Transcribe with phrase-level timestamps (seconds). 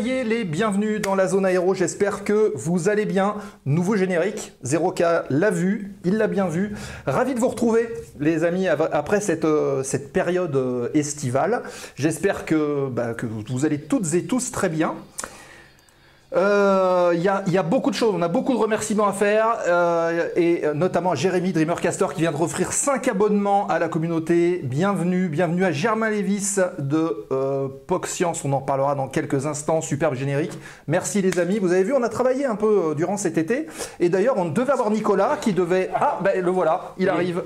[0.00, 3.34] Les bienvenus dans la zone aéro, j'espère que vous allez bien.
[3.66, 6.76] Nouveau générique, 0K l'a vu, il l'a bien vu.
[7.06, 7.88] Ravi de vous retrouver
[8.20, 11.64] les amis après cette, euh, cette période euh, estivale.
[11.96, 12.44] J'espère
[12.92, 14.94] bah, que vous allez toutes et tous très bien.
[16.36, 20.28] Euh, Il y, a, beaucoup de choses, on a beaucoup de remerciements à faire, euh,
[20.36, 24.60] et notamment à Jérémy Dreamercaster qui vient de offrir 5 abonnements à la communauté.
[24.62, 29.80] Bienvenue, bienvenue à Germain Lévis de euh, POC Science, on en parlera dans quelques instants,
[29.80, 30.52] superbe générique.
[30.86, 33.66] Merci les amis, vous avez vu, on a travaillé un peu euh, durant cet été,
[33.98, 35.90] et d'ailleurs on devait avoir Nicolas qui devait...
[35.94, 37.42] Ah, ben le voilà, il arrive.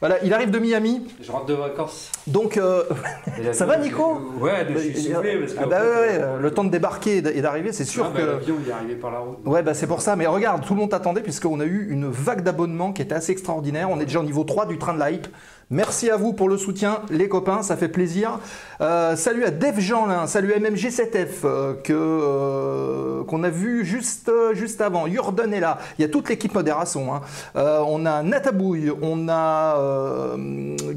[0.00, 1.06] Voilà, il arrive de Miami.
[1.20, 2.10] Je rentre de vacances.
[2.26, 2.84] Donc, euh,
[3.52, 5.58] ça va Nico Ouais, je suis soufflé parce que.
[5.62, 8.22] Ah bah ouais, le temps de débarquer et d'arriver, c'est sûr ah que.
[8.22, 9.38] Bah, L'avion il est arrivé par la route.
[9.44, 10.16] Ouais, bah c'est pour ça.
[10.16, 13.32] Mais regarde, tout le monde attendait puisqu'on a eu une vague d'abonnements qui était assez
[13.32, 13.90] extraordinaire.
[13.90, 15.26] On est déjà au niveau 3 du train de l'hype.
[15.72, 18.40] Merci à vous pour le soutien, les copains, ça fait plaisir.
[18.80, 24.32] Euh, salut à Dev Jeanlin, salut à MMG7F euh, que euh, qu'on a vu juste
[24.52, 25.06] juste avant.
[25.06, 25.78] Jordan est là.
[25.96, 27.14] Il y a toute l'équipe modération.
[27.14, 27.20] Hein.
[27.54, 30.36] on a Natabouille, on a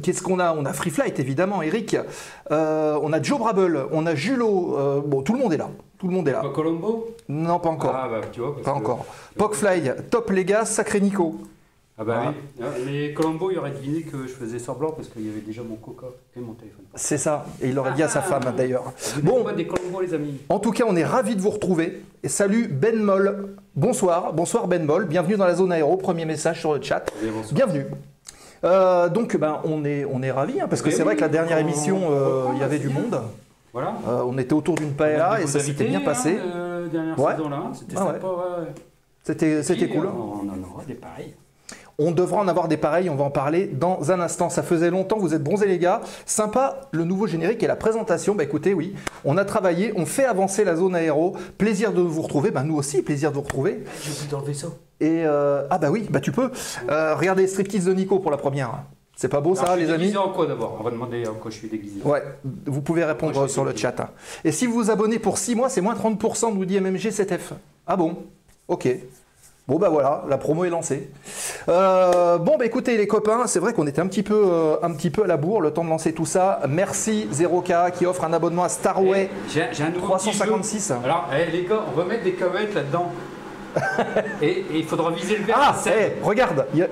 [0.02, 0.54] qu'est-ce qu'on a?
[0.54, 1.96] On a Free Flight évidemment, Eric.
[2.50, 5.04] on a Joe Brable, on a Julo.
[5.06, 5.70] bon, tout le monde est là.
[6.00, 6.42] Tout le monde est là.
[6.42, 7.16] Pas Colombo?
[7.30, 7.94] Non, pas encore.
[7.96, 8.60] Ah bah tu vois.
[8.60, 9.06] pas encore.
[9.38, 11.36] Pocfly, top les gars, sacré Nico.
[11.96, 12.66] Ah bah oui.
[12.86, 15.76] Mais Colombo, il aurait deviné que je faisais semblant parce qu'il y avait déjà mon
[15.76, 16.86] coca et mon téléphone.
[16.96, 17.46] C'est ça.
[17.62, 18.92] Et il aurait dit à sa femme d'ailleurs.
[19.22, 20.40] Bon, des Colombo, les amis.
[20.50, 22.02] En tout cas, on est ravis de vous retrouver.
[22.24, 23.56] Et salut Ben Moll.
[23.76, 24.34] Bonsoir.
[24.34, 25.06] Bonsoir Ben Moll.
[25.06, 25.96] Bienvenue dans la zone aéro.
[25.98, 27.06] Premier message sur le chat.
[27.52, 27.86] Bienvenue.
[28.64, 31.30] Euh, donc, ben, on est, on est ravis hein, parce que c'est vrai que la
[31.30, 33.22] dernière émission, euh, il y avait du monde.
[33.72, 33.96] Voilà.
[34.08, 36.40] Euh, on était autour d'une paella et ça s'était bien passé.
[36.40, 38.16] Hein, dernière saison là, c'était ah
[39.24, 40.08] C'était, c'était cool.
[40.08, 41.36] On en aura des pareils.
[42.00, 44.50] On devra en avoir des pareils, on va en parler dans un instant.
[44.50, 46.02] Ça faisait longtemps, vous êtes bronzés les gars.
[46.26, 48.36] Sympa le nouveau générique et la présentation.
[48.36, 51.36] Bah écoutez, oui, on a travaillé, on fait avancer la zone aéro.
[51.58, 52.52] Plaisir de vous retrouver.
[52.52, 53.84] Bah nous aussi, plaisir de vous retrouver.
[54.04, 54.74] Je suis dans le vaisseau.
[55.00, 56.50] Et euh, ah bah oui, bah tu peux.
[56.90, 58.84] Euh, regardez Striptease de Nico pour la première.
[59.16, 60.78] C'est pas beau ça, les amis en quoi d'abord?
[60.80, 62.02] On va demander en quoi je suis déguisé.
[62.03, 62.24] Ouais,
[62.66, 64.00] vous pouvez répondre sur le chat.
[64.00, 64.09] Hein.
[64.44, 67.53] Et si vous vous abonnez pour 6 mois, c'est moins 30%, nous dit MMG7F.
[67.86, 68.18] Ah bon?
[68.68, 68.88] Ok.
[69.66, 71.09] Bon bah voilà, la promo est lancée.
[71.69, 74.91] Euh, bon bah écoutez les copains, c'est vrai qu'on était un petit, peu, euh, un
[74.91, 76.59] petit peu à la bourre, le temps de lancer tout ça.
[76.68, 79.29] Merci 0K qui offre un abonnement à Starway.
[79.56, 80.91] Eh, j'ai un nouveau 356.
[81.06, 83.13] Alors eh, les gars, on va mettre des comettes là-dedans.
[84.41, 85.57] et, il faudra viser le verre.
[85.57, 86.12] Ah, hey,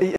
[0.01, 0.15] eh,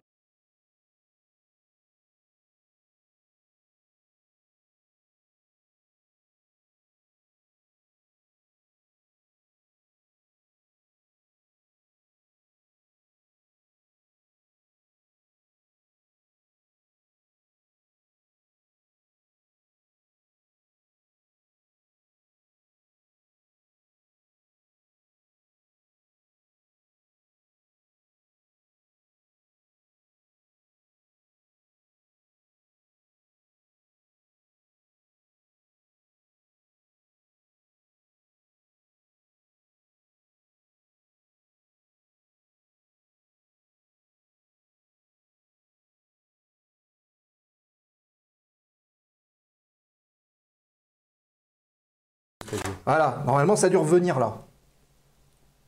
[52.85, 54.37] Voilà, normalement ça dure venir là.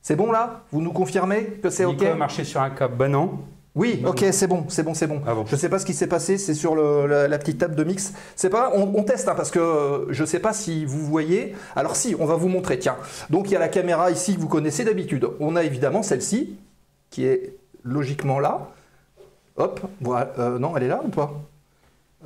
[0.01, 0.61] C'est bon là?
[0.71, 2.03] Vous nous confirmez que c'est OK?
[2.03, 3.39] a marché sur un câble Ben non.
[3.75, 5.21] Oui, ok, c'est bon, c'est bon, c'est bon.
[5.27, 7.83] Ah Je ne sais pas ce qui s'est passé, c'est sur la, petite table de
[7.83, 8.13] mix.
[8.37, 11.53] C'est pas, on, teste hein, parce que euh, je ne sais pas si vous voyez.
[11.75, 12.79] Alors si, on va vous montrer.
[12.79, 12.95] Tiens,
[13.29, 15.27] donc il y a la caméra ici que vous connaissez d'habitude.
[15.41, 16.55] On a évidemment celle-ci
[17.09, 18.69] qui est logiquement là.
[19.57, 20.31] Hop, voilà.
[20.39, 21.33] Euh, non, elle est là ou pas?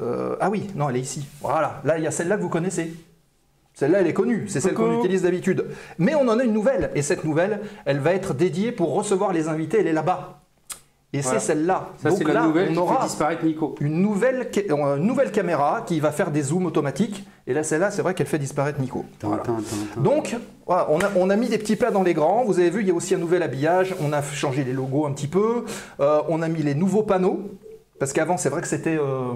[0.02, 1.26] Euh, Ah oui, non, elle est ici.
[1.42, 1.82] Voilà.
[1.84, 2.94] Là, il y a celle-là que vous connaissez.
[3.80, 5.68] Celle-là, elle est connue, c'est celle qu'on utilise d'habitude.
[6.00, 9.32] Mais on en a une nouvelle, et cette nouvelle, elle va être dédiée pour recevoir
[9.32, 10.42] les invités, elle est là-bas.
[11.14, 11.92] Et c'est celle-là.
[11.98, 13.76] C'est la nouvelle on aura disparaître Nico.
[13.80, 17.26] Une nouvelle, une nouvelle caméra qui va faire des zooms automatiques.
[17.48, 19.06] Et là, celle-là, c'est vrai qu'elle fait disparaître Nico.
[19.96, 20.36] Donc,
[20.68, 22.44] on, a, on, a, mis des petits plats dans les grands.
[22.44, 23.96] Vous avez vu, il y a aussi un nouvel habillage.
[24.02, 25.64] On a changé les logos un petit peu.
[26.02, 27.50] Euh, on a mis les nouveaux panneaux.
[27.98, 28.98] Parce qu'avant, c'est vrai que c'était...
[28.98, 29.36] Euh,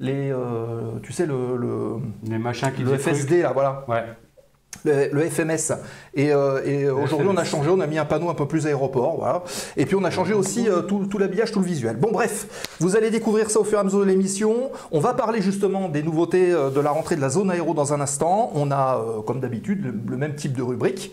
[0.00, 1.96] les, euh, tu sais, le, le,
[2.28, 3.84] les machins qui le FSD, là, voilà.
[3.88, 4.04] Ouais.
[4.84, 5.74] Le, FMS.
[6.14, 9.16] Et, euh, aujourd'hui, on a changé, on a mis un panneau un peu plus aéroport,
[9.16, 9.42] voilà.
[9.76, 11.96] Et puis on a changé aussi euh, tout, tout l'habillage, tout le visuel.
[11.96, 14.70] Bon, bref, vous allez découvrir ça au fur et à mesure de l'émission.
[14.92, 18.00] On va parler justement des nouveautés de la rentrée de la zone aéro dans un
[18.00, 18.52] instant.
[18.54, 21.12] On a, comme d'habitude, le, même type de rubrique.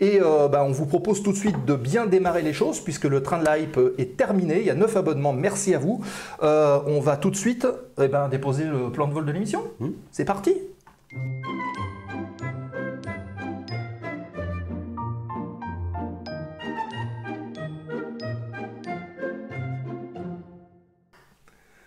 [0.00, 3.04] Et euh, bah, on vous propose tout de suite de bien démarrer les choses puisque
[3.04, 4.60] le train de la hype est terminé.
[4.60, 6.02] Il y a 9 abonnements, merci à vous.
[6.42, 7.66] Euh, on va tout de suite
[8.00, 9.62] eh ben, déposer le plan de vol de l'émission.
[9.80, 9.90] Hmm.
[10.10, 10.54] C'est parti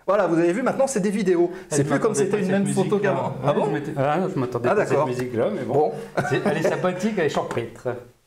[0.10, 1.52] Voilà, vous avez vu, maintenant c'est des vidéos.
[1.70, 3.36] C'est plus comme c'était une même photo qu'avant.
[3.46, 5.92] Ah bon Ah, je m'attendais ah, pas à cette musique-là, mais bon.
[6.46, 7.68] elle est sympathique, elle est surprise.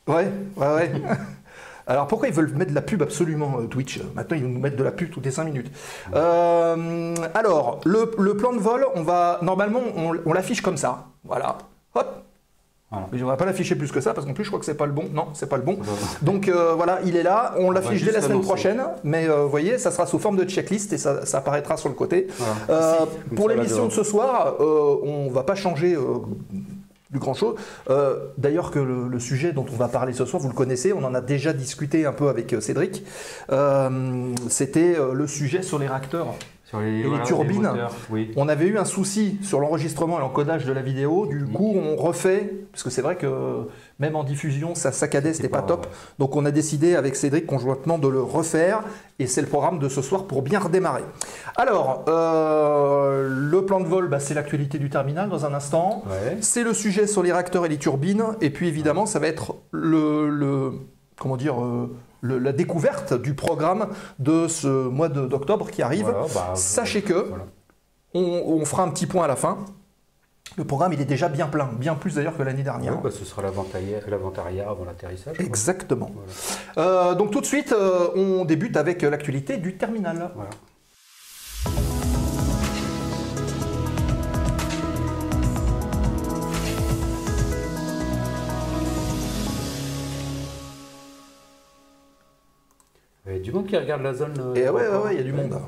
[0.06, 0.92] Ouais, ouais, ouais.
[1.88, 4.00] Alors pourquoi ils veulent mettre de la pub absolument euh, Twitch?
[4.14, 5.72] Maintenant ils nous mettent de la pub toutes les 5 minutes.
[6.14, 11.06] Euh, alors le, plan de vol, on va normalement on l'affiche comme ça.
[11.24, 11.58] Voilà.
[11.96, 12.22] Hop,
[13.12, 14.74] mais on va pas l'afficher plus que ça parce qu'en plus je crois que c'est
[14.74, 15.08] pas le bon.
[15.12, 15.78] Non, c'est pas le bon.
[16.22, 17.54] Donc euh, voilà, il est là.
[17.58, 20.44] On l'affiche dès la semaine prochaine, mais euh, vous voyez, ça sera sous forme de
[20.44, 22.28] checklist et ça, apparaîtra sur le côté.
[22.70, 22.94] Euh,
[23.34, 25.96] pour l'émission de ce soir, on va pas changer
[27.10, 27.56] du grand chose.
[28.38, 31.14] D'ailleurs que le, sujet dont on va parler ce soir, vous le connaissez, on en
[31.14, 33.04] a déjà discuté un peu avec Cédric.
[34.48, 36.34] C'était le sujet sur les réacteurs
[36.80, 37.70] et les turbines.
[38.36, 41.26] On avait eu un souci sur l'enregistrement et l'encodage de la vidéo.
[41.26, 43.66] Du coup, on refait, parce que c'est vrai que
[43.98, 45.86] même en diffusion, ça saccadait, c'était pas, pas top.
[46.18, 48.82] Donc, on a décidé avec Cédric conjointement de le refaire.
[49.18, 51.04] Et c'est le programme de ce soir pour bien redémarrer.
[51.56, 56.02] Alors, euh, le plan de vol, bah, c'est l'actualité du terminal dans un instant.
[56.40, 58.24] C'est le sujet sur les réacteurs et les turbines.
[58.40, 60.72] Et puis, évidemment, ça va être le,
[61.18, 63.88] comment dire, euh, la découverte du programme
[64.18, 66.14] de ce mois d'octobre qui arrive.
[66.34, 67.30] Bah, Sachez que
[68.14, 69.58] on, fera un petit point à la fin.
[70.58, 73.00] Le programme, il est déjà bien plein, bien plus d'ailleurs que l'année dernière.
[73.00, 75.40] Bah, ce sera l'arrière avant l'atterrissage.
[75.40, 76.10] Exactement.
[76.76, 80.30] Euh, donc tout de suite, euh, on débute avec l'actualité du terminal.
[80.36, 80.71] Il
[93.42, 94.34] du monde qui regarde la zone.
[94.38, 95.58] Euh, Et ouais, ouais, il y a du monde.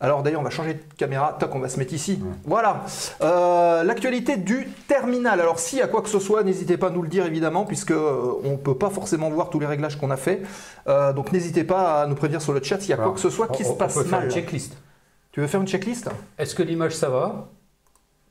[0.00, 1.36] Alors d'ailleurs, on va changer de caméra.
[1.38, 2.20] Tac, on va se mettre ici.
[2.44, 2.84] Voilà.
[3.20, 5.40] Euh, l'actualité du terminal.
[5.40, 7.90] Alors si à quoi que ce soit, n'hésitez pas à nous le dire évidemment, puisque
[7.90, 10.42] euh, on ne peut pas forcément voir tous les réglages qu'on a fait.
[10.86, 13.30] donc n'hésitez pas à nous prévenir sur le chat s'il y a quoi que ce
[13.30, 14.76] soit qui se passe on peut Faire une checklist.
[15.32, 16.10] Tu veux faire une checklist?
[16.38, 17.48] Est-ce que l'image ça va?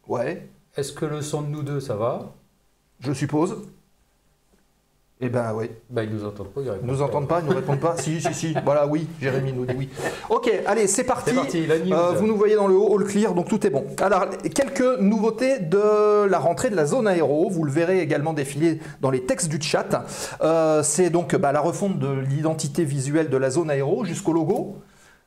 [0.08, 0.48] Ouais.
[0.78, 2.34] Est-ce que le son de nous deux ça va?
[3.00, 3.58] Je suppose.
[5.24, 5.70] Eh ben oui.
[5.90, 7.96] Ben, ils nous entendent pas, ils nous entendent pas, ils nous répondent pas.
[7.98, 8.56] si, si, si.
[8.66, 9.90] Voilà, oui, Jérémy nous dit oui.
[10.30, 11.32] Ok, allez, c'est parti.
[11.34, 13.86] parti euh, vous nous voyez dans le haut, all clear, donc tout est bon.
[14.02, 14.26] Alors,
[14.56, 17.50] quelques nouveautés de la rentrée de la zone aéro.
[17.52, 20.06] Vous le verrez également défiler dans les textes du chat.
[20.42, 24.78] Euh, c'est donc bah, la refonte de l'identité visuelle de la zone aéro jusqu'au logo.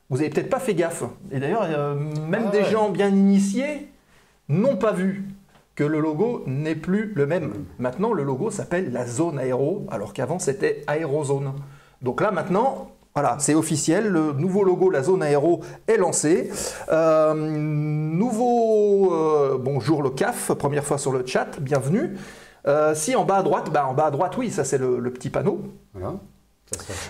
[0.09, 1.03] Vous avez peut-être pas fait gaffe.
[1.31, 3.89] Et d'ailleurs, euh, même ah des gens bien initiés
[4.49, 5.23] n'ont pas vu
[5.75, 7.65] que le logo n'est plus le même.
[7.79, 11.53] Maintenant, le logo s'appelle la zone aéro, alors qu'avant c'était aérozone.
[12.01, 16.51] Donc là, maintenant, voilà, c'est officiel, le nouveau logo, la zone aéro, est lancé.
[16.91, 22.17] Euh, nouveau euh, bonjour le CAF, première fois sur le chat, bienvenue.
[22.67, 25.11] Euh, si en bas à droite, bah, en bas à droite, oui, ça c'est le,
[25.11, 25.61] petit panneau.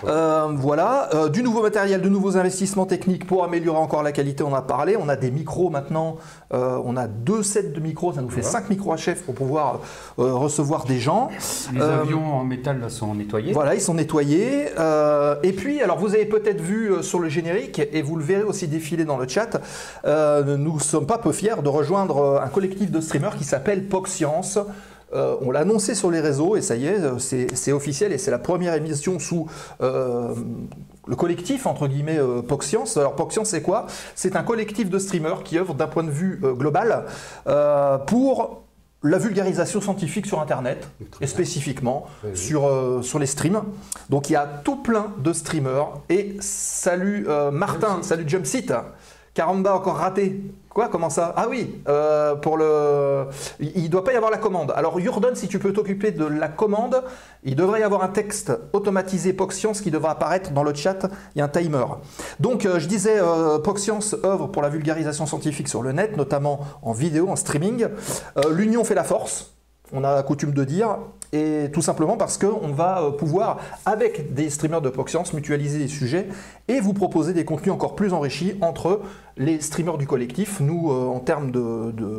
[0.04, 4.42] Euh, voilà, euh, du nouveau matériel, de nouveaux investissements techniques pour améliorer encore la qualité,
[4.44, 4.96] on a parlé.
[4.98, 6.16] On a des micros maintenant,
[6.52, 9.34] euh, on a deux sets de micros, ça nous fait cinq micros à chef pour
[9.34, 9.80] pouvoir
[10.18, 11.30] recevoir des gens.
[11.72, 13.52] Les avions en métal sont nettoyés.
[13.52, 14.66] Voilà, ils sont nettoyés.
[15.42, 18.68] et puis, alors vous avez peut-être vu sur le générique, et vous le verrez aussi
[18.68, 19.60] défiler dans le chat,
[20.04, 24.08] nous ne sommes pas peu fiers de rejoindre un collectif de streamers qui s'appelle POC
[24.08, 24.58] Science.
[25.14, 28.18] Euh, on l'a annoncé sur les réseaux et ça y est, euh, c'est officiel et
[28.18, 29.46] c'est la première émission sous
[29.80, 30.34] euh,
[31.06, 32.42] le collectif entre guillemets euh,
[32.96, 33.86] Alors POCScience c'est quoi?
[34.16, 37.04] C'est un collectif de streamers qui œuvre d'un point de vue global
[38.06, 38.62] pour
[39.02, 40.88] la vulgarisation scientifique sur Internet,
[41.20, 42.68] et spécifiquement sur,
[43.02, 43.62] sur les streams.
[44.10, 46.00] Donc il y a tout plein de streamers.
[46.08, 48.72] Et salut Martin, salut Jumpseat.
[49.34, 50.40] Caramba encore raté.
[50.76, 51.32] Quoi Comment ça?
[51.38, 53.28] Ah oui, euh, pour le.
[53.60, 54.74] Il ne doit pas y avoir la commande.
[54.76, 57.02] Alors, Jordan, si tu peux t'occuper de la commande,
[57.44, 61.08] il devrait y avoir un texte automatisé POCScience qui devra apparaître dans le chat.
[61.34, 61.86] Il y a un timer.
[62.40, 66.60] Donc, euh, je disais, euh, POCScience œuvre pour la vulgarisation scientifique sur le net, notamment
[66.82, 67.86] en vidéo, en streaming.
[68.50, 69.55] L'union fait la force
[69.92, 70.98] on a coutume de dire,
[71.32, 75.88] et tout simplement parce qu'on va euh, pouvoir, avec des streamers de POCScience, mutualiser les
[75.88, 76.28] sujets
[76.68, 79.00] et vous proposer des contenus encore plus enrichis entre
[79.36, 81.50] les streamers du collectif, nous euh, en termes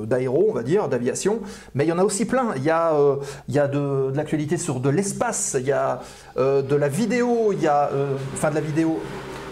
[0.05, 1.39] d'aéro, on va dire, d'aviation,
[1.73, 2.53] mais il y en a aussi plein.
[2.57, 3.15] Il y a, euh,
[3.47, 6.01] il y a de, l'actualité sur de l'espace, il y a
[6.37, 7.89] de la vidéo, il y a.
[8.33, 8.99] enfin, de la vidéo.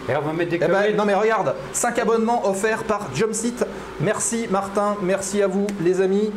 [0.08, 3.66] Et on va mettre des eh ben, Non mais regarde, 5 abonnements offerts par Jumpseat.
[4.00, 6.30] Merci Martin, merci à vous les amis.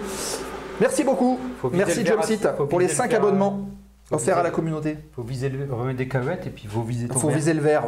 [0.79, 1.39] Merci beaucoup.
[1.71, 3.78] Merci Jumpseat pour les 5 abonnements
[4.11, 4.97] offerts à la communauté.
[4.99, 7.53] Il faut viser le, remettre des cavettes et puis il faut viser Il faut viser
[7.53, 7.83] le vert.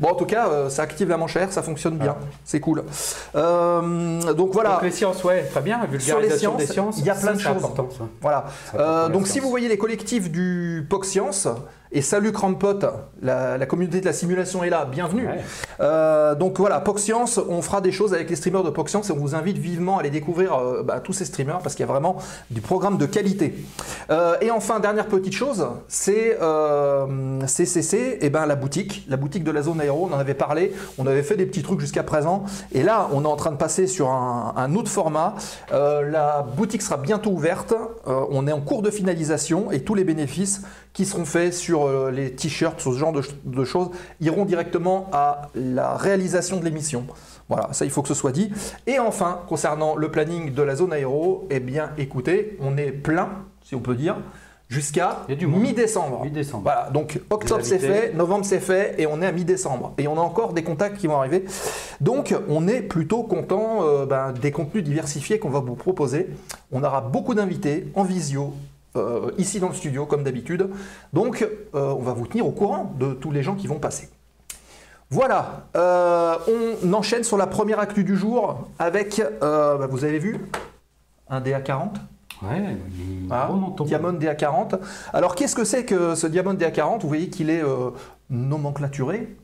[0.00, 2.16] bon, en tout cas, euh, ça active la manchère, ça fonctionne bien.
[2.20, 2.24] Ah.
[2.44, 2.84] C'est cool.
[3.34, 4.74] Euh, donc voilà.
[4.74, 5.80] Donc les sciences, ouais, très bien.
[5.98, 7.64] Sur les sciences, il y a plein de choses.
[7.64, 7.88] Important,
[8.20, 8.46] voilà.
[8.74, 11.48] Euh, donc si vous voyez les collectifs du POC Science,
[11.96, 12.80] Et salut Crampot,
[13.22, 15.28] la, la, communauté de la simulation est là, bienvenue.
[16.38, 19.36] Donc voilà, PocScience, on fera des choses avec les streamers de PocScience et on vous
[19.36, 22.16] invite vivement à aller découvrir bah, tous ces streamers parce qu'il y a vraiment
[22.50, 23.54] du programme de qualité.
[24.40, 26.38] Et enfin, dernière petite chose, c'est
[27.46, 30.72] CCC, et ben, la boutique, la boutique de la zone aéro, on en avait parlé,
[30.98, 32.44] on avait fait des petits trucs jusqu'à présent.
[32.72, 35.34] Et là, on est en train de passer sur un, autre format.
[35.70, 37.74] la boutique sera bientôt ouverte,
[38.06, 40.62] on est en cours de finalisation et tous les bénéfices
[40.92, 43.90] qui seront faits sur euh, les t-shirts, ce genre de, choses,
[44.20, 47.06] iront directement à la réalisation de l'émission.
[47.48, 48.50] Voilà, ça il faut que ce soit dit.
[48.86, 53.28] Et enfin, concernant le planning de la zone aéro, eh bien écoutez, on est plein,
[53.62, 54.16] si on peut dire,
[54.68, 56.24] jusqu'à mi-décembre.
[56.24, 56.62] Mi-décembre.
[56.64, 59.92] Voilà, donc octobre c'est fait, novembre c'est fait, et on est à mi-décembre.
[59.98, 61.44] Et on a encore des contacts qui vont arriver.
[62.00, 66.30] Donc on est plutôt content euh, ben, des contenus diversifiés qu'on va vous proposer.
[66.72, 68.54] On aura beaucoup d'invités en visio,
[68.96, 70.68] euh, ici dans le studio, comme d'habitude.
[71.12, 74.08] Donc, euh, on va vous tenir au courant de tous les gens qui vont passer.
[75.10, 80.40] Voilà, on enchaîne sur la première actu du jour avec, bah, vous avez vu,
[81.28, 81.90] un DA40
[82.42, 82.76] Ouais,
[83.30, 83.50] ah,
[83.84, 84.78] Diamond DA40.
[85.12, 87.62] Alors, qu'est-ce que c'est que ce Diamond DA40 Vous voyez qu'il est
[88.28, 89.36] nomenclaturé,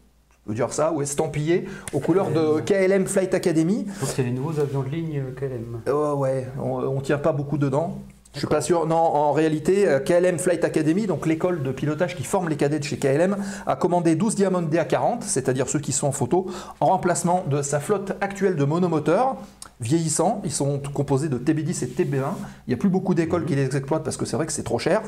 [0.48, 3.86] je dire ça, ou estampillé aux couleurs de KLM Flight Academy.
[4.00, 5.80] Je c'est les nouveaux avions de ligne KLM.
[6.16, 7.98] ouais, on ne tient pas beaucoup dedans.
[8.34, 8.86] Je suis pas sûr.
[8.86, 12.78] Non, en réalité, euh, KLM Flight Academy, donc l'école de pilotage qui forme les cadets
[12.78, 16.46] de chez KLM, a commandé 12 Diamond DA40, c'est-à-dire ceux qui sont en photo,
[16.78, 19.36] en remplacement de sa flotte actuelle de monomoteurs
[19.80, 20.42] vieillissants.
[20.44, 22.22] Ils sont composés de TB10 et TB1.
[22.66, 24.62] Il n'y a plus beaucoup d'écoles qui les exploitent parce que c'est vrai que c'est
[24.62, 25.02] trop cher.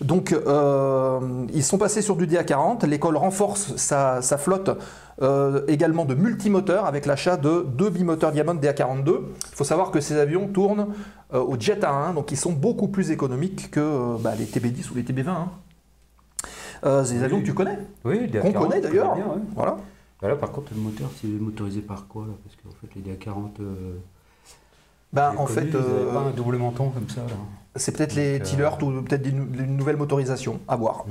[0.00, 1.20] Donc, euh,
[1.54, 2.84] ils sont passés sur du DA40.
[2.86, 4.78] L'école renforce sa, flotte
[5.22, 9.20] euh, également de multimoteurs avec l'achat de deux bimoteurs Diamond DA42.
[9.50, 10.88] Il faut savoir que ces avions tournent
[11.32, 14.90] euh, au Jet A1, donc ils sont beaucoup plus économiques que euh, bah, les TB10
[14.90, 15.28] ou les TB20.
[15.28, 15.50] Hein.
[17.04, 19.16] C'est des avions que tu connais Oui, Qu'on connaît d'ailleurs.
[19.54, 19.78] Voilà.
[20.20, 22.32] Bah là, par contre, le moteur, c'est motorisé par quoi là?
[22.44, 23.50] Parce qu'en fait, les DA40.
[25.12, 25.72] ben, en fait.
[25.72, 27.22] pas un double menton comme ça.
[27.76, 31.04] C'est peut-être les Tillers ou peut-être une nouvelle motorisation, à voir.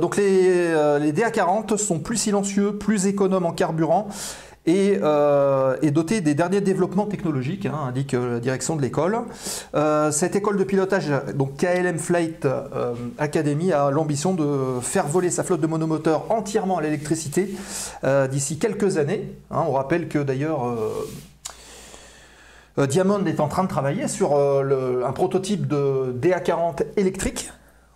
[0.00, 0.68] donc les,
[1.00, 4.08] les DA40 sont plus silencieux, plus économes en carburant
[4.66, 9.18] et euh, est doté des derniers développements technologiques, hein, indique euh, la direction de l'école.
[9.74, 12.46] Euh, cette école de pilotage, donc KLM Flight
[13.18, 17.54] Academy, a l'ambition de faire voler sa flotte de monomoteurs entièrement à l'électricité
[18.30, 19.32] d'ici quelques années.
[19.50, 19.64] Hein.
[19.66, 20.74] on rappelle que d'ailleurs
[22.78, 27.50] Diamond est en train de travailler sur un prototype de DA40 électrique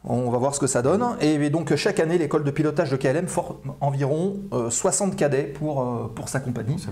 [0.07, 1.05] on va voir ce que ça donne.
[1.21, 4.37] Et donc chaque année, l'école de pilotage de KLM forme environ
[4.71, 6.85] 60 euh, cadets pour, euh, pour sa compagnie,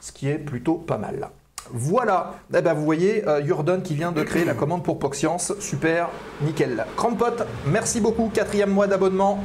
[0.00, 1.30] ce qui est plutôt pas mal.
[1.72, 3.42] Voilà, eh ben, vous voyez euh,
[3.84, 6.08] qui vient de créer la commande pour PocScience, super,
[6.42, 6.84] nickel.
[6.96, 9.38] Crampot, merci beaucoup, quatrième mois d'abonnement,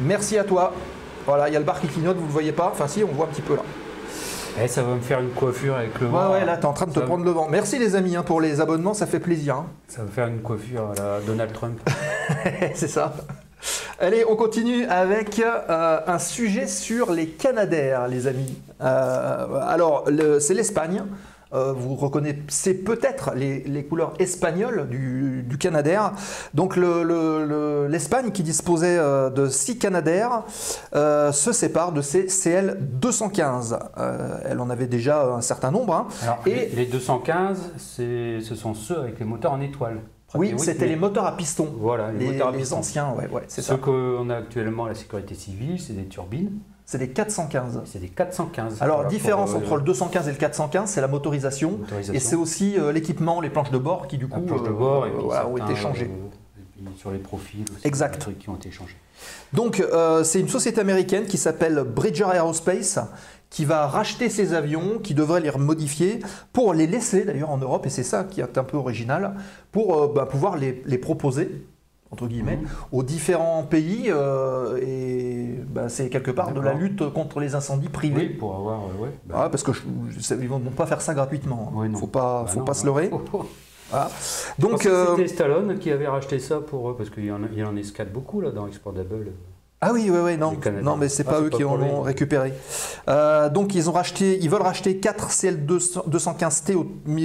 [0.00, 0.72] merci à toi.
[1.26, 3.02] Voilà, il y a le bar qui clignote, vous ne le voyez pas, enfin si,
[3.02, 3.62] on voit un petit peu là.
[4.62, 6.30] Eh, ça va me faire une coiffure avec le vent.
[6.30, 7.48] Ouais, ouais, là, es en train de te prendre le vent.
[7.50, 9.56] Merci les amis hein, pour les abonnements, ça fait plaisir.
[9.56, 9.66] Hein.
[9.88, 11.80] Ça va me faire une coiffure à la Donald Trump.
[12.74, 13.14] c'est ça.
[13.98, 18.56] Allez, on continue avec euh, un sujet sur les Canadaires, les amis.
[18.80, 20.04] Euh, alors,
[20.38, 21.02] c'est l'Espagne.
[21.54, 26.12] Euh, vous reconnaissez peut-être les, couleurs espagnoles du, Canadair.
[26.52, 30.42] Donc l'Espagne, qui disposait euh, de 6 Canadair,
[30.94, 33.78] euh, se sépare de ses CL 215.
[34.44, 35.94] elle en avait déjà un certain nombre.
[35.94, 36.36] Hein.
[36.46, 40.00] Et les 215, ce sont ceux avec les moteurs en étoile.
[40.34, 41.72] Oui, c'était les moteurs à piston.
[41.78, 42.78] Voilà, les, moteurs à piston.
[42.78, 43.74] anciens, ouais, ouais, c'est ça.
[43.74, 46.58] Ceux qu'on a actuellement à la sécurité civile, c'est des turbines.
[46.86, 47.82] C'est des 415.
[47.86, 48.82] C'est des 415.
[48.82, 51.80] Alors, différence euh, entre le 215 et le 415, c'est la motorisation,
[52.12, 55.44] Et c'est aussi euh, l'équipement, les planches de bord qui, du coup, de bord, euh,
[55.44, 56.10] ont été changées.
[56.98, 58.18] sur les profils aussi, exact.
[58.20, 58.96] trucs qui ont été changés.
[59.54, 59.82] Donc,
[60.24, 62.98] c'est une société américaine qui s'appelle Bridger Aerospace
[63.50, 66.20] qui va racheter ces avions, qui devrait les modifier
[66.52, 69.34] pour les laisser d'ailleurs en Europe, et c'est ça qui est un peu original,
[69.70, 71.64] pour bah, pouvoir les, les proposer
[72.14, 72.68] entre guillemets, mhm.
[72.92, 74.04] aux différents pays.
[74.06, 78.28] Euh, et bah, c'est quelque part de la lutte contre les incendies privés.
[78.28, 78.80] Oui, pour avoir.
[78.84, 79.48] Euh, bah.
[79.50, 79.72] parce que
[80.40, 81.72] ils vont pas faire ça gratuitement.
[81.76, 81.88] Il hein.
[81.88, 83.10] ne faut pas, faut pas se leurrer.
[84.58, 87.76] Donc, euh, c'était Stallone qui avait racheté ça pour parce qu'il y en, il en
[87.76, 89.32] escade beaucoup là dans Exportable.
[89.86, 92.54] Ah oui, oui, oui, non, non, mais c'est ah, pas eux qui en ont récupéré.
[93.06, 96.74] Euh, donc ils ont racheté, ils veulent racheter 4 CL215T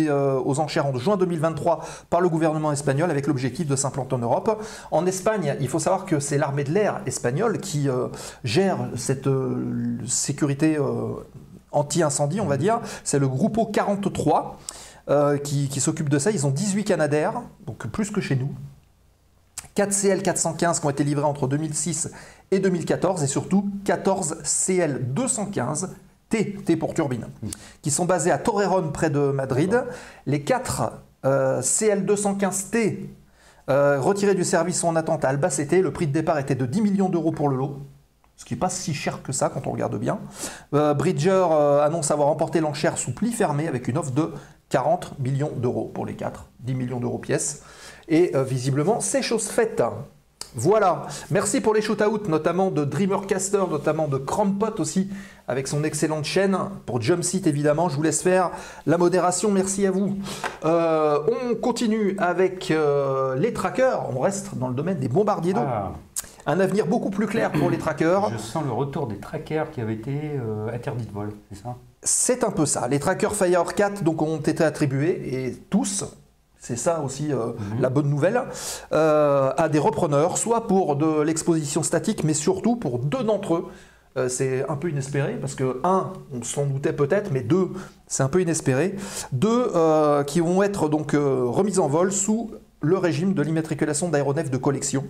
[0.09, 4.17] euh, aux, enchères en juin 2023 par le gouvernement espagnol avec l'objectif de s'implanter en
[4.17, 4.61] Europe.
[4.91, 8.09] En Espagne, il faut savoir que c'est l'armée de l'air espagnole qui euh,
[8.43, 9.29] gère cette
[10.05, 10.77] sécurité
[11.71, 12.81] anti-incendie, on va dire.
[13.05, 14.59] C'est le Grupo 43
[15.45, 16.29] qui, qui s'occupe de ça.
[16.31, 18.49] Ils ont 18 Canadaires, donc plus que chez nous.
[19.77, 22.11] 4CL 415 qui ont été livrés entre 2006
[22.51, 25.95] et 2014 et surtout 14 CL 215
[26.29, 27.27] T, T pour turbine,
[27.81, 29.83] qui sont basés à Torreón près de Madrid.
[30.27, 30.91] Les 4
[31.25, 33.07] euh, CL 215T
[33.69, 35.73] euh, retirés du service sont en attente à Albacete.
[35.73, 37.79] Le prix de départ était de 10 millions d'euros pour le lot
[38.35, 40.17] ce qui n'est pas si cher que ça quand on regarde bien.
[40.73, 41.45] Euh, Bridger
[41.83, 44.31] annonce avoir remporté l'enchère sous pli fermé avec une offre de
[44.69, 47.63] 40 millions d'euros pour les 4, 10 millions d'euros pièce.
[48.07, 49.83] Et visiblement, c'est chose faite.
[50.55, 55.09] Voilà, merci pour les shoot-outs, notamment de Dreamercaster, notamment de Crampot aussi,
[55.47, 56.57] avec son excellente chaîne.
[56.87, 58.49] Pour Jumpseat, évidemment, je vous laisse faire
[58.87, 60.17] la modération, merci à vous.
[60.65, 61.19] Euh,
[61.51, 65.61] on continue avec euh, les trackers, on reste dans le domaine des bombardiers d'eau.
[65.63, 65.91] Ah.
[66.47, 68.31] Un avenir beaucoup plus clair pour les trackers.
[68.31, 71.75] Je sens le retour des trackers qui avaient été euh, interdits de vol, c'est ça?
[72.01, 72.87] C'est un peu ça.
[72.87, 76.05] Les trackers Fire 4 donc, ont été attribués, et tous,
[76.59, 77.81] c'est ça aussi euh, mhm.
[77.81, 78.41] la bonne nouvelle,
[78.91, 83.65] euh, à des repreneurs, soit pour de l'exposition statique, mais surtout pour deux d'entre eux.
[84.17, 87.69] Euh, c'est un peu inespéré parce que, un, on s'en doutait peut-être, mais deux,
[88.07, 88.95] c'est un peu inespéré.
[89.31, 89.71] Deux
[90.27, 92.51] qui vont être donc remis en vol sous
[92.81, 95.05] le régime de l'immatriculation d'aéronefs de collection.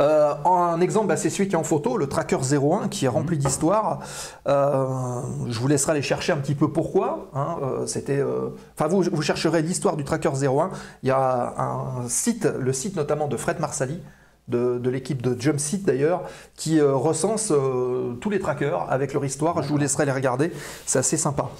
[0.00, 3.08] Euh, un exemple, bah, c'est celui qui est en photo, le Tracker 01, qui est
[3.08, 4.00] rempli d'histoire.
[4.46, 7.30] Euh, je vous laisserai aller chercher un petit peu pourquoi.
[7.34, 10.70] Hein, euh, vous chercherez l'histoire du Tracker 01.
[11.02, 14.00] Il y a un site, le site notamment de Fred Marsali,
[14.48, 16.22] de, l'équipe de Jumpseat d'ailleurs,
[16.54, 19.62] qui euh, recense euh, tous les trackers avec leur histoire.
[19.62, 20.52] Je vous laisserai les regarder,
[20.84, 21.50] c'est assez sympa.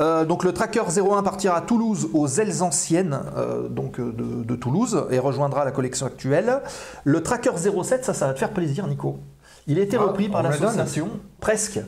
[0.00, 3.20] Euh, donc le tracker 01 partira à Toulouse aux ailes anciennes
[3.70, 6.60] donc de, Toulouse et rejoindra la collection actuelle.
[7.04, 9.18] Le tracker 07, ça, ça va te faire plaisir, Nico.
[9.66, 11.08] Il a été ah, repris par l'association,
[11.40, 11.80] presque,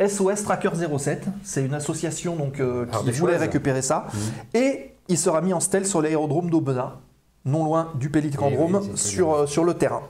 [0.00, 0.44] SOS ah.
[0.44, 1.26] Tracker 07.
[1.42, 2.62] C'est une association donc,
[3.04, 4.06] qui voulait récupérer ça.
[4.12, 4.56] Mmh.
[4.56, 6.94] Et il sera mis en stèle sur l'aérodrome d'Aubenas
[7.46, 10.02] non loin du Pélitrandrome, sur, euh, sur le terrain.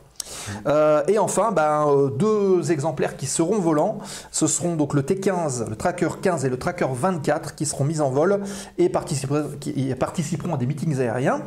[0.66, 3.99] Euh, et enfin, ben, euh, deux exemplaires qui seront volants.
[4.32, 8.00] Ce seront donc le T15, le Tracker 15 et le Tracker 24 qui seront mis
[8.00, 8.41] en vol
[8.78, 11.43] et participeront, à des meetings aériens.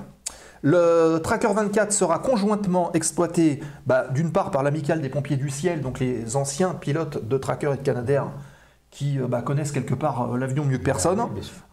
[0.62, 5.82] Le Tracker 24 sera conjointement exploité ben, d'une part par l'Amicale des pompiers du ciel,
[5.82, 8.28] donc les anciens pilotes de Tracker et de Canadair
[8.92, 11.24] qui euh, bah, connaissent quelque part euh, l'avion mieux que personne,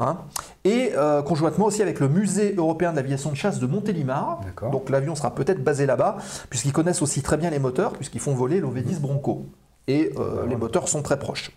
[0.00, 0.18] hein.
[0.64, 4.40] et euh, conjointement aussi avec le Musée européen de l'aviation de chasse de Montélimar.
[4.70, 6.18] Donc l'avion sera peut-être basé là-bas,
[6.50, 9.46] puisqu'ils connaissent aussi très bien les moteurs, puisqu'ils font voler l'OV-10 Bronco.
[9.88, 10.12] Et
[10.48, 11.52] les moteurs sont très proches.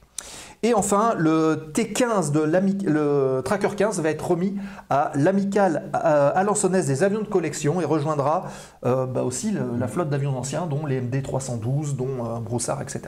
[0.62, 2.42] Et enfin, le T15 de
[2.88, 4.56] le Tracker 15 va être remis
[4.92, 8.46] à l'amicale alençonnaise des avions de collection et rejoindra
[8.84, 13.02] bah, aussi la flotte d'avions anciens, dont les MD 312, dont Broussard, etc.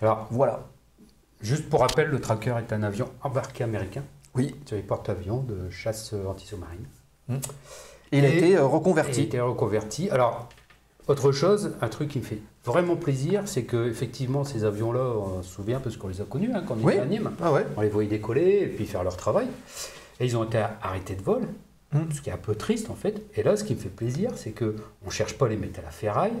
[0.00, 0.60] Alors, voilà.
[1.40, 4.02] Juste pour rappel, le Tracker est un avion embarqué américain.
[4.34, 4.54] Oui.
[4.66, 6.86] Sur les porte-avions de chasse anti-sous-marine.
[7.28, 7.40] Hum.
[8.12, 9.20] Il a été euh, reconverti.
[9.20, 10.10] Il a été reconverti.
[10.10, 10.48] Alors,
[11.08, 15.42] autre chose, un truc qui me fait vraiment plaisir, c'est que effectivement ces avions-là, on
[15.42, 17.30] se souvient parce qu'on les a connus hein, quand on était à Nîmes.
[17.40, 17.64] Ah ouais.
[17.76, 19.46] On les voyait décoller et puis faire leur travail.
[20.18, 21.42] Et ils ont été arrêtés de vol,
[21.94, 22.10] hum.
[22.12, 23.22] ce qui est un peu triste en fait.
[23.36, 25.78] Et là, ce qui me fait plaisir, c'est qu'on ne cherche pas à les mettre
[25.80, 26.32] à la ferraille,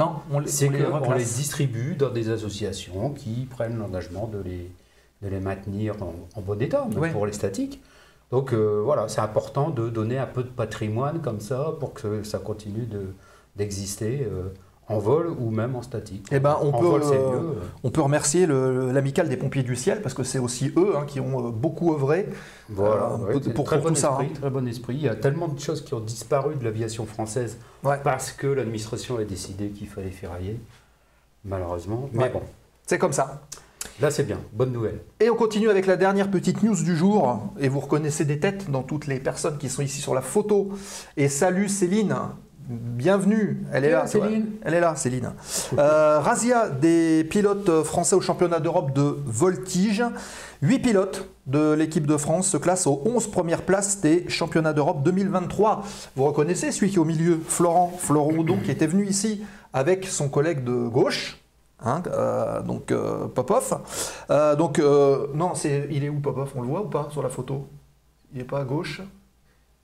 [0.00, 4.70] non, on, les, on les, les distribue dans des associations qui prennent l'engagement de les,
[5.22, 7.82] de les maintenir en, bon état, même pour les statiques.
[8.30, 12.22] Donc euh, voilà, c'est important de donner un peu de patrimoine comme ça pour que
[12.22, 12.88] ça continue
[13.56, 14.22] d'exister.
[14.22, 14.48] Euh,
[14.90, 16.26] en vol ou même en statique.
[16.32, 17.52] Eh ben, on, peut, euh,
[17.84, 21.20] on peut remercier l'amicale des pompiers du ciel parce que c'est aussi eux hein, qui
[21.20, 22.28] ont euh, beaucoup œuvré
[22.68, 24.08] voilà, euh, pour, très bon ça.
[24.10, 24.38] Esprit, hein.
[24.40, 24.94] Très bon esprit.
[24.96, 27.58] Il y a tellement de choses qui ont disparu de l'aviation française
[28.02, 30.60] parce que l'administration a décidé qu'il fallait ferrailler,
[31.44, 32.10] malheureusement.
[32.12, 32.42] Mais bon.
[32.86, 33.42] C'est comme ça.
[34.00, 34.40] Là, c'est bien.
[34.52, 35.00] Bonne nouvelle.
[35.20, 37.52] Et on continue avec la dernière petite news du jour.
[37.60, 40.70] Et vous reconnaissez des têtes dans toutes les personnes qui sont ici sur la photo.
[41.16, 42.14] Et salut Céline,
[42.70, 44.06] Bienvenue, elle est là.
[44.06, 44.46] Céline.
[44.62, 45.32] Elle est là, Céline.
[45.76, 50.04] Euh, Razia, des pilotes français au championnat d'Europe de voltige.
[50.62, 55.02] Huit pilotes de l'équipe de France se classent aux 11 premières places des championnats d'Europe
[55.02, 55.82] 2023.
[56.14, 60.06] Vous reconnaissez celui qui est au milieu, Florent, Florent Houdon, qui était venu ici avec
[60.06, 61.40] son collègue de gauche.
[61.80, 63.80] Hein, euh, donc euh, Popov.
[64.56, 64.80] donc
[65.34, 66.52] non, c'est il est où Popov?
[66.54, 67.66] On le voit ou pas sur la photo?
[68.32, 69.02] Il n'est pas à gauche?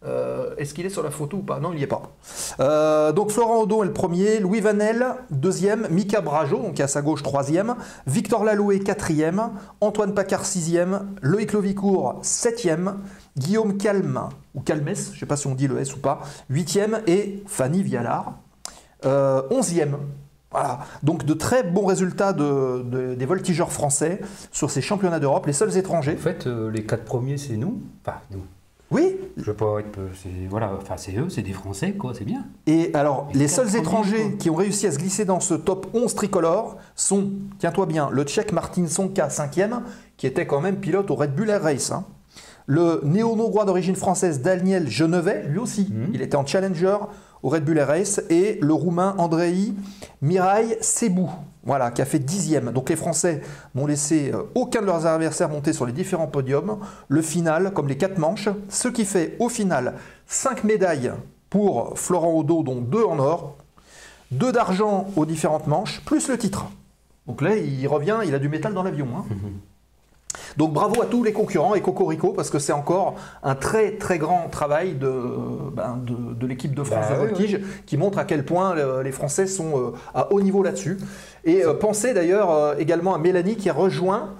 [0.04, 1.58] Euh, est-ce qu'il est sur la photo ou pas?
[1.58, 2.02] Non, il n'y est pas.
[2.60, 7.00] Euh, donc Florent Audon est le premier, Louis Vanel, deuxième, Mika Brajo, donc à sa
[7.00, 12.98] gauche, troisième, Victor Laloué, quatrième, Antoine Pacard, sixième, Loïc Lovicourt, septième,
[13.38, 16.20] Guillaume Calme, ou Calmes, je ne sais pas si on dit le S ou pas,
[16.50, 18.34] huitième, et Fanny Vialard,
[19.06, 19.96] euh, onzième.
[20.52, 20.80] Voilà.
[21.02, 24.20] Donc de très bons résultats des voltigeurs français
[24.52, 26.16] sur ces championnats d'Europe, les seuls étrangers.
[26.18, 27.82] En fait, les quatre premiers, c'est nous.
[28.02, 28.42] Enfin, nous
[28.90, 29.16] Oui.
[29.36, 29.98] Je veux pas être.
[30.48, 32.44] Voilà, enfin, c'est eux, c'est des Français, quoi, c'est bien.
[32.66, 36.14] Et alors, les seuls étrangers qui ont réussi à se glisser dans ce top 11
[36.14, 39.80] tricolore sont, tiens-toi bien, le Tchèque Martin Sonka, 5e,
[40.16, 41.90] qui était quand même pilote au Red Bull Air Race.
[41.90, 42.04] Hein.
[42.66, 46.10] Le néo-norrois d'origine française Daniel Genevet, lui aussi, mhm.
[46.14, 46.96] il était en challenger
[47.46, 48.20] au Red Bull Race.
[48.28, 49.72] Et le roumain Andrei
[50.20, 51.30] Mirai Sebou,
[51.62, 52.72] voilà, qui a fait dixième.
[52.72, 53.40] Donc les Français
[53.76, 56.78] n'ont laissé euh, aucun de leurs adversaires monter sur les différents podiums.
[57.08, 59.94] Le final, comme les quatre manches, ce qui fait au final
[60.26, 61.12] cinq médailles
[61.48, 63.56] pour Florent Odo, dont deux en or,
[64.32, 66.66] deux d'argent aux différentes manches, plus le titre.
[67.28, 69.06] Donc là, il revient, il a du métal dans l'avion.
[69.16, 69.24] Hein.
[70.56, 74.18] Donc bravo à tous les concurrents et Cocorico parce que c'est encore un très très
[74.18, 75.12] grand travail de,
[75.72, 79.46] ben, de, l'équipe de France bah de voltige qui montre à quel point les Français
[79.46, 80.98] sont euh, à haut niveau là-dessus.
[81.44, 84.34] Et euh, pensez d'ailleurs euh, également à Mélanie qui a rejoint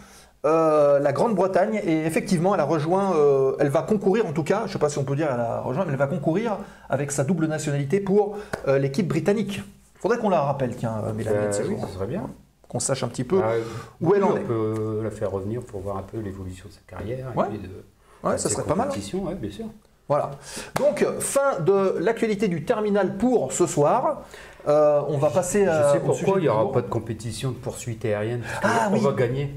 [0.45, 3.17] la Grande-Bretagne et effectivement elle a rejoint,
[3.59, 5.41] elle va concourir en tout cas, je ne sais pas si on peut dire elle
[5.41, 8.37] a rejoint, mais elle va concourir avec sa double nationalité pour
[8.69, 9.57] l'équipe britannique.
[9.97, 11.37] Il faudrait qu'on la rappelle, tiens, Mélanie.
[11.51, 12.31] Bah oui, ça serait bien
[12.69, 13.53] qu'on sache un petit peu bah,
[14.01, 14.41] où elle en est.
[14.41, 17.37] On peut la faire revenir pour voir un peu l'évolution de sa carrière.
[17.37, 18.89] Ouais, et de, ouais ça serait pas mal.
[18.89, 19.67] Ouais, bien sûr.
[20.09, 20.33] Voilà.
[20.77, 24.23] Donc, fin de l'actualité du terminal pour ce soir.
[24.69, 25.89] Euh, on va passer à.
[25.89, 28.43] Je sais pourquoi il n'y aura pas de compétition de poursuite aérienne.
[28.63, 29.55] Ah, on va gagner.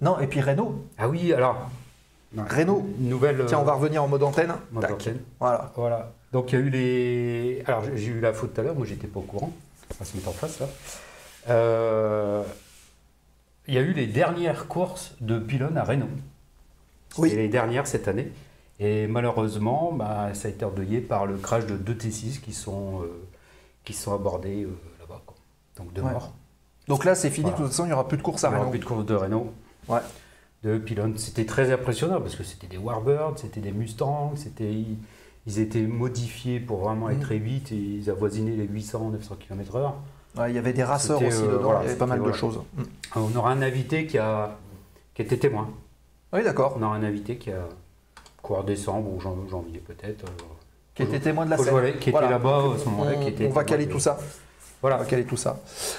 [0.00, 0.74] Non, et puis Renault.
[0.98, 1.68] Ah oui, alors.
[2.36, 2.86] Renault.
[2.98, 3.44] Nouvelle.
[3.46, 4.52] Tiens, on va revenir en mode antenne.
[4.72, 5.20] Mode antenne.
[5.40, 5.72] Voilà.
[5.76, 6.12] Voilà.
[6.32, 7.62] Donc il y a eu les.
[7.66, 9.52] Alors j'ai eu la faute tout à l'heure, moi j'étais pas au courant.
[9.90, 10.66] On va se mettre en face là.
[11.48, 12.42] Euh,
[13.66, 16.08] il y a eu les dernières courses de pylônes à Renault.
[17.18, 17.30] Oui.
[17.30, 18.30] les dernières cette année.
[18.78, 23.02] Et malheureusement, bah, ça a été endeuillé par le crash de deux T6 qui sont,
[23.02, 23.26] euh,
[23.84, 25.22] qui sont abordés euh, là-bas.
[25.78, 26.34] Donc deux morts.
[26.86, 27.50] Donc là, c'est fini.
[27.50, 28.58] De toute façon, il n'y aura plus de courses à Renault.
[28.58, 29.52] Il n'y aura plus de courses de Renault.
[29.88, 30.00] Ouais.
[30.62, 31.16] De pylônes.
[31.16, 34.84] C'était très impressionnant parce que c'était des Warbirds, c'était des Mustangs, c'était
[35.46, 37.22] ils étaient modifiés pour vraiment être mmh.
[37.22, 39.92] très vite et ils avoisinaient les 800-900 km/h
[40.48, 42.60] il y avait des raceurs aussi euh, dedans, il y avait pas mal de choses.
[42.76, 42.82] Mm.
[43.16, 44.56] On aura un invité qui, a,
[45.14, 45.70] qui était témoin.
[46.32, 46.76] Oui, d'accord.
[46.78, 47.68] On aura un invité qui a
[48.42, 50.24] cours décembre ou janvier peut-être.
[50.24, 50.44] Euh,
[50.94, 51.98] qui était témoin de la scène.
[51.98, 53.12] Qui était là-bas à ce moment-là.
[53.40, 54.18] On, va caler tout ça.
[54.86, 54.98] Voilà.
[54.98, 55.56] Va caler tout ça.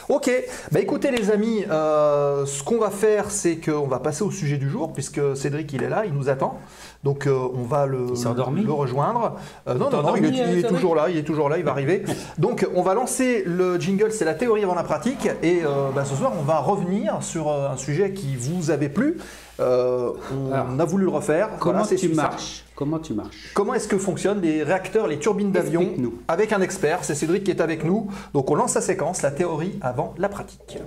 [0.08, 0.32] Ok,
[0.72, 4.56] bah écoutez les amis, euh, ce qu'on va faire, c'est qu'on va passer au sujet
[4.56, 6.58] du jour, puisque Cédric il est là, il nous attend.
[7.04, 9.36] Donc euh, on va le, le rejoindre.
[9.68, 12.06] Euh, non, non, non, il, est, toujours là, il est toujours là, il va arriver.
[12.38, 15.28] Donc on va lancer le jingle, c'est la théorie avant la pratique.
[15.44, 19.18] Et euh, bah, ce soir, on va revenir sur un sujet qui vous avait plu.
[19.60, 21.50] On, a voulu le refaire.
[21.60, 25.94] Comment tu marches Comment tu marches Comment est-ce que fonctionnent les réacteurs, les turbines d'avion
[26.28, 28.10] Avec un expert, c'est Cédric qui est avec nous.
[28.34, 30.78] Donc on lance la séquence, la théorie avant la pratique.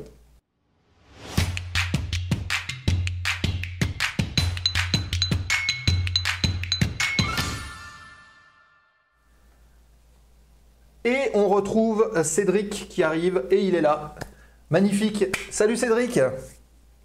[11.05, 14.15] Et on retrouve Cédric qui arrive et il est là.
[14.71, 15.25] Magnifique.
[15.51, 16.21] Salut Cédric.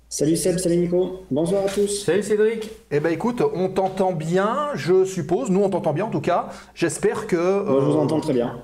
[0.08, 1.26] Salut Seb, salut Nico.
[1.32, 2.06] Bonsoir à tous.
[2.06, 2.70] Salut Cédric.
[2.91, 5.50] Eh ben écoute, on t'entend bien, je suppose.
[5.50, 6.48] Nous on t'entend bien en tout cas.
[6.76, 7.36] J'espère que.
[7.36, 8.60] Moi je vous euh, entends très bien.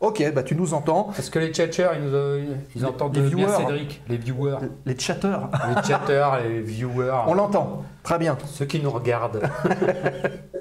[0.00, 1.10] Ok, bah tu nous entends.
[1.18, 2.44] Est-ce que les chatters, ils, nous, euh,
[2.76, 4.58] ils entendent les bien Cédric Les viewers.
[4.86, 5.48] Les chatters.
[5.76, 7.24] Les chatters, les viewers.
[7.26, 7.82] On l'entend.
[8.02, 8.38] Très bien.
[8.46, 9.42] Ceux qui nous regardent.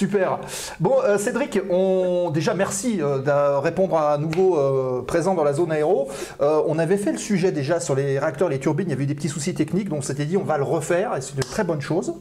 [0.00, 0.38] Super.
[0.80, 2.30] Bon, euh, Cédric, on...
[2.30, 6.08] déjà merci euh, de répondre à nouveau euh, présent dans la zone aéro.
[6.40, 9.06] on avait fait le sujet déjà sur les réacteurs, les turbines, il y avait eu
[9.06, 11.40] des petits soucis techniques, donc on s'était dit on va le refaire et c'est une
[11.40, 12.14] très bonne chose.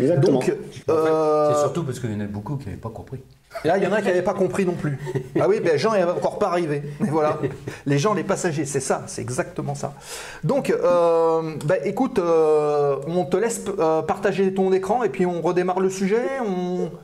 [0.00, 0.38] Exactement.
[0.38, 0.52] Donc,
[0.86, 3.20] c'est surtout parce qu'il y en a beaucoup qui n'avaient pas compris.
[3.64, 4.98] Et là, il y en a qui n'avaient pas compris non plus.
[5.38, 6.82] Ah oui, ben Jean n'est encore pas arrivé.
[7.00, 7.38] Mais voilà,
[7.86, 9.94] les gens, les passagers, c'est ça, c'est exactement ça.
[10.42, 15.42] Donc, euh, ben, écoute, euh, on te laisse euh, partager ton écran et puis on
[15.42, 16.22] redémarre le sujet.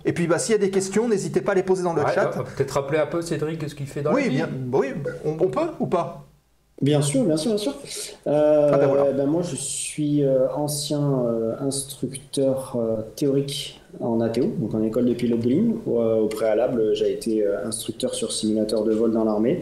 [0.05, 2.03] Et puis, bah, s'il y a des questions, n'hésitez pas à les poser dans le
[2.15, 2.27] chat.
[2.57, 4.37] Peut-être rappeler un peu Cédric ce qu'il fait dans oui, la vie.
[4.37, 6.28] Bien, oui, on, on peut ou pas?
[6.81, 7.75] Bien sûr, bien sûr, bien sûr.
[8.29, 12.79] Euh, ah ben ben moi, je suis euh, ancien euh, instructeur
[13.17, 15.75] théorique en ATO, donc en école de pilote de ligne.
[15.87, 19.61] Au, préalable, j'ai été instructeur sur simulateur de vol dans l'armée.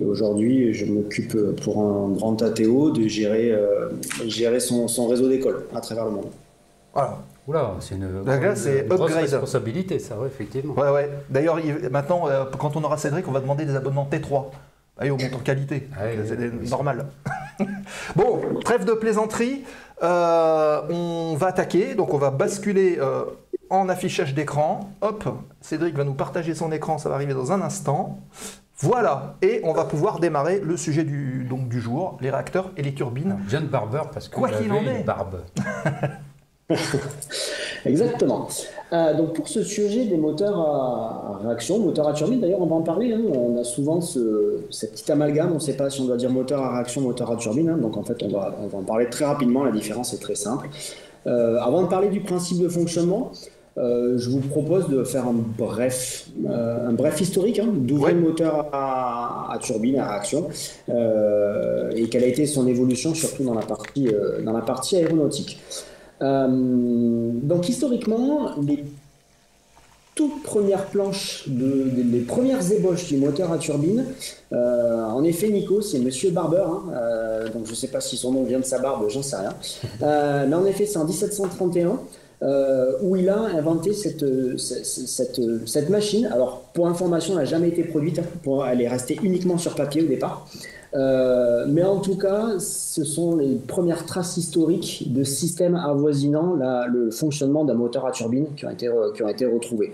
[0.00, 3.52] Et aujourd'hui, je m'occupe pour un grand ATO de gérer,
[4.26, 6.30] gérer son, son réseau d'école à travers le monde.
[6.94, 7.18] Voilà.
[7.48, 8.22] Oula, c'est une,
[8.88, 10.74] grosse responsabilité, ça, ouais, effectivement.
[10.74, 11.10] Ouais, ouais.
[11.28, 11.58] D'ailleurs,
[11.90, 14.44] maintenant, quand on aura Cédric, on va demander des abonnements T3.
[14.98, 15.88] Allez, on monte en qualité.
[15.96, 17.06] Ah c'est normal.
[18.16, 19.64] bon, trêve de plaisanterie.
[20.02, 21.94] Euh, on va attaquer.
[21.94, 23.24] Donc, on va basculer euh,
[23.70, 24.90] en affichage d'écran.
[25.00, 25.24] Hop,
[25.60, 26.98] Cédric va nous partager son écran.
[26.98, 28.18] Ça va arriver dans un instant.
[28.82, 32.82] Voilà, et on va pouvoir démarrer le sujet du, donc, du jour, les réacteurs et
[32.82, 33.38] les turbines.
[33.48, 35.44] John Barber, parce que quoi qu'il en est, barbe.
[37.84, 38.48] Exactement.
[38.92, 42.76] Euh, donc pour ce sujet des moteurs à, réaction, moteurs à turbine, d'ailleurs on va
[42.76, 43.22] en parler, hein.
[43.34, 46.30] on a souvent ce, cette petite amalgame, on ne sait pas si on doit dire
[46.30, 47.78] moteur à réaction, moteur à turbine, hein.
[47.78, 50.34] donc en fait on va, on va en parler très rapidement, la différence est très
[50.34, 50.68] simple.
[51.26, 53.32] Euh, avant de parler du principe de fonctionnement,
[53.78, 58.68] euh, je vous propose de faire un bref, un bref historique hein, d'ouvrir le moteur
[58.74, 60.48] à, turbine, à réaction,
[60.88, 64.08] et quelle a été son évolution, surtout dans la partie,
[64.44, 65.58] dans la partie aéronautique.
[66.22, 68.84] Euh, donc historiquement, les
[70.14, 74.04] toutes premières planches, de, les premières ébauches du moteur à turbine,
[74.52, 78.18] euh, en effet, Nico, c'est Monsieur Barber, hein, euh, donc je ne sais pas si
[78.18, 79.54] son nom vient de sa barbe, j'en sais rien.
[80.46, 81.98] mais en effet, c'est en 1731
[83.02, 84.24] où il a inventé cette,
[84.58, 86.26] cette, cette, machine.
[86.26, 90.02] Alors, pour information, elle n'a jamais été produite, pour, elle est restée uniquement sur papier
[90.02, 90.46] au départ.
[90.94, 96.54] Euh, mais en tout cas, ce sont les premières traces historiques de systèmes avoisinant
[96.86, 99.92] le fonctionnement d'un moteur à turbine qui ont été, qui ont été retrouvés.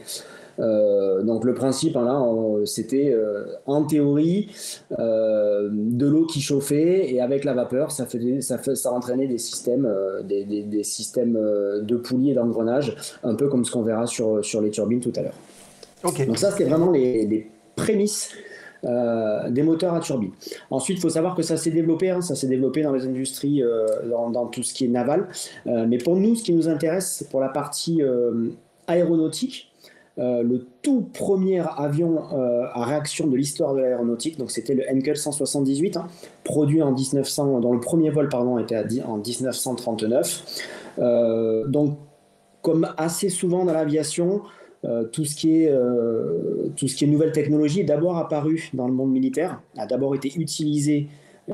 [0.61, 2.21] Euh, donc le principe, hein, là,
[2.65, 4.49] c'était euh, en théorie
[4.91, 9.89] de l'eau qui chauffait et avec la vapeur, ça, faisait, ça, ça entraînait des systèmes,
[10.25, 11.35] des, des, systèmes
[11.81, 15.13] de poulies et d'engrenage, un peu comme ce qu'on verra sur, sur les turbines tout
[15.15, 15.39] à l'heure.
[16.03, 18.33] Donc ça, c'était vraiment les, les prémices
[18.85, 20.31] euh, des moteurs à turbine.
[20.71, 23.63] Ensuite, il faut savoir que ça s'est développé, hein, ça s'est développé dans les industries,
[23.63, 25.29] euh, dans, tout ce qui est naval.
[25.67, 28.03] Euh, mais pour nous, ce qui nous intéresse, c'est pour la partie
[28.87, 29.73] aéronautique.
[30.17, 32.23] le tout premier avion
[32.73, 36.07] à réaction de l'histoire de l'aéronautique, donc c'était le Henkel 178, hein,
[36.45, 40.45] produit en 1900, dont le premier vol pardon était en 1939.
[41.67, 41.99] donc,
[42.63, 44.43] comme assez souvent dans l'aviation,
[44.85, 48.71] euh, tout, ce qui est, euh, tout ce qui est nouvelle technologie est d'abord apparu
[48.75, 51.09] dans le monde militaire, a d'abord été utilisé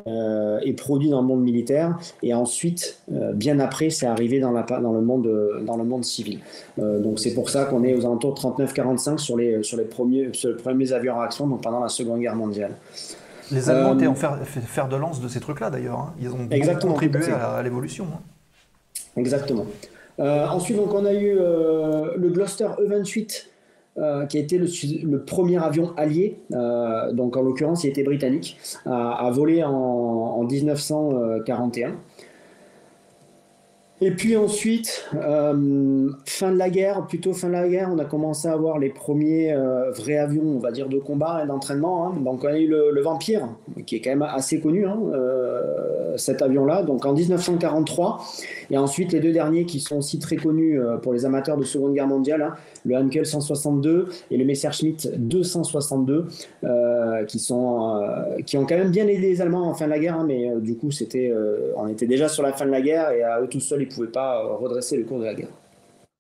[0.07, 3.01] euh, et produit dans le monde militaire, et ensuite,
[3.35, 5.31] bien après, c'est arrivé dans, la, dans, le monde,
[5.65, 6.41] dans le monde civil.
[6.77, 10.31] donc c'est pour ça qu'on est aux alentours de 39-45 sur les, sur, les premiers,
[10.33, 12.73] sur les premiers avions à action, donc pendant la Seconde Guerre mondiale.
[13.53, 15.99] Les Allemands étaient en fer, de lance de ces trucs-là d'ailleurs.
[15.99, 16.15] Hein.
[16.21, 18.07] Ils ont contribué à l'évolution.
[18.13, 18.21] Hein.
[19.17, 19.67] Exactement.
[20.21, 23.47] Euh, ensuite, donc, on a eu euh, le Gloucester E28,
[23.97, 26.39] euh, qui a été le, premier avion allié,
[27.13, 31.97] donc en l'occurrence il était britannique, à, voler en, en 1941.
[34.01, 38.05] Et puis ensuite, euh, fin de la guerre, plutôt fin de la guerre, on a
[38.05, 42.09] commencé à avoir les premiers euh, vrais avions, on va dire, de combat et d'entraînement.
[42.09, 42.15] Hein.
[42.21, 43.49] Donc on a eu le, Vampire,
[43.87, 48.25] qui est quand même assez connu, hein, euh, cet avion-là, donc en 1943.
[48.71, 51.95] Et ensuite les deux derniers qui sont aussi très connus pour les amateurs de Seconde
[51.95, 56.29] Guerre mondiale, hein, le Hankel 162 et le Messerschmitt 262,
[57.27, 58.03] qui, sont,
[58.45, 60.77] qui ont quand même bien aidé les Allemands en fin de la guerre, mais du
[60.77, 61.33] coup c'était,
[61.77, 63.87] on était déjà sur la fin de la guerre et à eux tout seuls, ne
[63.87, 65.49] pouvaient pas euh, redresser le cours de la guerre.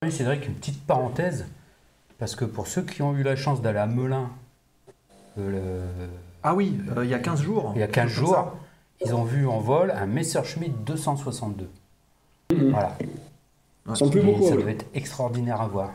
[0.02, 1.46] Oui, c'est vrai qu'une petite parenthèse,
[2.18, 4.30] parce que pour ceux qui ont eu la chance d'aller à Melun,
[5.38, 5.80] euh,
[6.42, 7.72] ah oui, euh, il y a 15 jours.
[7.74, 8.52] Il y a 15 jours,
[9.04, 11.68] ils ont vu en vol un Messerschmitt 262.
[12.52, 12.70] Mhm.
[12.70, 12.96] Voilà.
[13.88, 14.48] Ils sont plus beaucoup.
[14.48, 15.92] Ça doit être extraordinaire à voir.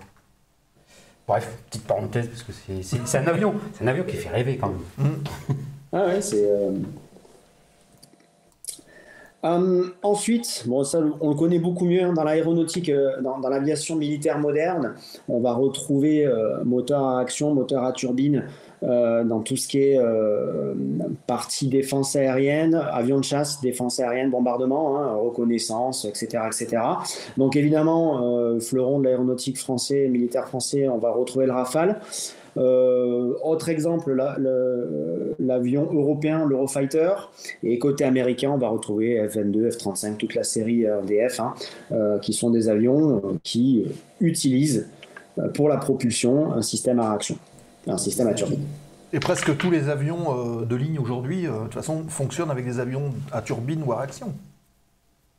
[1.29, 3.53] Bref, petite parenthèse, parce que c'est un avion.
[3.73, 4.79] C'est un avion qui fait rêver quand même.
[4.97, 5.23] Mhm.
[5.93, 6.43] ah ouais, c'est.
[6.43, 6.71] Euh,
[10.01, 14.39] ensuite, bon, ça, on le connaît beaucoup mieux hein, dans l'aéronautique, euh, dans, l'aviation militaire
[14.39, 14.95] moderne.
[15.27, 18.45] On va retrouver euh, moteur à action, moteur à turbine
[18.81, 19.99] dans tout ce qui est
[21.27, 26.81] partie défense aérienne, avion de chasse, défense aérienne, bombardement, hein, reconnaissance, etc., etc.
[27.37, 31.99] Donc évidemment, fleuron de l'aéronautique français, militaire français, on va retrouver le Rafale.
[32.57, 34.15] Euh, autre exemple,
[35.39, 37.11] l'avion européen, l'Eurofighter.
[37.63, 41.53] Et côté américain, on va retrouver F-22, F-35, toute la série RDF, hein,
[41.91, 43.85] euh, qui sont des avions euh, qui
[44.19, 44.87] utilisent
[45.53, 47.37] pour la propulsion un système à réaction,
[47.87, 48.61] un système à turbine.
[49.11, 53.11] Et presque tous les avions de ligne aujourd'hui, de toute façon, fonctionnent avec des avions
[53.31, 54.33] à turbine ou à réaction.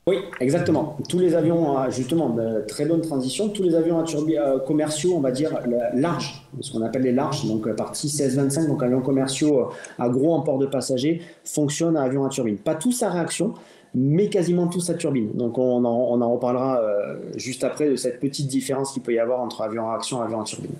[0.06, 0.96] Oui, exactement.
[1.08, 5.30] Tous les avions, justement, très bonne transition, tous les avions à turbine commerciaux, on va
[5.30, 5.56] dire
[5.94, 10.34] larges, ce qu'on appelle les larges, donc euh, partie 16-25, donc avions commerciaux à gros
[10.34, 12.56] en port de passagers, fonctionnent à avion à turbine.
[12.56, 13.54] Pas tous à réaction,
[13.94, 15.30] mais quasiment tous à turbine.
[15.34, 19.40] Donc on en, reparlera euh, juste après de cette petite différence qu'il peut y avoir
[19.40, 20.74] entre avion à réaction et avion à turbine.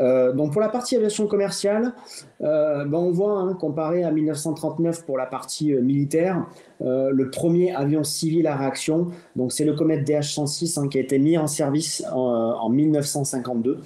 [0.00, 1.92] Euh, donc pour la partie aviation commerciale,
[2.42, 6.46] euh, ben on voit, hein, comparé à 1939 pour la partie euh, militaire,
[6.82, 11.18] le premier avion civil à réaction, donc c'est le Comet DH-106 hein, qui a été
[11.18, 13.80] mis en service en, 1952.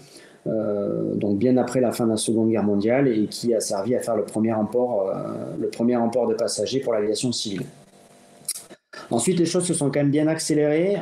[1.16, 4.00] donc bien après la fin de la Seconde Guerre mondiale et qui a servi à
[4.00, 5.12] faire le premier emport,
[5.58, 7.64] le premier emport de passagers pour l'aviation civile.
[9.10, 10.96] Ensuite, les choses se sont quand même bien accélérées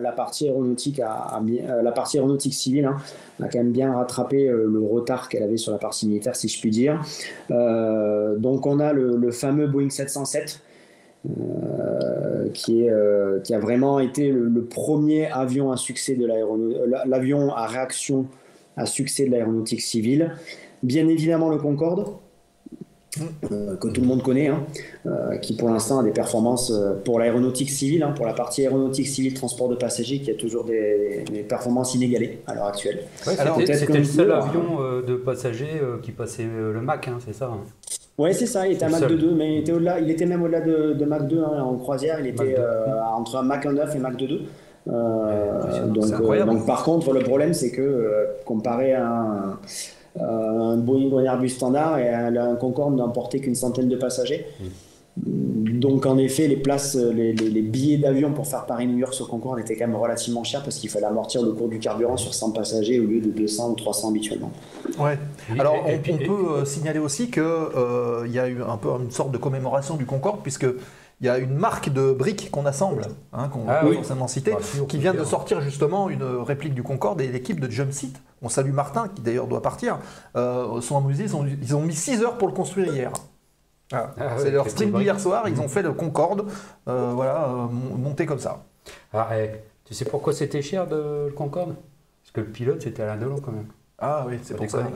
[0.00, 1.42] la partie aéronautique a,
[1.82, 2.96] la partie aéronautique civile hein,
[3.42, 6.60] a quand même bien rattrapé le retard qu'elle avait sur la partie militaire, si je
[6.60, 7.00] puis dire.
[7.48, 10.62] donc on a le, fameux Boeing 707.
[12.54, 16.26] qui, a vraiment été le, premier avion à succès de
[17.06, 18.26] l'avion à réaction
[18.78, 20.32] à succès de l'aéronautique civile.
[20.82, 22.12] Bien évidemment le Concorde,
[23.50, 24.64] euh, que tout le monde connaît, hein,
[25.06, 28.62] euh, qui pour l'instant a des performances euh, pour l'aéronautique civile, hein, pour la partie
[28.62, 33.04] aéronautique civile transport de passagers, qui a toujours des, performances inégalées à l'heure actuelle.
[33.22, 37.50] c'était le seul avion de passagers qui passait le Mac, hein, c'est ça
[38.18, 40.42] Oui, c'est ça, il était à Mac 2.2, mais il était, au-delà, il était même
[40.42, 42.56] au-delà de, Mac 2 en croisière, il était
[43.16, 45.88] entre un Mac 1.9 et Mac 2.2.
[45.88, 51.18] donc, donc, par contre, le problème, c'est que comparé à un, euh, un Boeing ou
[51.18, 54.46] un Airbus standard et un Concorde n'emportait qu'une centaine de passagers.
[55.26, 59.76] Donc en effet, les places, les, billets d'avion pour faire Paris-New York sur Concorde étaient
[59.76, 63.00] quand même relativement chers parce qu'il fallait amortir le cours du carburant sur 100 passagers
[63.00, 64.50] au lieu de 200 ou 300 habituellement.
[64.98, 65.18] Ouais.
[65.58, 69.30] Alors on, peut euh, signaler aussi qu'il euh, y a eu un peu une sorte
[69.30, 70.66] de commémoration du Concorde puisque
[71.20, 73.02] il y a une marque de briques qu'on assemble,
[73.32, 74.54] hein, qu'on ah, forcément citer,
[74.88, 78.72] qui vient de sortir justement une réplique du Concorde et l'équipe de Jumpseat, on salue
[78.72, 79.98] Martin qui d'ailleurs doit partir,
[80.36, 83.10] euh, sont amusés, ils ont, ils ont, mis 6 heures pour le construire hier.
[83.92, 86.46] Ah, ah c'est leur stream d'hier soir, ils ont fait le Concorde,
[86.86, 88.64] euh, voilà, euh, monté comme ça.
[89.12, 89.50] Ah, eh,
[89.84, 91.74] tu sais pourquoi c'était cher de, le Concorde?
[92.22, 93.66] Parce que le pilote c'était Alain Delon quand même.
[93.98, 94.88] Ah oui, c'est pour ça.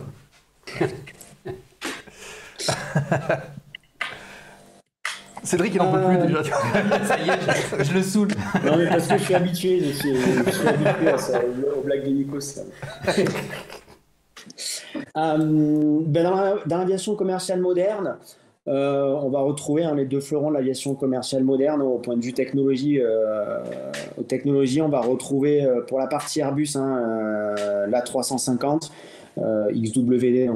[5.42, 6.42] Cédric, il n'en peut plus euh, déjà.
[7.05, 8.28] ça y est, je, le saoule.
[8.64, 10.11] Non, mais parce que je suis habitué, je suis,
[10.66, 11.40] habitué à ça,
[11.76, 12.61] aux blagues de Nikos.
[15.16, 16.24] Euh, ben
[16.66, 18.18] dans l'aviation commerciale moderne,
[18.68, 22.22] euh, on va retrouver hein, les deux fleurons de l'aviation commerciale moderne au point de
[22.22, 23.00] vue technologie.
[24.28, 27.55] technologie, on va retrouver pour la partie Airbus hein,
[27.88, 28.92] la 350.
[29.37, 30.50] XWD,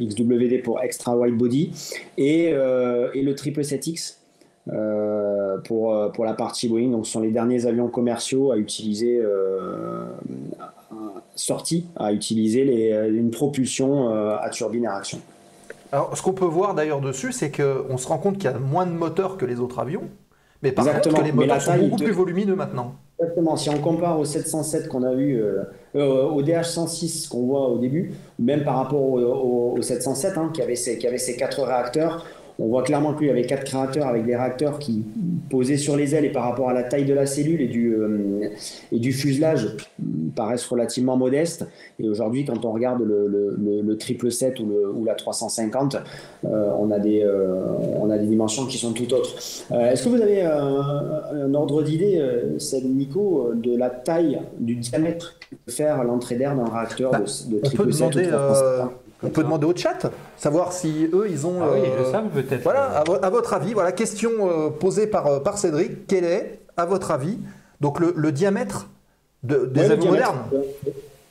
[0.00, 1.72] XWD pour Extra Wide Body,
[2.16, 4.23] et, et le 777X euh,
[4.66, 6.90] pour, euh, pour la partie Boeing.
[6.90, 10.04] Donc, ce sont les derniers avions commerciaux à utiliser, euh,
[11.34, 15.18] sortis, à utiliser les, une propulsion à turbine à réaction.
[15.92, 18.58] Alors, ce qu'on peut voir d'ailleurs dessus, c'est qu'on se rend compte qu'il y a
[18.58, 20.08] moins de moteurs que les autres avions,
[20.62, 22.94] mais par contre, que les moteurs sont beaucoup plus volumineux maintenant.
[23.20, 23.56] Exactement.
[23.56, 25.40] Si on compare au 707 qu'on a vu,
[25.94, 30.98] au DH106 qu'on voit au début, même par rapport au, 707 hein, qui, avait ses,
[30.98, 32.24] qui avait ses quatre réacteurs,
[32.58, 35.04] on voit clairement qu'il y avait quatre créateurs avec des réacteurs qui
[35.50, 37.94] posaient sur les ailes et par rapport à la taille de la cellule et du,
[37.94, 38.48] euh,
[38.92, 39.76] et du fuselage
[40.36, 41.66] paraissent relativement modestes.
[41.98, 43.26] Et aujourd'hui, quand on regarde le,
[43.82, 45.96] le, triple 7 ou, ou, la 350,
[46.44, 47.60] euh, on, a des, euh,
[48.00, 49.34] on a des dimensions qui sont tout autres.
[49.72, 52.22] Est-ce que vous avez un, ordre d'idée,
[52.58, 57.20] c'est Nico, de la taille, du diamètre que peut faire l'entrée d'air d'un réacteur bah,
[57.20, 61.62] de, triple 7 ou 350 on peut demander au chat, savoir si eux, ils ont.
[61.62, 62.62] Ah oui, euh, savent peut-être.
[62.62, 66.06] Voilà, à, votre avis, voilà, question euh, posée par, euh, par Cédric.
[66.06, 67.38] Quel est, à votre avis,
[67.80, 68.88] donc le, diamètre
[69.42, 70.44] de, des avions modernes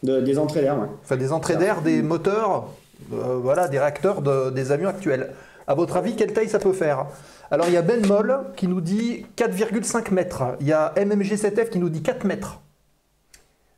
[0.01, 0.87] Des entrées d'air, oui.
[1.03, 2.67] Enfin, des entrées d'air, des moteurs,
[3.09, 5.31] voilà, des réacteurs des avions actuels.
[5.67, 7.05] À votre avis, quelle taille ça peut faire?
[7.51, 10.43] Alors, il y a Ben Moll qui nous dit 4,5 mètres.
[10.59, 12.59] Il y a MMG7F qui nous dit 4 mètres.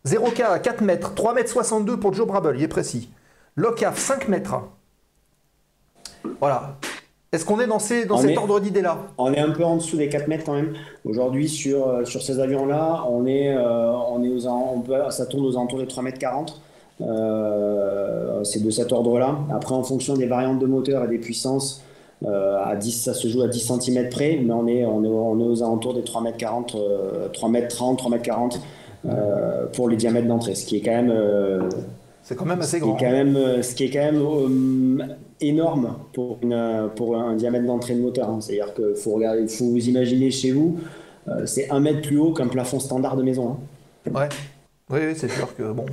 [0.05, 1.13] 0K à 4 mètres.
[1.13, 3.09] 3 mètres 62 pour Joe Brabble, il est précis.
[3.57, 4.55] Locaf, 5 mètres.
[6.41, 6.77] Voilà.
[7.31, 9.95] Est-ce qu'on est dans, ces, dans cet ordre d'idée-là On est un peu en dessous
[9.95, 10.73] des 4 mètres quand même.
[11.05, 15.25] Aujourd'hui, sur, euh, sur ces avions-là, on est, euh, on est aux, on peut, ça
[15.25, 16.61] tourne aux alentours de 3 mètres 40.
[17.01, 19.37] Euh, c'est de cet ordre-là.
[19.53, 21.81] Après, en fonction des variantes de moteur et des puissances,
[22.25, 25.39] à 10, ça se joue à 10 cm près, mais on est, on est, on
[25.39, 26.75] est aux alentours des 3 mètres 40,
[27.33, 28.59] 3 mètres 30, 3 mètres 40
[29.73, 31.69] pour les diamètres d'entrée, ce qui est quand même
[32.25, 32.95] c'est quand même assez grand.
[32.95, 37.67] Quand même, euh, ce qui est quand même euh, énorme pour, une, pour un diamètre
[37.67, 38.27] d'entrée de moteur.
[38.29, 38.41] Hein.
[38.41, 40.79] C'est-à-dire qu'il faut, regarder, faut vous imaginer chez vous,
[41.27, 43.59] euh, c'est un mètre plus haut qu'un plafond standard de maison.
[44.07, 44.11] Hein.
[44.11, 44.29] Ouais,
[44.89, 45.85] oui, c'est sûr que bon.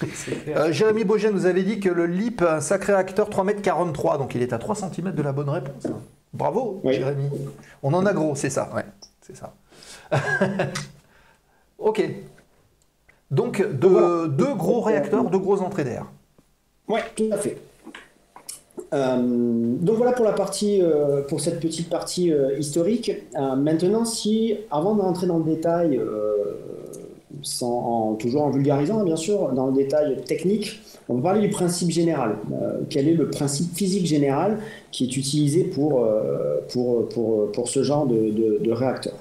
[0.70, 4.16] Jérémy Bogen nous avait dit que le LIP a un sacré acteur 3 mètres 43,
[4.16, 5.88] donc il est à 3 cm de la bonne réponse.
[6.32, 7.28] Bravo, Jérémy.
[7.82, 8.84] On en a gros, c'est ça, ouais,
[9.20, 9.54] c'est ça.
[11.78, 12.00] ok.
[13.30, 16.06] Donc deux gros réacteurs, deux grosses entrées d'air.
[16.88, 17.56] Oui, tout à fait.
[18.92, 23.12] Euh, donc voilà pour la partie, euh, pour cette petite partie euh, historique.
[23.56, 26.00] maintenant, si avant de rentrer dans le détail,
[27.42, 31.90] sans, toujours en vulgarisant bien sûr, dans le détail technique, on va parler du principe
[31.90, 32.36] général.
[32.88, 34.58] quel est le principe physique général
[34.90, 36.06] qui est utilisé pour,
[36.68, 39.14] pour, pour, pour ce genre de, de, réacteur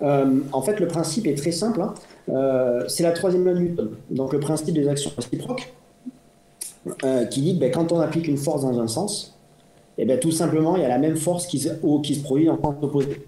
[0.00, 1.82] En fait, le principe est très simple.
[1.82, 1.94] Hein.
[2.28, 5.72] Euh, c'est la troisième loi de Newton, donc le principe des actions réciproques,
[7.04, 9.36] euh, qui dit que ben, quand on applique une force dans un sens,
[9.98, 11.68] et eh ben, tout simplement, il y a la même force qui se,
[12.02, 13.26] qui se produit en sens opposé.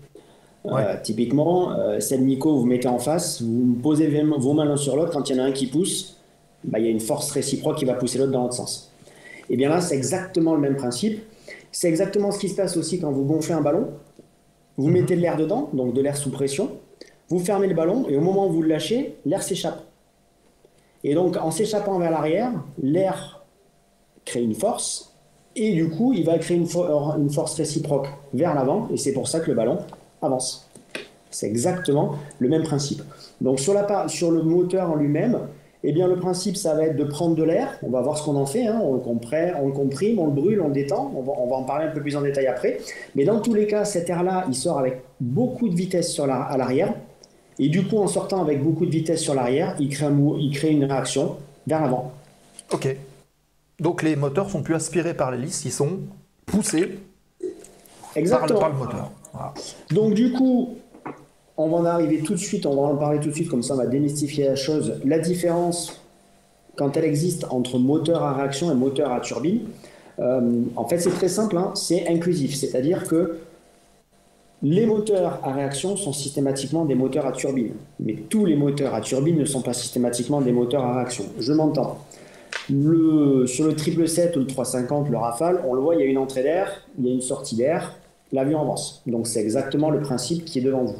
[0.67, 5.13] Euh, typiquement, celle Nico, vous mettez en face, vous posez vos mains l'un sur l'autre,
[5.13, 6.17] quand il y en a un qui pousse,
[6.65, 8.91] ben, il y a une force réciproque qui va pousser l'autre dans l'autre sens.
[9.51, 11.23] Et bien là, c'est exactement le même principe.
[11.71, 13.89] C'est exactement ce qui se passe aussi quand vous gonflez un ballon.
[14.77, 14.93] Vous mhm.
[14.93, 16.71] mettez de l'air dedans, donc de l'air sous pression.
[17.29, 19.83] Vous fermez le ballon et au moment où vous le lâchez, l'air s'échappe.
[21.03, 22.53] Et donc, en s'échappant vers l'arrière,
[22.83, 23.45] l'air
[24.25, 25.15] crée une force
[25.57, 26.69] et du coup, il va créer une,
[27.19, 29.79] une force réciproque vers l'avant et c'est pour ça que le ballon
[30.23, 30.69] avance.
[31.31, 33.03] C'est exactement le même principe.
[33.41, 35.41] Donc, sur, la, sur le moteur en lui-même,
[35.87, 37.79] eh bien, le principe, ça va être de prendre de l'air.
[37.83, 38.67] On va voir ce qu'on en fait.
[38.67, 38.81] Hein.
[38.83, 39.01] On, le
[39.73, 41.13] comprime, on le brûle, on le détend.
[41.15, 42.79] On va, en parler un peu plus en détail après.
[43.15, 46.95] Mais dans tous les cas, cet air-là, il sort avec beaucoup de vitesse à l'arrière.
[47.59, 50.51] Et du coup, en sortant avec beaucoup de vitesse sur l'arrière, il crée, un, il
[50.53, 51.37] crée une réaction
[51.67, 52.13] vers l'avant.
[52.73, 52.97] Ok.
[53.81, 55.99] Donc les moteurs sont plus aspirés par l'hélice, ils sont
[56.47, 56.99] poussés
[58.17, 58.61] Exactement.
[58.61, 59.11] Par, le, moteur.
[59.91, 60.77] Donc du coup,
[61.57, 63.63] on va en arriver tout de suite, on va en parler tout de suite, comme
[63.63, 65.01] ça on va démystifier la chose.
[65.05, 66.01] La différence,
[66.77, 69.63] quand elle existe entre moteur à réaction et moteur à turbine,
[70.21, 73.39] euh, en fait c'est très simple, hein, c'est inclusif, c'est-à-dire que
[74.65, 79.03] les moteurs à réaction sont systématiquement des moteurs à turbine, mais tous les moteurs à
[79.03, 81.25] turbine ne sont pas systématiquement des moteurs à réaction.
[81.39, 81.99] Je m'entends.
[82.69, 86.17] Sur le 777 ou le 350, le Rafale, on le voit, il y a une
[86.17, 87.95] entrée d'air, il y a une sortie d'air,
[88.33, 89.03] l'avion avance.
[89.07, 90.97] Donc c'est exactement le principe qui est devant vous.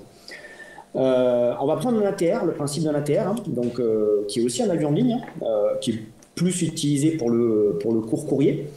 [0.97, 3.37] Euh, on va prendre un ATR, le principe d'un ATR, hein,
[3.79, 6.01] euh, qui est aussi un avion de ligne, hein, euh, qui est
[6.35, 8.69] plus utilisé pour le, pour le court courrier.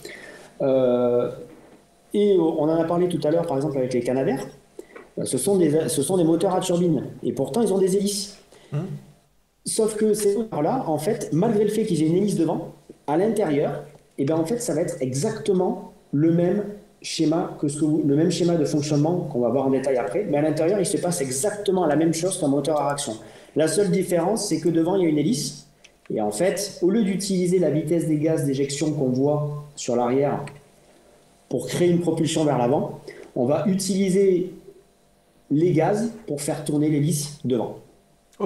[0.61, 4.39] et on en a parlé tout à l'heure, par exemple, avec les Canadair.
[5.23, 7.03] Ce sont, des, ce sont des moteurs à turbine.
[7.23, 8.37] Et pourtant, ils ont des hélices.
[8.71, 8.85] Hum.
[9.65, 12.73] Sauf que ces moteurs-là, en fait, malgré le fait qu'ils aient une hélice devant,
[13.07, 13.83] à l'intérieur,
[14.17, 16.63] et eh bien en fait, ça va être exactement le même
[17.01, 20.37] schéma que ce le même schéma de fonctionnement qu'on va voir en détail après, mais
[20.37, 23.13] à l'intérieur, il se passe exactement la même chose qu'un moteur à réaction.
[23.55, 25.67] La seule différence, c'est que devant, il y a une hélice,
[26.09, 30.43] et en fait, au lieu d'utiliser la vitesse des gaz d'éjection qu'on voit sur l'arrière
[31.49, 32.99] pour créer une propulsion vers l'avant,
[33.35, 34.53] on va utiliser
[35.51, 37.77] les gaz pour faire tourner l'hélice devant.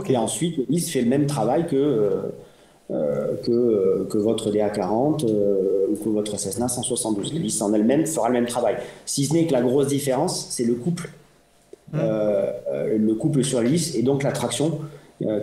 [0.07, 2.21] Et ensuite, l'hélice fait le même travail que, euh,
[2.91, 7.33] euh, que, que, votre DA40 euh, ou que votre Cessna 172.
[7.33, 8.77] L'hélice en elle-même fera le même travail.
[9.05, 11.09] Si ce n'est que la grosse différence, c'est le couple.
[11.93, 11.97] Hmm.
[11.97, 14.79] le couple sur l'hélice et donc la traction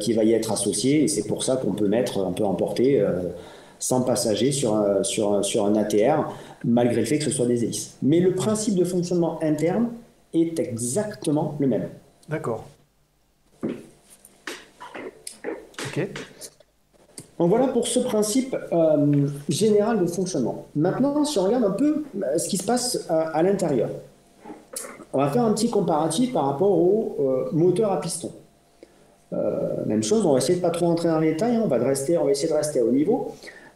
[0.00, 1.04] qui va y être associée.
[1.04, 3.04] Et c'est pour ça qu'on peut mettre, on peut emporter
[3.80, 6.32] 100 passagers sur un, sur, sur un ATR,
[6.64, 7.98] malgré le fait que ce soit des hélices.
[8.02, 9.88] Mais le principe de fonctionnement interne
[10.32, 11.88] est exactement le même.
[12.28, 12.64] D'accord.
[13.62, 16.08] Ok.
[17.38, 20.66] Donc voilà pour ce principe euh, général de fonctionnement.
[20.74, 23.90] Maintenant, si on regarde un peu euh, ce qui se passe euh, à, l'intérieur,
[25.12, 27.16] on va faire un petit comparatif par rapport au
[27.52, 28.30] moteur à piston.
[29.86, 31.78] même chose, on va essayer de pas trop entrer dans les détails, hein, on, va
[31.78, 33.32] rester, on va essayer de rester au niveau.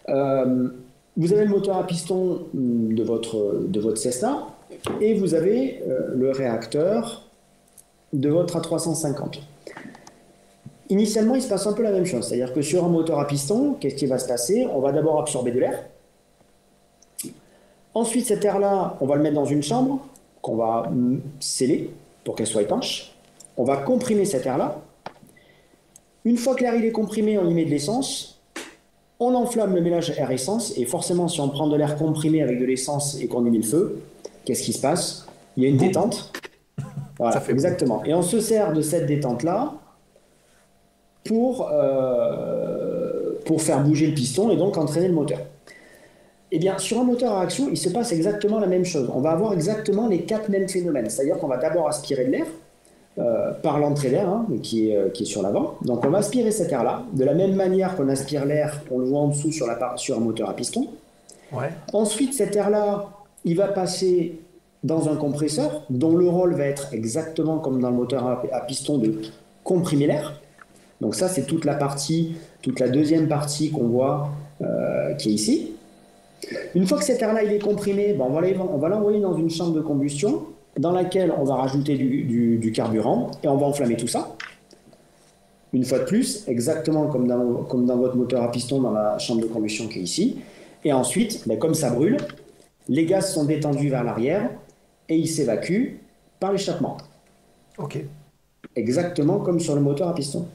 [0.06, 4.48] vous avez le moteur à piston hum, de votre, de votre Cessna
[5.00, 5.82] et vous avez
[6.14, 7.28] le réacteur
[8.12, 9.38] de votre A350.
[10.90, 12.26] Initialement, il se passe un peu la même chose.
[12.26, 14.66] C'est-à-dire que sur un moteur à piston, qu'est-ce qui va se passer?
[14.70, 15.84] On va d'abord absorber de l'air.
[17.94, 20.06] Ensuite, cet air-là, on va le mettre dans une chambre
[20.42, 20.90] qu'on va
[21.40, 21.90] sceller
[22.24, 23.12] pour qu'elle soit étanche.
[23.56, 24.82] On va comprimer cet air-là.
[26.24, 28.40] Une fois que l'air est comprimé, on y met de l'essence.
[29.18, 30.76] On enflamme le mélange air-essence.
[30.76, 33.58] Et forcément, si on prend de l'air comprimé avec de l'essence et qu'on y met
[33.58, 34.02] le feu,
[34.44, 35.26] qu'est-ce qui se passe?
[35.56, 36.32] Il y a une détente.
[37.18, 38.02] Voilà, exactement.
[38.04, 39.74] Et on se sert de cette détente-là
[41.24, 45.38] pour, euh, pour faire bouger le piston et donc entraîner le moteur.
[46.50, 49.10] Eh bien, sur un moteur à réaction, il se passe exactement la même chose.
[49.14, 51.08] On va avoir exactement les quatre mêmes phénomènes.
[51.08, 52.46] C'est-à-dire qu'on va d'abord aspirer de l'air
[53.18, 55.76] euh, par l'entrée d'air hein, qui, est, euh, qui est sur l'avant.
[55.82, 57.04] Donc on va aspirer cet air-là.
[57.12, 60.16] De la même manière qu'on aspire l'air, on le voit en dessous sur, la, sur
[60.16, 60.88] un moteur à piston.
[61.52, 61.70] Ouais.
[61.92, 63.08] Ensuite, cet air-là,
[63.44, 64.40] il va passer
[64.84, 68.98] dans un compresseur dont le rôle va être exactement comme dans le moteur à piston
[68.98, 69.20] de
[69.64, 70.40] comprimer l'air.
[71.00, 74.30] Donc ça, c'est toute la partie, toute la deuxième partie qu'on voit
[74.62, 75.72] euh, qui est ici.
[76.74, 79.80] Une fois que cet air-là est comprimé, ben, on va l'envoyer dans une chambre de
[79.80, 80.46] combustion
[80.78, 84.36] dans laquelle on va rajouter du, carburant et on va enflammer tout ça.
[85.72, 89.40] Une fois de plus, exactement comme dans, comme votre moteur à piston dans la chambre
[89.40, 90.38] de combustion qui est ici.
[90.84, 92.18] Et ensuite, ben, comme ça brûle,
[92.88, 94.50] les gaz sont détendus vers l'arrière
[95.08, 96.00] et ils s'évacuent
[96.40, 96.96] par l'échappement.
[97.78, 98.04] Ok.
[98.76, 100.46] Exactement comme sur le moteur à piston.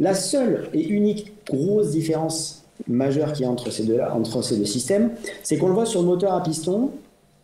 [0.00, 4.56] La seule et unique grosse différence majeure qu'il y a entre ces deux, entre ces
[4.56, 6.90] deux systèmes, c'est qu'on le voit sur le moteur à piston,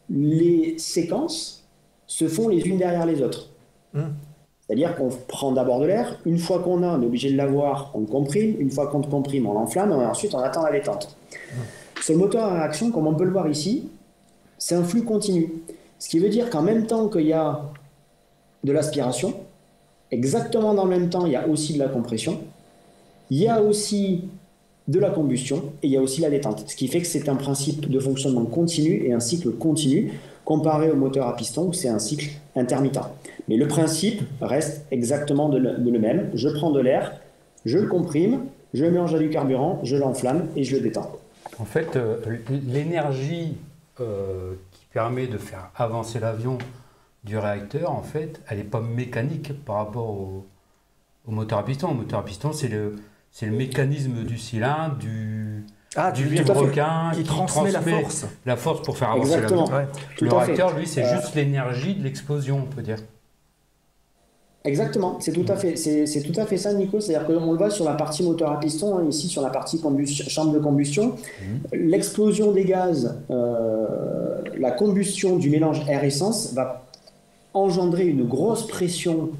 [0.09, 1.65] les séquences
[2.07, 3.49] se font les unes derrière les autres.
[3.95, 4.09] Hmm.
[4.67, 7.91] C'est-à-dire qu'on prend d'abord de l'air, une fois qu'on a, on est obligé de l'avoir,
[7.95, 10.73] on le comprime, une fois qu'on le comprime, on l'enflamme, et ensuite on attend la
[10.73, 11.17] détente.
[11.33, 12.03] Hmm.
[12.03, 13.89] Sur le moteur à réaction, comme on peut le voir ici,
[14.61, 15.51] c'est un flux continu.
[15.99, 17.63] Ce qui veut dire qu'en même temps qu'il y a
[18.63, 19.35] de l'aspiration,
[20.13, 22.39] exactement dans le même temps, il y a aussi de la compression,
[23.31, 24.25] il y a aussi
[24.87, 26.65] de la combustion et il y a aussi la détente.
[26.69, 30.13] Ce qui fait que c'est un principe de fonctionnement continu et un cycle continu
[30.45, 32.99] comparé au moteur à piston où c'est un cycle intermittent.
[33.49, 36.31] Mais le principe reste exactement le, même.
[36.35, 37.15] Je prends de l'air,
[37.65, 38.41] je le comprime,
[38.75, 41.11] je mélange à du carburant, je l'enflamme et je le détends.
[41.59, 42.17] En fait, euh,
[42.67, 43.55] l'énergie
[44.01, 46.59] euh, qui permet de faire avancer l'avion
[47.25, 50.47] du réacteur, en fait, elle n'est pas mécanique par rapport au,
[51.27, 51.89] au moteur à piston.
[51.89, 52.97] Le moteur à piston, c'est le,
[53.31, 55.65] c'est le mécanisme du cylindre, du,
[55.97, 58.27] ah, du requin qui, transmet, la force.
[58.47, 59.65] La force pour faire avancer l'avion.
[60.21, 62.99] Le réacteur, lui, c'est euh, juste l'énergie de l'explosion, on peut dire.
[64.65, 67.01] Exactement, c'est tout à fait, c'est tout à fait ça, Nico.
[67.01, 69.81] C'est-à-dire qu'on le voit sur la partie moteur à piston, hein, ici sur la partie
[70.29, 71.89] chambre de combustion, mhm.
[71.89, 76.87] l'explosion des gaz, euh, la combustion du mélange air-essence va
[77.55, 79.31] engendrer une grosse pression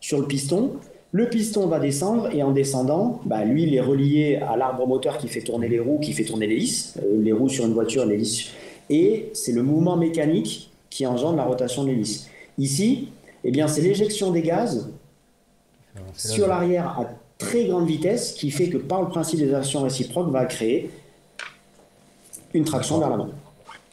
[0.00, 0.72] sur le piston
[1.10, 5.16] le piston va descendre et en descendant, bah, lui, il est relié à l'arbre moteur
[5.16, 8.04] qui fait tourner les roues, qui fait tourner lisses, euh, les roues sur une voiture,
[8.04, 8.50] lisses.
[8.90, 12.28] Et c'est le mouvement mécanique qui engendre la rotation des lisses.
[12.58, 13.08] Ici,
[13.48, 14.90] eh bien, c'est l'éjection des gaz
[16.12, 17.06] sur l'arrière à
[17.38, 20.90] très grande vitesse qui fait que par le principe des actions réciproques va créer
[22.52, 23.30] une traction vers l'avant.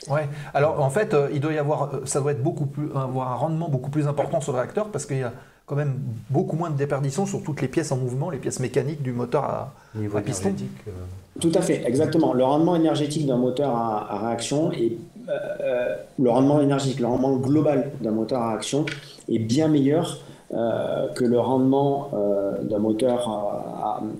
[0.09, 0.27] Ouais.
[0.53, 3.31] Alors en fait, euh, il doit y avoir, euh, ça doit être beaucoup plus, avoir
[3.31, 5.31] un rendement beaucoup plus important sur le réacteur parce qu'il y a
[5.65, 5.95] quand même
[6.29, 9.45] beaucoup moins de déperdition sur toutes les pièces en mouvement, les pièces mécaniques du moteur
[9.45, 9.73] à,
[10.21, 10.53] piston.
[10.87, 10.91] Euh.
[11.39, 12.33] Tout à fait, exactement.
[12.33, 14.97] Le rendement énergétique d'un moteur à, réaction et
[15.27, 18.85] euh, euh, le rendement énergétique, le rendement global d'un moteur à réaction
[19.29, 20.19] est bien meilleur
[21.15, 22.11] que le rendement
[22.61, 23.27] d'un moteur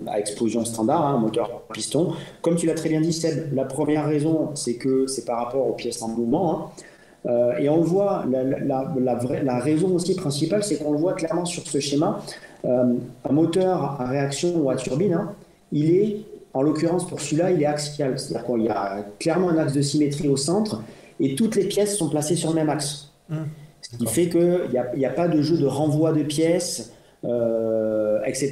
[0.06, 2.12] à, explosion standard, un hein, moteur piston.
[2.42, 5.66] Comme tu l'as très bien dit, Seb, la première raison, c'est que c'est par rapport
[5.66, 6.52] aux pièces en mouvement.
[6.52, 6.82] Hein.
[7.26, 11.66] Euh, et on le voit, la, raison aussi principale, c'est qu'on le voit clairement sur
[11.66, 12.20] ce schéma.
[12.64, 12.94] Euh,
[13.28, 15.32] un moteur à réaction ou à turbine, hein,
[15.72, 16.16] il est,
[16.54, 18.18] en l'occurrence pour celui-là, il est axial.
[18.18, 20.82] C'est-à-dire qu'il y a clairement un axe de symétrie au centre
[21.20, 23.12] et toutes les pièces sont placées sur le même axe.
[23.28, 23.36] Mmh.
[23.82, 26.92] Ce qui fait qu'il n'y a, a, pas de jeu de renvoi de pièces,
[27.22, 27.30] etc.,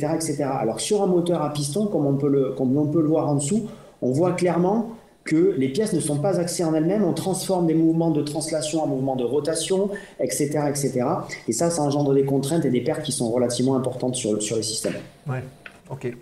[0.05, 0.45] euh, etc.
[0.45, 3.29] Alors sur un moteur à piston, comme on peut le, comme on peut le voir
[3.29, 3.69] en dessous,
[4.03, 4.91] on voit clairement
[5.25, 8.83] que les pièces ne sont pas axées en elles-mêmes, on transforme des mouvements de translation
[8.83, 9.91] en mouvements de rotation,
[10.21, 11.03] etc., etc.
[11.49, 14.57] Et ça, ça engendre des contraintes et des pertes qui sont relativement importantes sur, sur
[14.57, 14.97] les systèmes.
[15.27, 15.43] Ouais,
[15.91, 16.15] ok.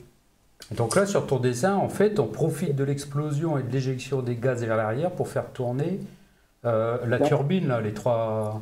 [0.77, 4.37] Donc là, sur ton dessin, en fait, on profite de l'explosion et de l'éjection des
[4.37, 5.99] gaz vers l'arrière pour faire tourner
[6.65, 8.61] euh, la turbine, là, les trois...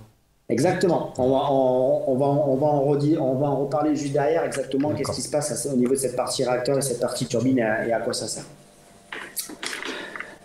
[0.49, 1.13] Exactement.
[1.17, 4.91] On va, on, va, on, va en redire, on va en reparler juste derrière exactement
[4.91, 7.93] qu'est-ce qui se passe au niveau de cette partie réacteur et cette partie turbine et
[7.93, 8.43] à quoi ça sert.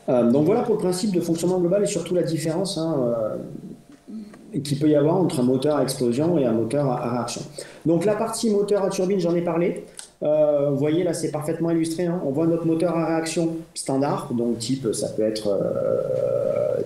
[0.07, 4.59] Euh, donc voilà pour le principe de fonctionnement global et surtout la différence hein, euh,
[4.59, 7.41] qu'il peut y avoir entre un moteur à explosion et un moteur à, réaction.
[7.85, 9.85] Donc la partie moteur à turbine, j'en ai parlé.
[10.23, 12.05] Euh, vous voyez là, c'est parfaitement illustré.
[12.05, 12.21] Hein.
[12.25, 15.57] On voit notre moteur à réaction standard, donc type, ça peut être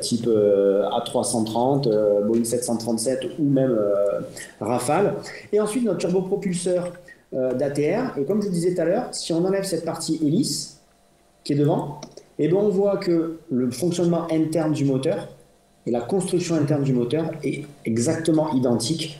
[0.01, 3.77] type A330, Boeing 737 ou même
[4.59, 5.15] Rafale.
[5.51, 6.93] Et ensuite notre turbopropulseur
[7.31, 8.17] d'ATR.
[8.17, 10.79] Et comme je disais tout à l'heure, si on enlève cette partie hélice
[11.43, 12.01] qui est devant,
[12.39, 15.27] et bien on voit que le fonctionnement interne du moteur
[15.85, 19.19] et la construction interne du moteur est exactement identique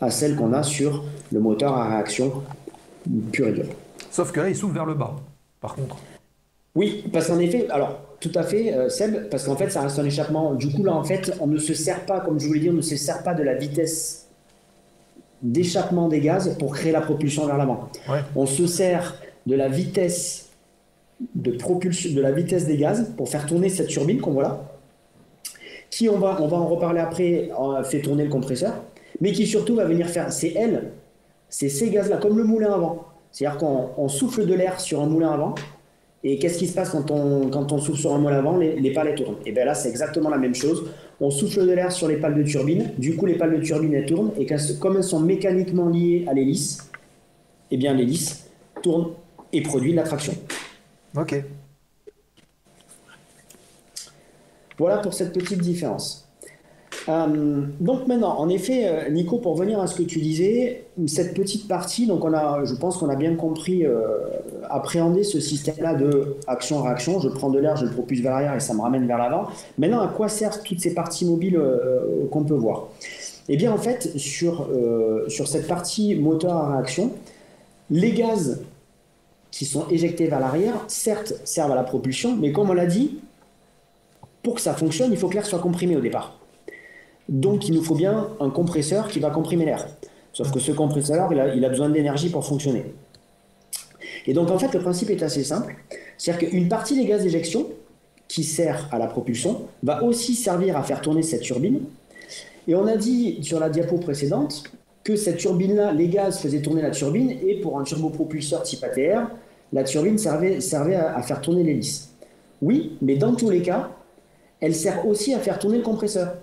[0.00, 2.32] à celle qu'on a sur le moteur à réaction
[3.32, 3.66] pur et dur.
[4.10, 5.16] Sauf que là, il s'ouvre vers le bas,
[5.60, 5.96] par contre.
[6.74, 9.98] Oui, parce qu'en effet, alors tout à fait, euh, Seb, parce qu'en fait, ça reste
[9.98, 10.54] un échappement.
[10.54, 12.70] Du coup, là, en fait, on ne se sert pas, comme je vous l'ai dit,
[12.70, 14.28] on ne se sert pas de la vitesse
[15.42, 17.90] d'échappement des gaz pour créer la propulsion vers l'avant.
[18.34, 20.48] On se sert de la vitesse
[21.34, 24.60] de propulsion, de la vitesse des gaz pour faire tourner cette turbine qu'on voit là,
[25.90, 27.50] qui on va, on va en reparler après,
[27.84, 28.82] fait tourner le compresseur,
[29.20, 30.90] mais qui surtout va venir faire, c'est elle,
[31.58, 33.06] c'est ces gaz-là, comme le moulin avant.
[33.32, 35.54] C'est-à-dire qu'on souffle de l'air sur un moulin avant,
[36.22, 38.78] et qu'est-ce qui se passe quand on, quand on souffle sur un moulin avant les,
[38.78, 39.38] les pales tournent.
[39.46, 40.90] Et bien là, c'est exactement la même chose.
[41.18, 43.94] On souffle de l'air sur les pales de turbine, du coup les pales de turbine
[43.94, 44.46] elles tournent, et
[44.78, 46.90] comme elles sont mécaniquement liées à l'hélice,
[47.70, 48.50] et bien l'hélice
[48.82, 49.12] tourne
[49.50, 50.34] et produit la traction.
[51.16, 51.42] Ok.
[54.76, 56.25] Voilà pour cette petite différence.
[57.08, 61.34] Euh, donc maintenant, en effet, euh, Nico, pour revenir à ce que tu disais, cette
[61.34, 64.06] petite partie, donc on a, je pense qu'on a bien compris, euh,
[64.68, 67.20] appréhender ce système-là de action-réaction.
[67.20, 69.48] Je prends de l'air, je le propulse vers l'arrière et ça me ramène vers l'avant.
[69.78, 71.60] Maintenant, à quoi servent toutes ces parties mobiles
[72.30, 72.88] qu'on peut voir?
[73.48, 74.68] Eh bien, en fait, sur,
[75.28, 77.12] sur cette partie moteur à réaction,
[77.90, 78.62] les gaz
[79.52, 83.20] qui sont éjectés vers l'arrière, certes, servent à la propulsion, mais comme on l'a dit,
[84.42, 86.38] pour que ça fonctionne, il faut que l'air soit comprimé au départ.
[87.28, 89.86] Donc il nous faut bien un compresseur qui va comprimer l'air.
[90.32, 92.84] Sauf que ce compresseur, il a, besoin d'énergie pour fonctionner.
[94.26, 95.76] Et donc en fait, le principe est assez simple.
[96.18, 97.66] C'est-à-dire qu'une partie des gaz d'éjection,
[98.28, 101.80] qui sert à la propulsion, va aussi servir à faire tourner cette turbine.
[102.68, 104.64] Et on a dit sur la diapo précédente
[105.04, 109.30] que cette turbine-là, les gaz faisaient tourner la turbine, et pour un turbopropulseur type ATR,
[109.72, 112.10] la turbine servait, servait à faire tourner l'hélice.
[112.60, 113.90] Oui, mais dans tous les cas,
[114.60, 116.34] elle sert aussi à faire tourner le compresseur.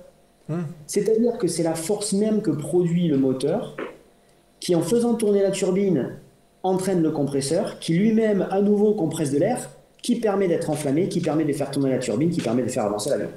[0.88, 3.76] C'est-à-dire que c'est la force même que produit le moteur
[4.60, 6.18] qui, en faisant tourner la turbine,
[6.64, 9.70] entraîne le compresseur, qui lui-même, à nouveau, compresse de l'air,
[10.02, 12.86] qui permet d'être enflammé, qui permet de faire tourner la turbine, qui permet de faire
[12.86, 13.30] avancer l'avion.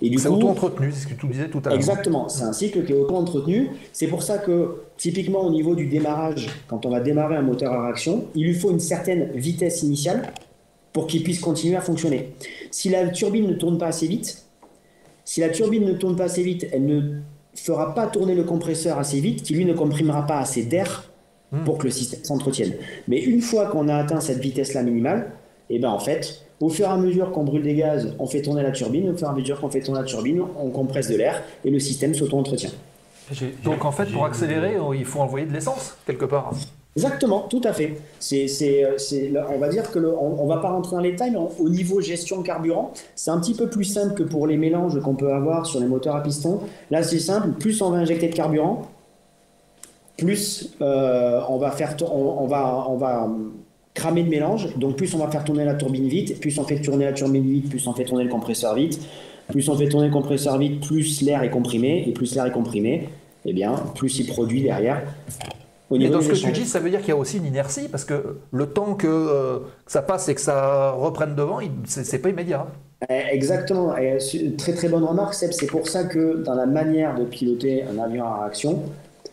[0.00, 1.74] c'est auto-entretenu, c'est ce que tu disais tout à l'heure.
[1.74, 3.70] Exactement, c'est un cycle qui est auto-entretenu.
[3.92, 7.72] C'est pour ça que, typiquement, au niveau du démarrage, quand on va démarrer un moteur
[7.72, 10.32] à réaction, il lui faut une certaine vitesse initiale
[10.92, 12.34] pour qu'il puisse continuer à fonctionner.
[12.70, 14.44] Si la turbine ne tourne pas assez vite,
[15.30, 17.02] si la turbine ne tourne pas assez vite, elle ne
[17.54, 21.08] fera pas tourner le compresseur assez vite, qui lui ne comprimera pas assez d'air
[21.52, 21.62] hmm.
[21.62, 22.72] pour que le système s'entretienne.
[23.06, 25.30] Mais une fois qu'on a atteint cette vitesse-là minimale,
[25.68, 28.26] et eh ben en fait, au fur et à mesure qu'on brûle des gaz, on
[28.26, 30.70] fait tourner la turbine, au fur et à mesure qu'on fait tourner la turbine, on
[30.70, 32.72] compresse de l'air et le système s'auto-entretient.
[33.62, 36.52] Donc en fait, pour accélérer, il faut envoyer de l'essence quelque part.
[36.96, 37.98] Exactement, tout à fait.
[38.18, 38.46] C'est,
[39.48, 42.42] on va dire que on, va pas rentrer dans les détails, mais au niveau gestion
[42.42, 45.78] carburant, c'est un petit peu plus simple que pour les mélanges qu'on peut avoir sur
[45.78, 46.60] les moteurs à piston.
[46.90, 47.50] Là, c'est simple.
[47.58, 48.88] Plus on va injecter de carburant,
[50.18, 53.28] plus euh, on va faire, on, va, on va
[53.94, 54.76] cramer de mélange.
[54.76, 57.48] Donc plus on va faire tourner la turbine vite, plus on fait tourner la turbine
[57.48, 59.00] vite, plus on fait tourner le compresseur vite.
[59.48, 62.52] Plus on fait tourner le compresseur vite, plus l'air est comprimé, et plus l'air est
[62.52, 63.08] comprimé,
[63.44, 65.02] eh bien, plus il produit derrière
[65.92, 67.88] et dans ce que tu dis, ça veut dire qu'il y a aussi une inertie,
[67.88, 72.28] parce que le temps que, euh, ça passe et que ça reprenne devant, c'est pas
[72.28, 72.66] immédiat.
[73.08, 73.96] Eh, exactement.
[73.96, 74.18] Et
[74.56, 75.52] très très bonne remarque, Seb.
[75.52, 78.82] C'est pour ça que dans la manière de piloter un avion à réaction,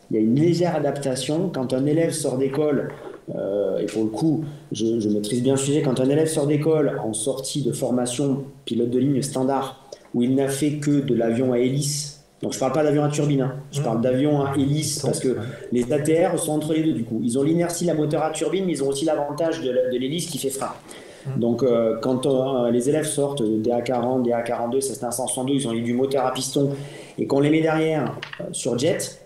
[0.10, 1.49] il y a une légère adaptation.
[1.53, 2.91] Quand un élève sort d'école,
[3.36, 6.47] euh, et pour le coup, je, je, maîtrise bien le sujet, quand un élève sort
[6.47, 11.14] d'école en sortie de formation pilote de ligne standard, où il n'a fait que de
[11.14, 13.55] l'avion à hélice donc je parle pas d'avion à turbine, hein.
[13.71, 14.01] je parle mmh.
[14.01, 15.38] d'avion à hélice parce que
[15.71, 17.19] les ATR sont entre les deux du coup.
[17.23, 20.38] Ils ont l'inertie, la moteur à turbine, mais ils ont aussi l'avantage de, l'hélice qui
[20.38, 20.51] fait.
[20.51, 21.39] Mmh.
[21.39, 25.67] Donc euh, quand euh, les élèves sortent des A40, des A42, c'est un 162, ils
[25.67, 26.69] ont eu du moteur à piston
[27.17, 29.19] et qu'on les met derrière euh, sur jet,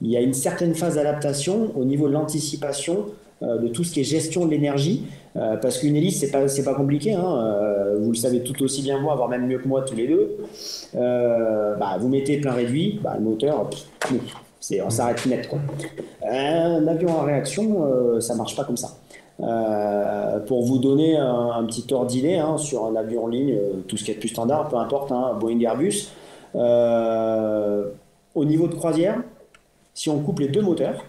[0.00, 3.06] il y a une certaine phase d'adaptation au niveau de l'anticipation
[3.42, 5.04] de tout ce qui est gestion de l'énergie
[5.38, 7.12] euh, parce qu'une hélice, c'est pas, pas compliqué.
[7.14, 7.24] Hein.
[7.24, 10.08] Euh, vous le savez tout aussi bien moi, voire même mieux que moi tous les
[10.08, 10.36] deux.
[10.96, 13.68] Euh, bah, vous mettez plein réduit, bah, le moteur,
[14.84, 15.48] on s'arrête net.
[15.48, 15.58] Quoi.
[16.28, 18.96] Un avion en réaction, ça marche pas comme ça.
[20.46, 24.10] pour vous donner un, petit ordre hein, sur un avion en ligne, tout ce qui
[24.10, 26.08] est plus standard, peu importe, hein, Boeing Airbus,
[28.34, 29.22] au niveau de croisière,
[29.94, 31.04] si on coupe les deux moteurs,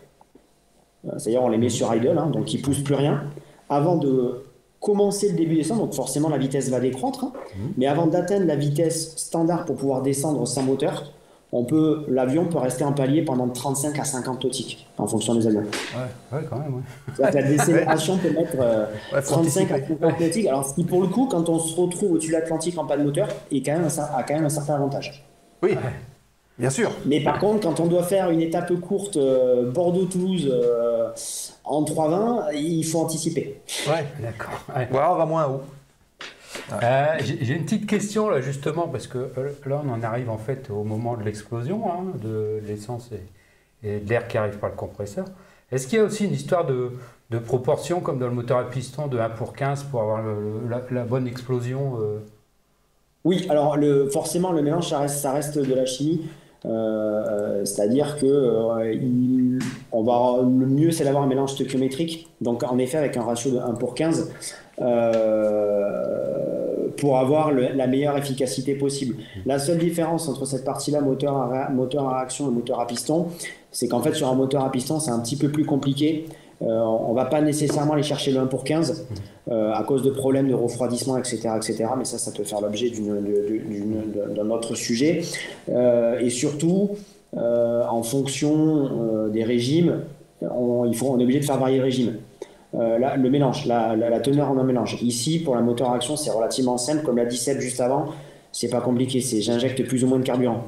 [1.18, 3.24] c'est-à-dire on les met sur idle, donc ils poussent plus rien,
[3.70, 4.44] avant de
[4.80, 7.34] commencer le début descente, donc forcément la vitesse va décroître, hein.
[7.56, 7.74] mhm.
[7.78, 11.12] mais avant d'atteindre la vitesse standard pour pouvoir descendre sans moteur,
[11.52, 15.48] on peut, l'avion peut rester en palier pendant 35 à 50 nautiques en fonction des
[15.48, 15.62] avions.
[15.62, 16.76] Ouais, ouais quand même.
[16.76, 17.32] Ouais.
[17.32, 18.56] La décélération peut mettre
[19.20, 20.46] 35 euh, à 50 nautiques.
[20.46, 22.98] Alors, ce qui, pour le coup, quand on se retrouve au-dessus de l'Atlantique en pas
[22.98, 25.26] de moteur, est quand même a quand même un certain avantage.
[25.64, 25.72] Oui.
[26.60, 26.92] Bien sûr.
[27.06, 31.10] Mais par contre, quand on doit faire une étape courte euh, Bordeaux-Toulouse euh,
[31.64, 33.62] en 3,20, il faut anticiper.
[33.88, 34.62] Ouais, d'accord.
[34.92, 35.62] Voilà, on va moins haut.
[36.84, 39.32] Euh, j'ai une petite question là justement parce que
[39.66, 43.10] là on en arrive en fait au moment de l'explosion hein, de l'essence
[43.84, 45.26] et, de l'air qui arrive par le compresseur.
[45.72, 46.92] Est-ce qu'il y a aussi une histoire de,
[47.46, 50.22] proportion comme dans le moteur à piston de 1 pour 15 pour avoir
[50.92, 51.98] la, bonne explosion
[53.24, 56.28] Oui, alors le, forcément le mélange ça reste, ça reste de la chimie.
[56.66, 59.60] Euh, c'est-à-dire que euh,
[59.94, 63.52] on va, le mieux c'est d'avoir un mélange stoichiométrique, donc en effet avec un ratio
[63.52, 64.30] de 1 pour 15,
[64.82, 69.16] euh, pour avoir la meilleure efficacité possible.
[69.46, 73.28] La seule différence entre cette partie-là, moteur à, moteur à réaction et moteur à piston,
[73.72, 76.26] c'est qu'en fait sur un moteur à piston c'est un petit peu plus compliqué
[76.62, 79.08] on ne va pas nécessairement aller chercher le 1 pour 15
[79.50, 81.86] à cause de problèmes de refroidissement, etc., etc.
[81.98, 85.22] Mais ça, ça peut faire l'objet d'un autre sujet.
[85.68, 86.92] et surtout,
[87.36, 90.02] en fonction des régimes,
[90.42, 92.18] on, il faut, on est obligé de faire varier le régime.
[92.74, 94.98] le mélange, la, teneur en un mélange.
[95.02, 97.04] Ici, pour la moteur à action, c'est relativement simple.
[97.04, 98.08] Comme l'a dit Seb juste avant,
[98.52, 99.22] c'est pas compliqué.
[99.22, 100.66] C'est j'injecte plus ou moins de carburant.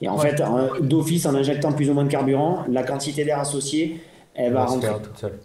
[0.00, 0.42] Et en fait,
[0.80, 4.00] d'office, en injectant plus ou moins de carburant, la quantité d'air associée,
[4.34, 4.90] elle va, rentrer.
[5.02, 5.38] toute seule.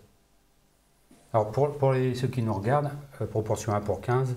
[1.34, 2.90] Alors pour, pour les, ceux qui nous regardent,
[3.22, 4.36] euh, proportion 1 pour 15,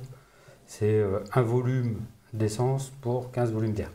[0.66, 1.96] c'est euh, un volume
[2.32, 3.90] d'essence pour 15 volumes d'air.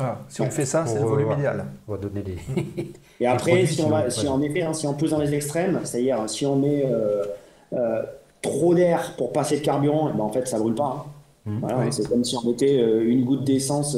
[0.00, 1.66] Ah, si on fait ça, c'est le volume idéal.
[1.88, 2.38] On va donner les.
[3.20, 5.80] Et après, si, on va, si en effet, hein, si on pousse dans les extrêmes,
[5.82, 8.02] c'est-à-dire si on met euh,
[8.40, 11.04] trop d'air pour passer de carburant, eh ben, en fait, ça brûle pas.
[11.46, 11.50] Hein.
[11.50, 11.90] Mmh.
[11.90, 13.96] C'est comme si on mettait une goutte d'essence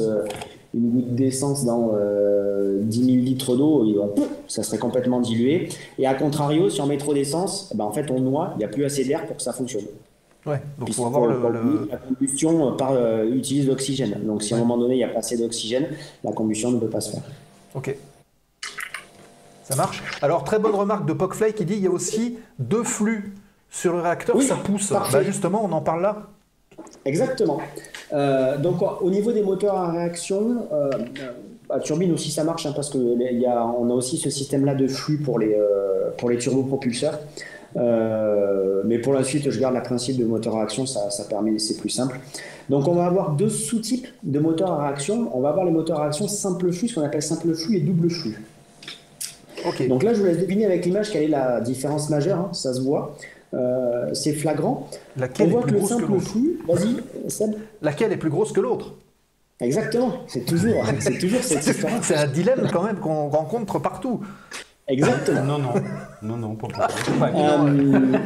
[0.74, 3.84] une goutte d'essence dans 10 euh, 000 litres d'eau,
[4.46, 5.68] ça serait complètement dilué.
[5.98, 8.58] Et à contrario, si on met trop d'essence, eh ben en fait on noie, il
[8.58, 9.84] n'y a plus assez d'air pour que ça fonctionne.
[10.46, 14.20] Ouais, donc faut avoir le, La combustion par, euh, utilise l'oxygène.
[14.24, 15.88] Donc si à un moment donné il n'y a pas assez d'oxygène,
[16.24, 17.22] la combustion ne peut pas se faire.
[17.74, 17.94] Ok.
[19.64, 20.02] Ça marche.
[20.22, 23.34] Alors très bonne remarque de Pocflay qui dit il y a aussi deux flux
[23.70, 24.92] sur le réacteur, ça pousse.
[24.92, 26.28] Bah, justement, on en parle là.
[27.04, 27.58] Exactement.
[28.12, 30.90] Euh, donc au niveau des moteurs à réaction, euh,
[31.68, 34.86] à turbine aussi ça marche hein, parce qu'on a, on a aussi ce système-là de
[34.86, 37.18] flux pour les, euh, pour les turbopropulseurs.
[37.76, 41.24] Euh, mais pour la suite, je garde le principe de moteur à réaction, ça, ça
[41.24, 42.18] permet, c'est plus simple.
[42.68, 45.30] Donc on va avoir deux sous-types de moteurs à réaction.
[45.32, 47.80] On va avoir les moteurs à réaction simple flux, ce qu'on appelle simple flux et
[47.80, 48.42] double flux.
[49.88, 52.72] Donc là, je vous laisse deviner avec l'image quelle est la différence majeure, hein, ça
[52.72, 53.14] se voit.
[53.52, 54.88] Euh, c'est flagrant.
[55.16, 56.96] Laquelle On voit que le simple flux, vas-y,
[57.82, 58.94] Laquelle est plus grosse que l'autre?
[59.60, 62.06] Exactement, c'est toujours, c'est toujours cette différence.
[62.06, 64.20] C'est un dilemme quand même qu'on rencontre partout.
[64.88, 65.42] Exactement.
[65.42, 65.74] non, non,
[66.22, 66.88] non, non, pas
[67.22, 68.18] euh,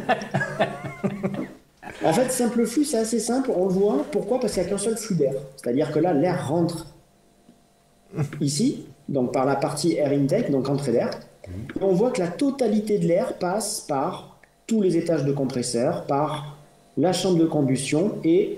[2.05, 3.51] en fait, simple flux, c'est assez simple.
[3.55, 4.07] On le voit.
[4.11, 5.35] Pourquoi Parce qu'il n'y a qu'un seul flux d'air.
[5.57, 6.87] C'est-à-dire que là, l'air rentre
[8.41, 11.11] ici, donc par la partie air intake, donc entrée d'air.
[11.47, 14.34] Et on voit que la totalité de l'air passe par
[14.67, 16.57] tous les étages de compresseur, par
[16.97, 18.57] la chambre de combustion et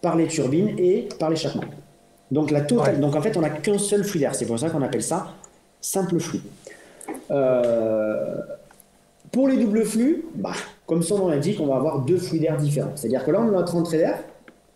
[0.00, 1.64] par les turbines et par l'échappement.
[2.30, 4.34] Donc, la totale, donc en fait, on n'a qu'un seul flux d'air.
[4.34, 5.28] C'est pour ça qu'on appelle ça
[5.80, 6.40] simple flux.
[7.30, 8.36] Euh,
[9.30, 10.52] pour les doubles flux, bah,
[10.86, 12.92] comme son nom l'indique, on va avoir deux flux d'air différents.
[12.94, 14.18] C'est-à-dire que là, on a notre entrée d'air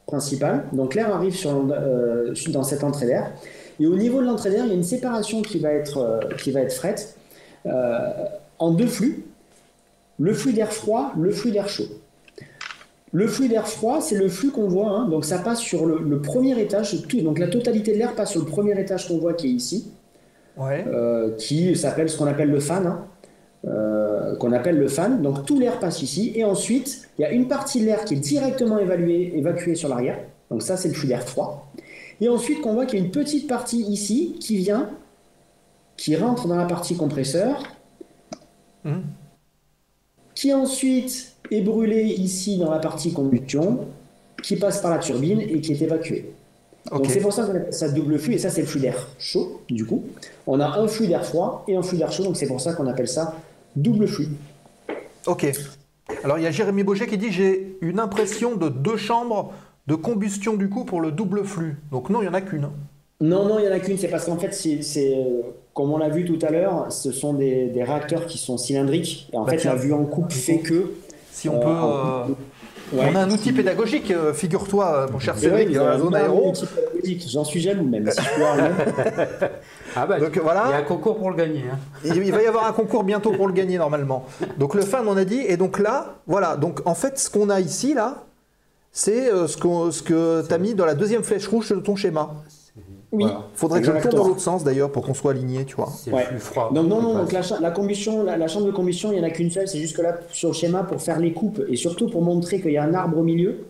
[0.06, 0.64] principale.
[0.72, 3.32] Donc l'air arrive sur, euh, dans cette entrée d'air.
[3.78, 6.20] Et au niveau de l'entrée d'air, il y a une séparation qui va être, euh,
[6.38, 7.16] qui va être faite
[8.58, 9.26] en deux flux
[10.18, 11.88] le flux d'air froid, le flux d'air chaud.
[13.12, 15.08] Le flux d'air froid, c'est le flux qu'on voit, hein.
[15.08, 18.40] donc ça passe sur le, premier étage, tout, donc la totalité de l'air passe sur
[18.40, 19.90] le premier étage qu'on voit qui est ici,
[20.60, 23.06] euh, qui s'appelle ce qu'on appelle le fan, hein.
[23.66, 25.22] euh, qu'on appelle le fan.
[25.22, 28.14] Donc tout l'air passe ici, et ensuite il y a une partie de l'air qui
[28.14, 30.18] est directement évacuée sur l'arrière,
[30.50, 31.72] donc ça c'est le flux d'air froid.
[32.20, 34.90] Et ensuite qu'on voit qu'il y a une petite partie ici qui vient,
[35.96, 37.62] qui rentre dans la partie compresseur.
[38.84, 39.02] Hum
[40.38, 43.80] qui ensuite est brûlé ici dans la partie combustion,
[44.40, 46.30] qui passe par la turbine et qui est évacué.
[46.92, 49.08] Donc c'est pour ça qu'on appelle ça double flux, et ça c'est le flux d'air
[49.18, 50.04] chaud, du coup.
[50.46, 52.72] On a un flux d'air froid et un flux d'air chaud, donc c'est pour ça
[52.74, 53.34] qu'on appelle ça
[53.74, 54.28] double flux.
[55.26, 55.44] Ok.
[56.22, 59.52] Alors il y a Jérémy Boget qui dit j'ai une impression de deux chambres
[59.88, 61.78] de combustion du coup pour le double flux.
[61.90, 62.68] Donc non, il n'y en a qu'une.
[63.20, 63.98] Non, non, il n'y en a qu'une.
[63.98, 65.42] C'est parce qu'en fait, c'est, euh,
[65.78, 69.28] comme on l'a vu tout à l'heure, ce sont des, réacteurs qui sont cylindriques.
[69.32, 70.90] Et en bah, fait, la vue en coupe fait que.
[71.30, 71.68] Si on peut.
[71.68, 72.34] Euh,
[72.96, 76.52] euh, on a un outil pédagogique, figure-toi, mon cher Cédric, dans la zone aéro.
[77.28, 78.10] J'en suis jaloux même.
[78.10, 78.18] Si
[79.94, 80.64] ah bah, Donc, voilà.
[80.66, 81.62] Il y a un concours pour le gagner.
[81.72, 81.78] Hein.
[82.02, 84.26] Il va y avoir un concours bientôt pour le gagner normalement.
[84.58, 85.44] Donc le fan, on a dit.
[85.46, 86.56] Et donc là, voilà.
[86.56, 88.24] Donc en fait, ce qu'on a ici, là,
[88.90, 89.46] c'est ce,
[89.92, 92.30] ce que tu as mis dans la deuxième flèche rouge de ton schéma.
[93.10, 93.24] Oui.
[93.54, 95.90] Faudrait que je le tourne dans l'autre sens d'ailleurs pour qu'on soit aligné, tu vois.
[95.94, 96.70] C'est plus froid.
[96.72, 99.50] Donc non, non, donc la, combustion, la, chambre de combustion, il n'y en a qu'une
[99.50, 102.22] seule, c'est juste que là, sur le schéma, pour faire les coupes et surtout pour
[102.22, 103.64] montrer qu'il y a un arbre au milieu,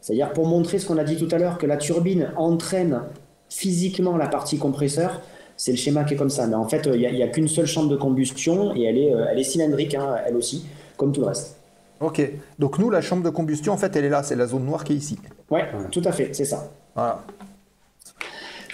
[0.00, 3.02] c'est-à-dire pour montrer ce qu'on a dit tout à l'heure, que la turbine entraîne
[3.48, 5.20] physiquement la partie compresseur,
[5.56, 6.48] c'est le schéma qui est comme ça.
[6.48, 9.26] Mais en fait, il n'y a, qu'une seule chambre de combustion et elle est, euh,
[9.30, 10.66] elle est cylindrique, hein, elle aussi,
[10.96, 11.56] comme tout le reste.
[12.00, 12.20] Ok,
[12.58, 14.82] donc nous, la chambre de combustion, en fait, elle est là, c'est la zone noire
[14.82, 15.20] qui est ici.
[15.50, 16.68] Ouais, tout à fait, c'est ça.
[16.96, 17.22] Voilà.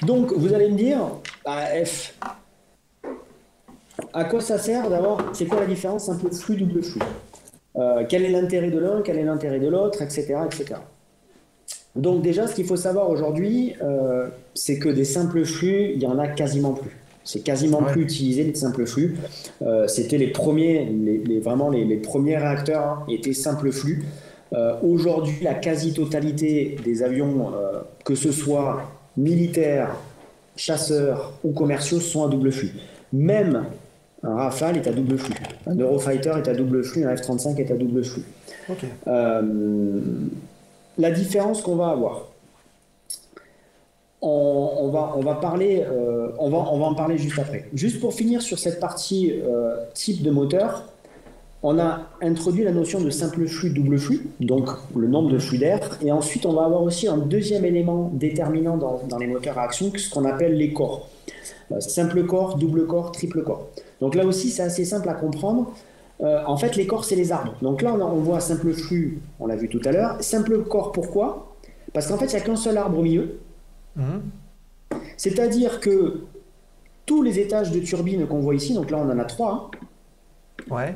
[0.03, 1.01] Donc, vous allez me dire,
[1.45, 2.15] bah, F,
[4.13, 7.01] à quoi ça sert d'avoir, c'est quoi la différence un peu flux, double flux
[7.77, 10.81] euh, Quel est l'intérêt de l'un, quel est l'intérêt de l'autre, etc., etc.
[11.97, 16.07] Donc déjà, ce qu'il faut savoir aujourd'hui, euh, c'est que des simples flux, il y
[16.07, 16.97] en a quasiment plus.
[17.25, 19.19] C'est quasiment plus utilisé les simples flux.
[19.87, 24.03] C'était les premiers, les, vraiment les, premiers réacteurs hein, étaient simples flux.
[24.83, 27.53] Aujourd'hui, la quasi-totalité des avions,
[28.03, 29.95] que ce soit militaires,
[30.57, 32.73] chasseurs ou commerciaux, sont à double flux.
[33.13, 33.67] Même
[34.23, 35.35] un Rafale est à double flux.
[35.67, 38.25] Un Eurofighter est à double flux, un F-35 est à double flux.
[39.07, 40.01] Euh,
[40.99, 42.27] la différence qu'on va avoir,
[44.21, 47.69] on, va, on, va parler, euh, on, va, on va en parler juste après.
[47.73, 50.85] Juste pour finir sur cette partie euh, type de moteur,
[51.63, 55.59] on a introduit la notion de simple flux, double flux, donc le nombre de flux
[55.59, 59.63] d'air, et ensuite on va avoir aussi un deuxième élément déterminant dans, les moteurs à
[59.63, 61.09] action, ce qu'on appelle les corps.
[61.81, 63.69] simple corps, double corps, triple corps.
[64.01, 65.73] Donc là aussi, c'est assez simple à comprendre.
[66.21, 67.55] Euh, en fait, les corps, c'est les arbres.
[67.63, 70.17] Donc là, on, voit simple flux, on l'a vu tout à l'heure.
[70.21, 71.57] Simple corps, pourquoi?
[71.93, 73.41] Parce qu'en fait, il n'y a qu'un seul arbre au milieu.
[75.17, 76.21] C'est-à-dire que
[77.05, 79.71] tous les étages de turbine qu'on voit ici, donc là, on en a trois,
[80.71, 80.95] hein, ouais.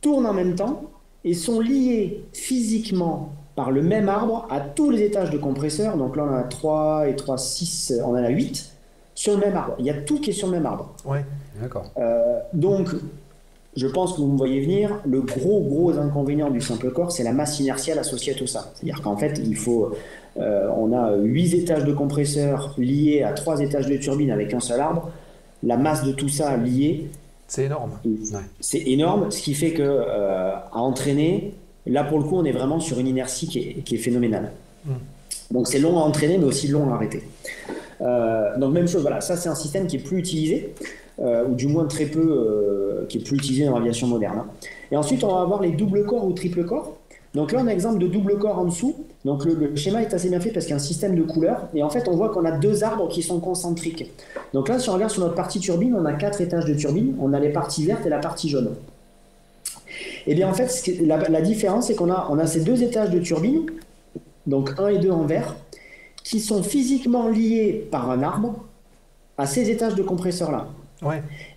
[0.00, 0.82] Tournent en même temps
[1.24, 5.96] et sont liés physiquement par le même arbre à tous les étages de compresseur.
[5.96, 8.72] Donc là, on en a 3 et 3, 6, on en a 8
[9.14, 9.74] sur le même arbre.
[9.78, 10.94] Il y a tout qui est sur le même arbre.
[11.04, 11.24] Ouais.
[11.60, 11.90] D'accord.
[11.98, 12.88] Euh, donc,
[13.76, 17.22] je pense que vous me voyez venir, le gros, gros inconvénient du simple corps, c'est
[17.22, 18.72] la masse inertielle associée à tout ça.
[18.74, 19.92] C'est-à-dire qu'en fait, il faut,
[20.38, 24.60] euh, on a 8 étages de compresseur liés à 3 étages de turbine avec un
[24.60, 25.10] seul arbre.
[25.62, 27.10] La masse de tout ça liée.
[27.50, 27.90] C'est énorme.
[28.60, 31.52] C'est énorme, ce qui fait que euh, à entraîner,
[31.84, 34.52] là pour le coup, on est vraiment sur une inertie qui est, phénoménale.
[34.84, 34.92] Hmm.
[35.50, 37.22] Donc c'est long à entraîner, mais aussi long à arrêter.
[38.00, 40.74] donc même chose, voilà, ça c'est un système qui est plus utilisé.
[41.20, 44.38] Euh, ou du moins très peu, euh, qui est plus utilisé dans l'aviation moderne.
[44.38, 44.46] Hein.
[44.90, 46.96] Et ensuite, on va avoir les double corps ou triple corps.
[47.34, 49.04] Donc là, on a un exemple de double corps en dessous.
[49.24, 51.68] Donc le, schéma est assez bien fait parce qu'il y a un système de couleurs.
[51.74, 54.10] Et en fait, on voit qu'on a deux arbres qui sont concentriques.
[54.54, 57.14] Donc là, si on regarde sur notre partie turbine, on a quatre étages de turbine.
[57.20, 58.74] On a les parties vertes et la partie jaune.
[60.26, 60.70] Et eh bien en fait,
[61.02, 63.66] la, différence, c'est qu'on a, on a ces deux étages de turbine,
[64.46, 65.56] donc un et deux en vert,
[66.22, 68.64] qui sont physiquement liés par un arbre
[69.38, 70.68] à ces étages de compresseur-là.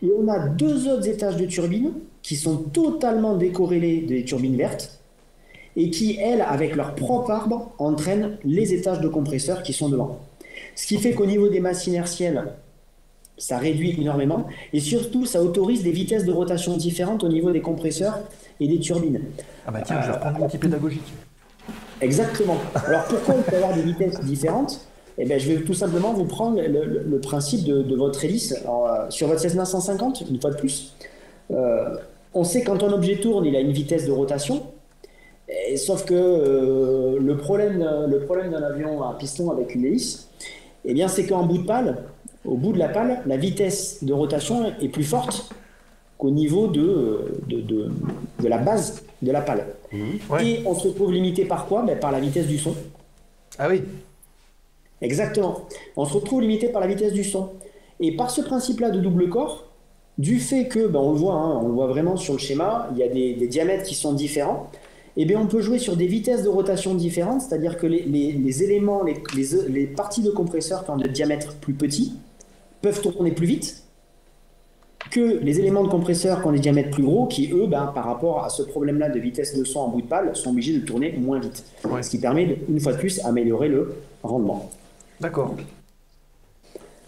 [0.02, 1.92] Et on a deux autres étages de turbines
[2.22, 5.03] qui sont totalement décorrélés des turbines vertes
[5.76, 10.20] et qui, elles, avec leur propre arbre, entraînent les étages de compresseurs qui sont devant.
[10.76, 12.44] Ce qui fait qu'au niveau des masses inertielles,
[13.38, 17.62] ça réduit énormément et surtout ça autorise des vitesses de rotation différentes au niveau des
[17.62, 18.20] compresseurs
[18.60, 19.22] et des turbines.
[19.66, 21.14] Ah bah tiens, je vais reprendre mon petit pédagogique.
[22.02, 22.58] Exactement.
[22.88, 24.86] Alors pourquoi on peut avoir des vitesses différentes?
[25.18, 28.56] Eh bien, je vais tout simplement vous prendre le, principe de, votre hélice.
[28.68, 30.96] Euh, sur votre Cessna 150, une fois de plus,
[31.52, 31.98] euh,
[32.34, 34.64] on sait quand un objet tourne, il a une vitesse de rotation.
[35.78, 40.30] Sauf que euh, le problème, le problème d'un avion à piston avec une hélice,
[40.86, 42.04] eh bien, c'est qu'en bout de pale,
[42.46, 45.54] au bout de la pale, la vitesse de rotation est plus forte
[46.18, 49.66] qu'au niveau de, de, la base de la pale.
[49.92, 50.40] Mmh.
[50.42, 51.84] Et on se retrouve limité par quoi?
[51.84, 52.76] Ben, Par la vitesse du son.
[53.58, 53.84] Ah oui
[55.02, 55.68] Exactement.
[55.96, 57.52] On se retrouve limité par la vitesse du son.
[58.00, 59.66] Et par ce principe-là de double corps,
[60.18, 62.90] du fait que, ben on le voit, hein, on le voit vraiment sur le schéma,
[62.94, 64.70] il y a des, diamètres qui sont différents,
[65.18, 69.04] eh bien on peut jouer sur des vitesses de rotation différentes, c'est-à-dire que les, éléments,
[69.04, 72.14] les, parties de compresseur qui ont des diamètres plus petits
[72.82, 73.84] peuvent tourner plus vite
[75.12, 78.06] que les éléments de compresseur qui ont des diamètres plus gros, qui eux, ben, par
[78.06, 80.84] rapport à ce problème-là de vitesse de son en bout de pale, sont obligés de
[80.84, 81.64] tourner moins vite.
[82.02, 83.94] Ce qui permet, une fois de plus, d'améliorer le
[84.24, 84.72] rendement.
[85.20, 85.56] D'accord.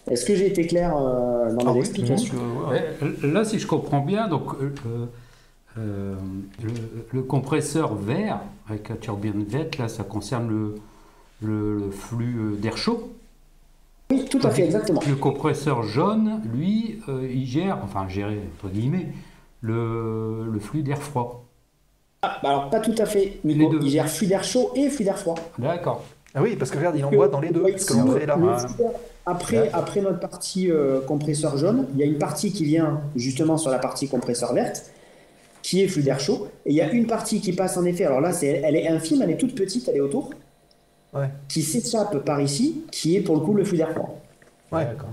[0.10, 2.36] Est-ce que j'ai été clair euh, dans mon explication
[3.24, 5.06] Là, si je comprends bien, donc euh,
[5.78, 6.16] euh,
[7.12, 10.50] le, compresseur vert avec la turbine verte, là, ça concerne
[11.42, 13.12] le, flux d'air chaud.
[14.12, 15.02] Oui, tout à fait, exactement.
[15.08, 19.08] Le compresseur jaune, lui, il gère, enfin gérer entre guillemets,
[19.62, 21.46] le, flux d'air froid.
[22.22, 25.18] Ah, bah alors pas tout à fait, Il gère flux d'air chaud et flux d'air
[25.18, 25.36] froid.
[25.60, 26.04] D'accord.
[26.34, 27.64] Ah oui, parce que regarde, il envoie dans les deux.
[29.26, 33.58] Après, après notre partie euh, compresseur jaune, il y a une partie qui vient justement
[33.58, 34.92] sur la partie compresseur verte,
[35.66, 36.48] qui est flux d'air chaud.
[36.68, 38.88] Et il y a une partie qui passe en effet, alors là, c'est, elle est
[38.88, 40.30] infime, elle est toute petite, elle est autour,
[41.50, 44.22] qui s'échappe par ici, qui est pour le coup le flux d'air froid.
[44.72, 45.10] Ouais, d'accord.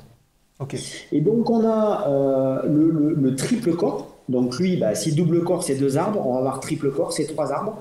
[0.60, 0.76] Ok.
[1.10, 4.14] Et donc on a euh, le, triple corps.
[4.28, 7.24] Donc lui, bah, si double corps c'est deux arbres, on va avoir triple corps c'est
[7.24, 7.78] trois arbres.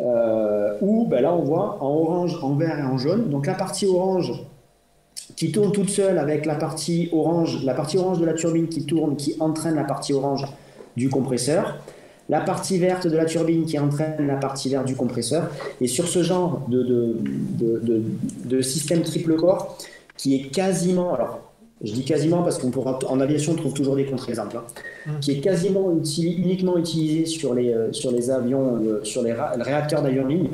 [0.00, 3.30] Euh, où ben là on voit en orange, en vert et en jaune.
[3.30, 4.32] Donc la partie orange
[5.36, 8.86] qui tourne toute seule avec la partie orange, la partie orange de la turbine qui
[8.86, 10.46] tourne, qui entraîne la partie orange
[10.96, 11.78] du compresseur,
[12.28, 15.50] la partie verte de la turbine qui entraîne la partie verte du compresseur.
[15.80, 17.16] Et sur ce genre de, de,
[17.58, 18.02] de,
[18.44, 19.78] de système triple corps,
[20.16, 21.40] qui est quasiment, alors
[21.82, 24.64] je dis quasiment parce qu'on pourra, en aviation, on trouve toujours des contre-exemples, hein,
[25.06, 25.20] mmh.
[25.20, 30.02] qui est quasiment uniquement utilisé sur les, euh, sur les avions, euh, sur les, réacteurs
[30.02, 30.48] d'avion ligne.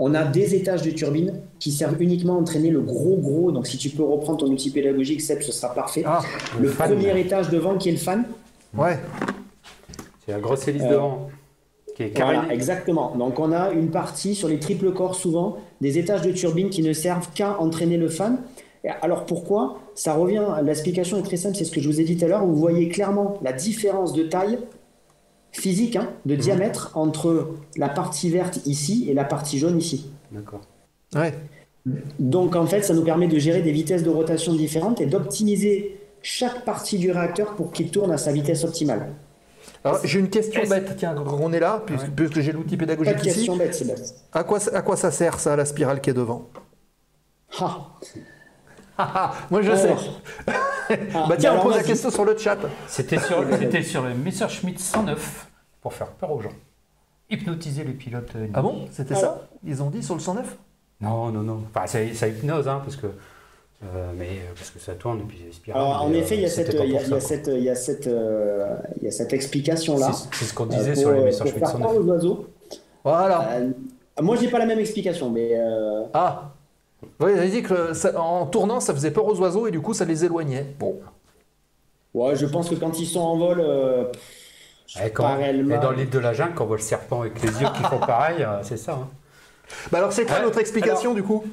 [0.00, 3.50] On a des étages de turbines qui servent uniquement à entraîner le gros gros.
[3.50, 6.04] Donc, si tu peux reprendre ton outil pédagogique, Seb, ce sera parfait.
[6.06, 6.22] Ah,
[6.60, 8.24] le, premier étage devant qui est le fan.
[8.76, 8.96] Ouais.
[10.28, 11.30] C'est la grosse hélice devant.
[11.96, 13.16] Qui est voilà, exactement.
[13.16, 16.82] Donc, on a une partie sur les triple corps, souvent, des étages de turbines qui
[16.82, 18.42] ne servent qu'à entraîner le fan.
[19.00, 22.18] Alors pourquoi Ça revient, l'explication est très simple, c'est ce que je vous ai dit
[22.18, 24.58] tout à l'heure, vous voyez clairement la différence de taille
[25.50, 26.40] physique, hein, de mhm.
[26.40, 30.10] diamètre, entre la partie verte ici et la partie jaune ici.
[30.30, 30.60] D'accord.
[31.14, 31.32] Ouais.
[32.18, 35.98] Donc en fait, ça nous permet de gérer des vitesses de rotation différentes et d'optimiser
[36.20, 39.08] chaque partie du réacteur pour qu'il tourne à sa vitesse optimale.
[39.84, 41.82] Alors j'ai une question bête, tiens, on est là,
[42.16, 44.14] puisque, j'ai l'outil pédagogique Pas de question bête, c'est bête.
[44.32, 46.48] À quoi, à quoi ça sert ça, la spirale qui est devant?
[47.60, 49.34] Ah.
[49.50, 49.94] Moi je sais.
[51.14, 52.56] Ah, bah tiens, on pose la question sur le chat.
[52.86, 53.44] C'était sur,
[53.84, 55.46] sur le Messerschmitt 109
[55.82, 56.52] pour faire peur aux gens.
[57.28, 58.34] Hypnotiser les pilotes.
[58.36, 58.88] Euh, ah bon?
[58.90, 59.48] C'était ça?
[59.62, 60.56] Ils ont dit sur le 109
[61.02, 61.62] Non, non, non.
[61.68, 63.08] Enfin, ça, ça hypnose, hein, parce que.
[63.84, 66.48] Euh, mais euh, parce que ça tourne et puis Alors, en effet, il y a
[66.48, 70.10] cette, il y a, cette, il y a cette, il y a cette explication là.
[70.32, 71.92] C'est ce qu'on disait sur les Messerschmitt 109.
[71.92, 72.46] Aux oiseaux.
[73.04, 73.60] Voilà.
[74.20, 75.58] moi, j'ai pas la même explication, mais.
[76.12, 76.52] Ah.
[77.20, 79.94] Oui, il a dit que en tournant, ça faisait peur aux oiseaux et du coup,
[79.94, 80.66] ça les éloignait.
[80.78, 80.98] Bon.
[82.14, 83.60] Ouais, je pense que quand ils sont en vol.
[83.60, 84.04] Euh,
[85.04, 87.82] et, dans l'île de la jungle, quand on voit le serpent avec les yeux qui
[87.82, 88.94] font pareil, euh, c'est ça.
[88.94, 89.08] Hein.
[89.92, 91.44] Bah alors, c'est quoi notre explication du coup?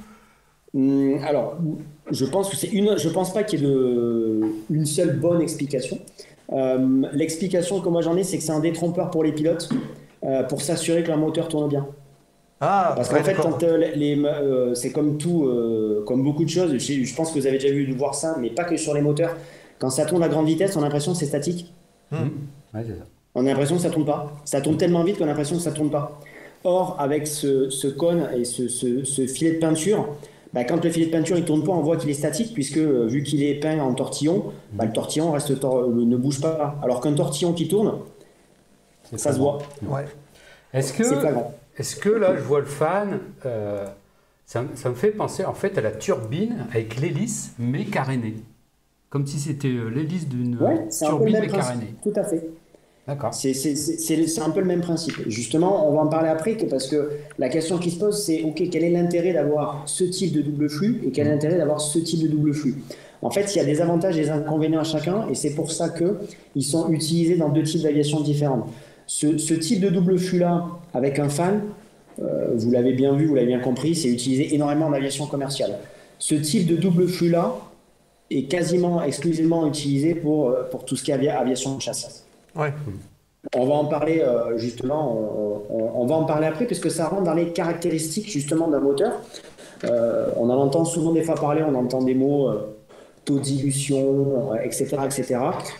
[0.76, 1.57] Hmm, Alors,
[2.11, 2.97] je pense que c'est une.
[2.97, 5.97] Je pense pas qu'il y ait de, une seule bonne explication.
[6.53, 9.69] Euh, l'explication que moi j'en ai, c'est que c'est un détrompeur pour les pilotes
[10.49, 11.88] pour s'assurer que leur moteur tourne bien.
[12.61, 16.49] Ah, Parce qu'en fait, quand, euh, les, euh, c'est comme tout, euh, comme beaucoup de
[16.49, 19.01] choses, je, pense que vous avez déjà vu voir ça, mais pas que sur les
[19.01, 19.36] moteurs.
[19.78, 21.73] Quand ça tourne à grande vitesse, on a l'impression que c'est statique.
[22.11, 22.30] Hmm.
[23.36, 24.34] On a l'impression que ça tourne pas.
[24.45, 26.19] Ça tourne tellement vite qu'on a l'impression que ça tourne pas.
[26.63, 30.15] Or, avec ce, ce cône et ce, ce, filet de peinture,
[30.54, 32.78] bah, quand le filet de peinture il tourne pas, on voit qu'il est statique, puisque
[32.78, 36.80] vu qu'il est peint en tortillon, bah, le tortillon reste ne bouge pas.
[36.82, 38.00] Alors qu'un tortillon qui tourne,
[39.16, 39.60] ça se voit.
[39.84, 40.06] Ouais.
[40.74, 41.04] Est-ce que
[41.78, 43.86] est-ce que là, je vois le fan, euh,
[44.46, 48.36] ça, me fait penser en fait à la turbine avec l'hélice mais carénée.
[49.10, 50.58] Comme si c'était euh, l'hélice d'une
[50.89, 51.96] turbine mais carénée.
[52.02, 52.48] Tout à fait.
[53.08, 53.34] D'accord.
[53.36, 55.14] C'est un peu le même principe.
[55.28, 58.64] Justement, on va en parler après parce que la question qui se pose, c'est OK,
[58.72, 61.99] quel est l'intérêt d'avoir ce type de double flux et quel est l'intérêt d'avoir ce
[61.99, 62.76] type de double flux?
[63.22, 65.72] En fait, il y a des avantages et des inconvénients à chacun et c'est pour
[65.72, 68.68] ça qu'ils sont utilisés dans deux types d'aviation différentes.
[69.06, 71.62] Ce, type de double flux-là, avec un fan,
[72.20, 75.78] euh, vous l'avez bien vu, vous l'avez bien compris, c'est utilisé énormément en aviation commerciale.
[76.18, 77.56] Ce type de double flux-là
[78.32, 82.24] est quasiment exclusivement utilisé pour, euh, pour tout ce qui est aviation de chasse.
[82.56, 82.74] Ouais.
[83.56, 87.34] On va en parler euh, justement, on, va en parler après, puisque ça rentre dans
[87.34, 89.14] les caractéristiques justement d'un moteur.
[89.84, 92.49] on en entend souvent des fois parler, on entend des mots
[93.26, 95.38] taux de dilution, etc., etc.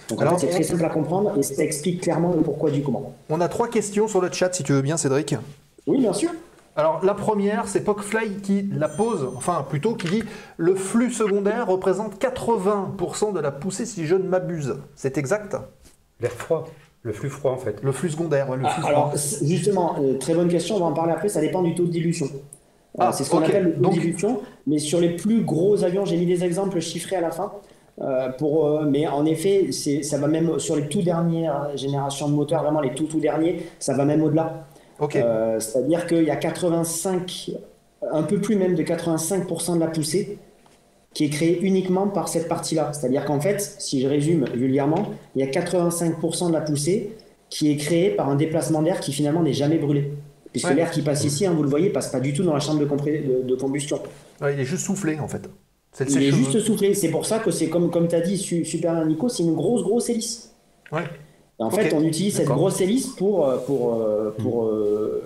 [0.10, 3.14] Donc fait, c'est très simple à comprendre et ça explique clairement le pourquoi du comment.
[3.30, 5.36] On a trois questions sur le chat, si tu veux bien, Cédric.
[5.88, 6.32] Oui, bien sûr.
[6.76, 10.24] Alors la première, c'est Pocfly qui la pose, enfin plutôt qui dit
[10.58, 14.76] le flux secondaire représente 80% de la poussée si je ne m'abuse.
[14.96, 15.56] C'est exact?
[16.22, 16.66] L'air froid.
[17.04, 17.84] Le flux froid en fait.
[17.84, 19.14] Le flux secondaire, le flux ah, Alors
[19.44, 21.92] justement, euh, très bonne question, on va en parler après, ça dépend du taux de
[21.92, 22.28] dilution.
[22.98, 24.42] Ah, c'est ce qu'on appelle le taux de dilution.
[24.66, 27.52] Mais sur les plus gros avions, j'ai mis des exemples chiffrés à la fin.
[28.02, 32.34] Euh, pour, euh, mais en effet, ça va même sur les tout dernières générations de
[32.34, 34.66] moteurs, vraiment les tout tout derniers, ça va même au-delà.
[35.16, 37.52] Euh, c'est-à-dire qu'il y a 85,
[38.12, 40.38] un peu plus même de 85% de la poussée
[41.16, 42.92] qui est créée uniquement par cette partie-là.
[42.94, 47.14] C'est-à-dire qu'en fait, si je résume vulgairement, il y a 85% de la poussée
[47.50, 50.12] qui est créée par un déplacement d'air qui finalement n'est jamais brûlé.
[50.52, 52.60] Puisque l'air qui passe ici, hein, vous le voyez, passe pas du tout dans la
[52.60, 54.00] chambre de, de, combustion.
[54.42, 55.50] il est juste soufflé en fait.
[56.02, 56.94] il est juste soufflé.
[56.94, 59.84] C'est pour ça que c'est comme, comme tu as dit, super Nico, c'est une grosse,
[59.84, 60.54] grosse hélice.
[60.92, 61.04] Ouais.
[61.60, 65.24] en fait, on utilise cette grosse hélice pour, euh, pour, euh, pour euh,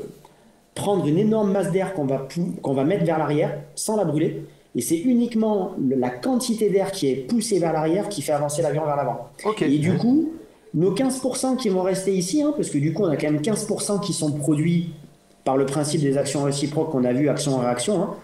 [0.76, 2.28] prendre une énorme masse d'air qu'on va,
[2.62, 4.44] qu'on va mettre vers l'arrière sans la brûler.
[4.76, 8.86] Et c'est uniquement la quantité d'air qui est poussée vers l'arrière qui fait avancer l'avion
[8.86, 9.30] vers l'avant.
[9.62, 10.32] Et du coup,
[10.74, 13.42] nos 15% qui vont rester ici, hein, parce que du coup, on a quand même
[13.42, 14.92] 15% qui sont produits
[15.44, 18.16] par le principe des actions réciproques qu'on a vu, action-réaction, hein,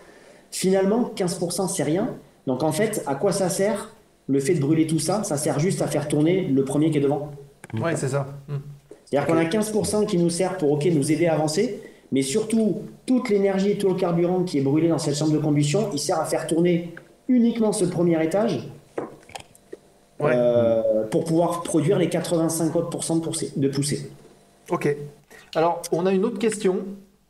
[0.52, 2.10] finalement, 15% c'est rien.
[2.46, 3.96] Donc en fait, à quoi ça sert
[4.28, 5.24] le fait de brûler tout ça?
[5.24, 7.32] Ça sert juste à faire tourner le premier qui est devant.
[7.74, 8.28] Oui, c'est ça.
[9.06, 11.82] C'est-à-dire qu'on a 15% qui nous sert pour ok, nous aider à avancer,
[12.12, 15.38] mais surtout, toute l'énergie et tout le carburant qui est brûlé dans cette chambre de
[15.38, 16.94] combustion, il sert à faire tourner
[17.28, 18.70] uniquement ce premier étage
[21.12, 24.10] pour pouvoir produire les 85% de poussée.
[24.70, 24.96] Ok.
[25.56, 26.80] Alors, on a une autre question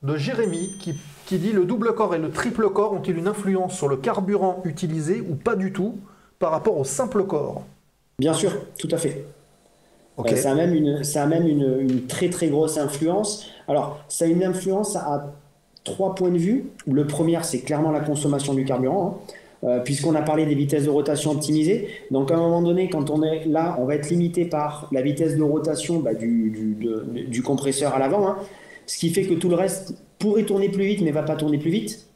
[0.03, 0.93] de Jérémy qui,
[1.26, 4.61] qui dit le double corps et le triple corps ont-ils une influence sur le carburant
[4.65, 5.97] utilisé ou pas du tout
[6.39, 7.63] par rapport au simple corps?
[8.19, 9.26] Bien sûr, tout à fait.
[10.19, 13.49] Euh, ça a même, une, ça a même une, très très grosse influence.
[13.68, 15.34] Alors, ça a une influence à
[15.84, 16.72] trois points de vue.
[16.88, 19.22] Le premier, c'est clairement la consommation du carburant,
[19.63, 19.68] hein.
[19.68, 21.88] euh, puisqu'on a parlé des vitesses de rotation optimisées.
[22.11, 25.01] Donc, à un moment donné, quand on est là, on va être limité par la
[25.01, 28.38] vitesse de rotation bah, du, compresseur à l'avant, hein.
[28.86, 31.57] ce qui fait que tout le reste pourrait tourner plus vite, mais va pas tourner
[31.57, 32.07] plus vite.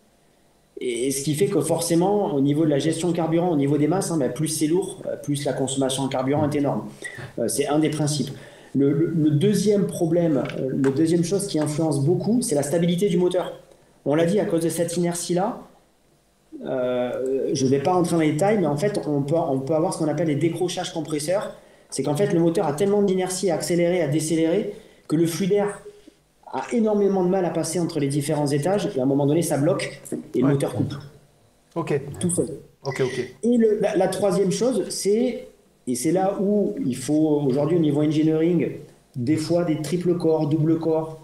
[0.81, 3.77] Et ce qui fait que forcément, au niveau de la gestion de carburant, au niveau
[3.77, 6.85] des masses, hein, bah, plus c'est lourd, euh, plus la consommation en carburant est énorme.
[7.37, 8.29] Euh, c'est un des principes.
[8.75, 13.59] Le, deuxième problème, euh, le deuxième chose qui influence beaucoup, c'est la stabilité du moteur.
[14.05, 15.61] On l'a dit, à cause de cette inertie-là,
[16.61, 19.73] je ne vais pas entrer dans les détails, mais en fait, on peut, on peut
[19.73, 21.55] avoir ce qu'on appelle les décrochages compresseurs.
[21.89, 24.73] C'est qu'en fait, le moteur a tellement d'inertie à accélérer, à décélérer,
[25.07, 25.81] que le flux d'air
[26.51, 29.41] a énormément de mal à passer entre les différents étages et à un moment donné
[29.41, 30.01] ça bloque
[30.33, 30.93] et le moteur coupe.
[31.75, 31.99] Ok.
[32.19, 32.47] Tout seul.
[32.83, 33.35] Ok, ok.
[33.43, 33.57] Et
[33.95, 35.47] la, troisième chose, c'est,
[35.89, 38.73] et c'est là où il faut aujourd'hui au niveau engineering,
[39.15, 41.19] des fois des triple corps, double corps,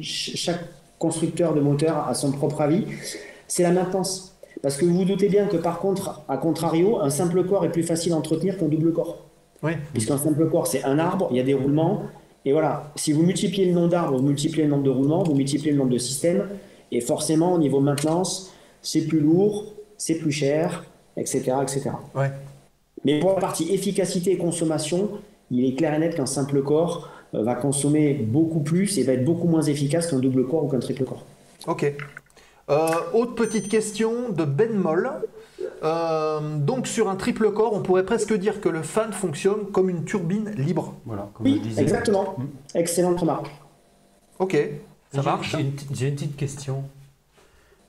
[0.00, 0.64] chaque
[0.98, 2.84] constructeur de moteur a son propre avis,
[3.46, 4.34] c'est la maintenance.
[4.62, 7.70] Parce que vous vous doutez bien que par contre, à contrario, un simple corps est
[7.70, 9.26] plus facile à entretenir qu'un double corps.
[9.62, 9.72] Oui.
[9.92, 12.04] Puisqu'un simple corps, c'est un arbre, il y a des roulements,
[12.46, 15.34] et voilà, si vous multipliez le nombre d'arbres, vous multipliez le nombre de roulements, vous
[15.34, 16.48] multipliez le nombre de systèmes,
[16.92, 19.66] et forcément, au niveau maintenance, c'est plus lourd,
[19.98, 20.86] c'est plus cher,
[21.18, 21.52] etc.
[21.62, 21.90] etc.
[22.14, 22.30] Ouais.
[23.04, 25.10] Mais pour la partie efficacité et consommation,
[25.50, 29.12] il est clair et net qu'un simple corps euh, va consommer beaucoup plus et va
[29.12, 31.24] être beaucoup moins efficace qu'un double corps ou qu'un triple corps.
[31.66, 31.92] Ok.
[32.70, 35.10] Euh, autre petite question de Ben Moll.
[35.82, 39.88] Euh, donc sur un triple corps, on pourrait presque dire que le fan fonctionne comme
[39.88, 40.94] une turbine libre.
[41.06, 42.34] Voilà, comme oui, exactement.
[42.36, 42.46] Hmm.
[42.74, 43.50] Excellente remarque.
[44.38, 44.56] Ok,
[45.12, 45.56] ça marche.
[45.92, 46.84] J'ai une, petite question.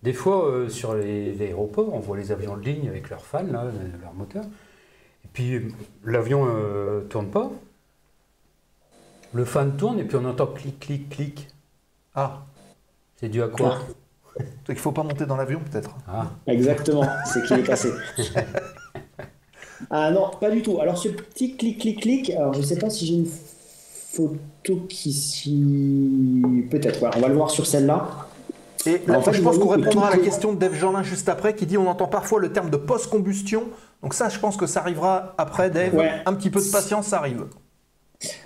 [0.02, 3.44] Des fois, euh, sur les, aéroports, on voit les avions de ligne avec leurs fans,
[3.44, 3.66] là,
[4.02, 4.46] leur moteur.
[5.34, 5.62] Puis
[6.04, 7.52] l'avion ne tourne pas.
[9.34, 11.48] Le fan tourne et puis on entend clic, clic, clic.
[12.16, 12.46] Ah.
[13.16, 13.80] C'est dû à quoi?
[14.68, 15.96] Il ne faut pas monter dans l'avion, peut-être.
[16.08, 16.28] Ah.
[16.48, 17.92] Exactement, c'est qu'il est cassé.
[19.90, 20.80] ah non, pas du tout.
[20.80, 26.68] Alors, ce petit clic-clic-clic, alors je ne sais pas si j'ai une photo qui s'y.
[26.70, 28.28] Peut-être, on va le voir sur celle-là.
[28.86, 31.54] Et en fait, je pense qu'on répondra à la question de Dave Jeanlin juste après,
[31.54, 33.64] qui dit on entend parfois le terme de post-combustion.
[34.02, 36.00] Donc ça, je pense que ça arrivera après, Dave.
[36.26, 37.46] Un petit peu de patience, ça arrive.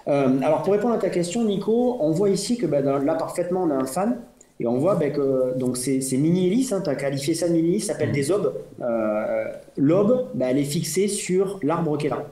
[0.07, 3.63] Euh, alors pour répondre à ta question, Nico, on voit ici que ben, là parfaitement
[3.63, 4.19] on a un fan
[4.59, 7.87] et on voit ben, que donc ces, mini-hélices, hein, tu as qualifié ça de mini-hélice,
[7.87, 8.13] ça s'appelle mm.
[8.13, 8.53] des obes.
[8.81, 9.45] Euh,
[9.77, 12.23] L'aube, ben, elle est fixée sur l'arbre qui est là.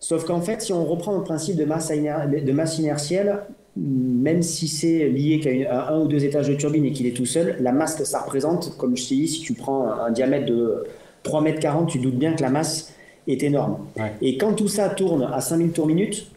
[0.00, 3.44] Sauf qu'en fait, si on reprend le principe de masse, de masse inertielle,
[3.76, 7.26] même si c'est lié qu'à un, ou deux étages de turbine et qu'il est tout
[7.26, 10.46] seul, la masse que ça représente, comme je t'ai dit, si tu prends un, diamètre
[10.46, 10.84] de
[11.24, 12.94] 3 m 40, tu doutes bien que la masse
[13.26, 13.78] est énorme.
[14.22, 16.30] Et quand tout ça tourne à 5000 tours minute,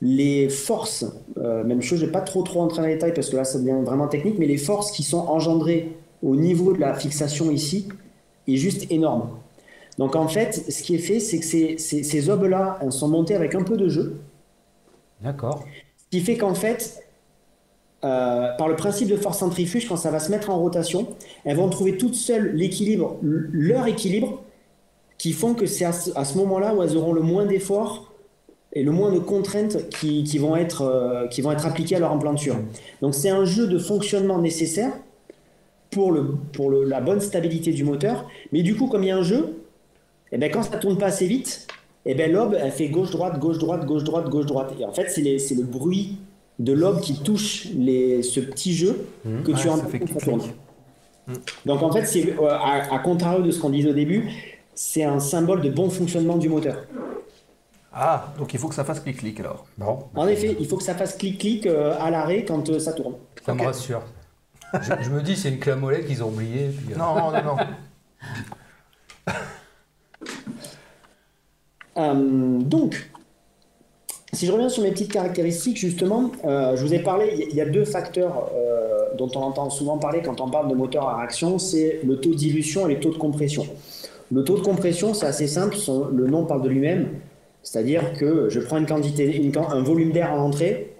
[0.00, 1.04] les forces,
[1.38, 3.36] euh, même chose, je ne vais pas trop trop entrer dans les détails parce que
[3.36, 6.94] là ça devient vraiment technique, mais les forces qui sont engendrées au niveau de la
[6.94, 7.88] fixation ici
[8.48, 9.30] est juste énorme.
[9.98, 13.54] Donc en fait, ce qui est fait, c'est que ces, ces, obes-là sont montés avec
[13.54, 14.20] un peu de jeu.
[15.20, 15.62] D'accord.
[15.98, 17.01] Ce qui fait qu'en fait,
[18.04, 21.06] euh, par le principe de force centrifuge, quand ça va se mettre en rotation,
[21.44, 24.42] elles vont trouver toutes seules l'équilibre, leur équilibre,
[25.18, 28.12] qui font que c'est à ce moment-là où elles auront le moins d'efforts
[28.72, 32.10] et le moins de contraintes qui, vont, être, euh, qui vont être appliquées à leur
[32.10, 32.56] implanture.
[33.02, 34.92] Donc c'est un jeu de fonctionnement nécessaire
[35.90, 39.10] pour, le, pour le, la bonne stabilité du moteur, mais du coup comme il y
[39.10, 39.58] a un jeu,
[40.32, 41.68] et eh ben, quand ça tourne pas assez vite,
[42.04, 44.72] et eh ben, l'aube elle fait gauche-droite, gauche-droite, gauche-droite, gauche-droite.
[44.80, 46.16] Et en fait c'est le bruit
[46.58, 49.42] de l'aube qui touche les, ce petit jeu mmh.
[49.42, 51.32] que tu as fait mmh.
[51.66, 54.30] Donc en fait, c'est euh, à, à, contrario de ce qu'on disait au début,
[54.74, 56.76] c'est un symbole de bon fonctionnement du moteur.
[57.92, 59.66] Ah, donc il faut que ça fasse clic-clic alors.
[59.76, 60.06] Bon.
[60.14, 63.16] En effet, il faut que ça fasse clic-clic euh, à l'arrêt quand euh, ça tourne.
[63.44, 64.02] Ça me rassure.
[64.72, 66.70] je, me dis, c'est une clé molette qu'ils ont oubliée.
[66.90, 66.96] Euh.
[66.96, 67.56] Non, non,
[71.96, 72.60] non.
[72.60, 73.10] donc,
[74.34, 77.66] si je reviens sur mes petites caractéristiques, justement, je vous ai parlé, il y a
[77.66, 78.50] deux facteurs
[79.16, 82.30] dont on entend souvent parler quand on parle de moteur à réaction, c'est le taux
[82.30, 83.66] de dilution et le taux de compression.
[84.32, 85.76] Le taux de compression, c'est assez simple,
[86.14, 87.08] le nom parle de lui-même.
[87.62, 90.94] C'est-à-dire que je prends une quantité, un volume d'air en entrée.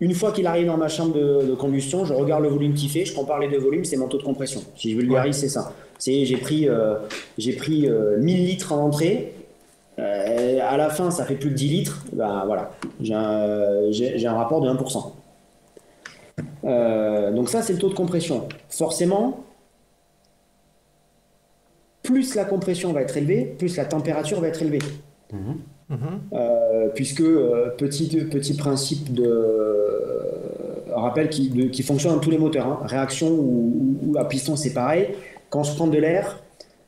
[0.00, 3.04] Une fois qu'il arrive dans ma chambre de, combustion, je regarde le volume qu'il fait,
[3.04, 4.60] je compare les deux volumes, c'est mon taux de compression.
[4.76, 5.72] Si je vulgarise, c'est ça.
[5.98, 6.96] C'est j'ai pris, euh,
[7.38, 8.88] j'ai pris 1000 euh, litres en
[9.98, 12.04] entrée à la fin, ça fait plus de 10 litres.
[12.12, 12.70] Ben voilà,
[13.00, 15.12] j'ai un, rapport de 1%.
[17.34, 18.46] donc ça, c'est le taux de compression.
[18.68, 19.44] Forcément,
[22.02, 24.80] plus la compression va être élevée, plus la température va être élevée.
[25.32, 25.58] Mhm.
[26.32, 32.38] Euh, puisque, euh, petit, petit principe de euh, rappel qui, qui, fonctionne dans tous les
[32.38, 32.80] moteurs, hein.
[32.84, 35.08] réaction ou, à piston, c'est pareil.
[35.50, 36.40] Quand je prends de l'air,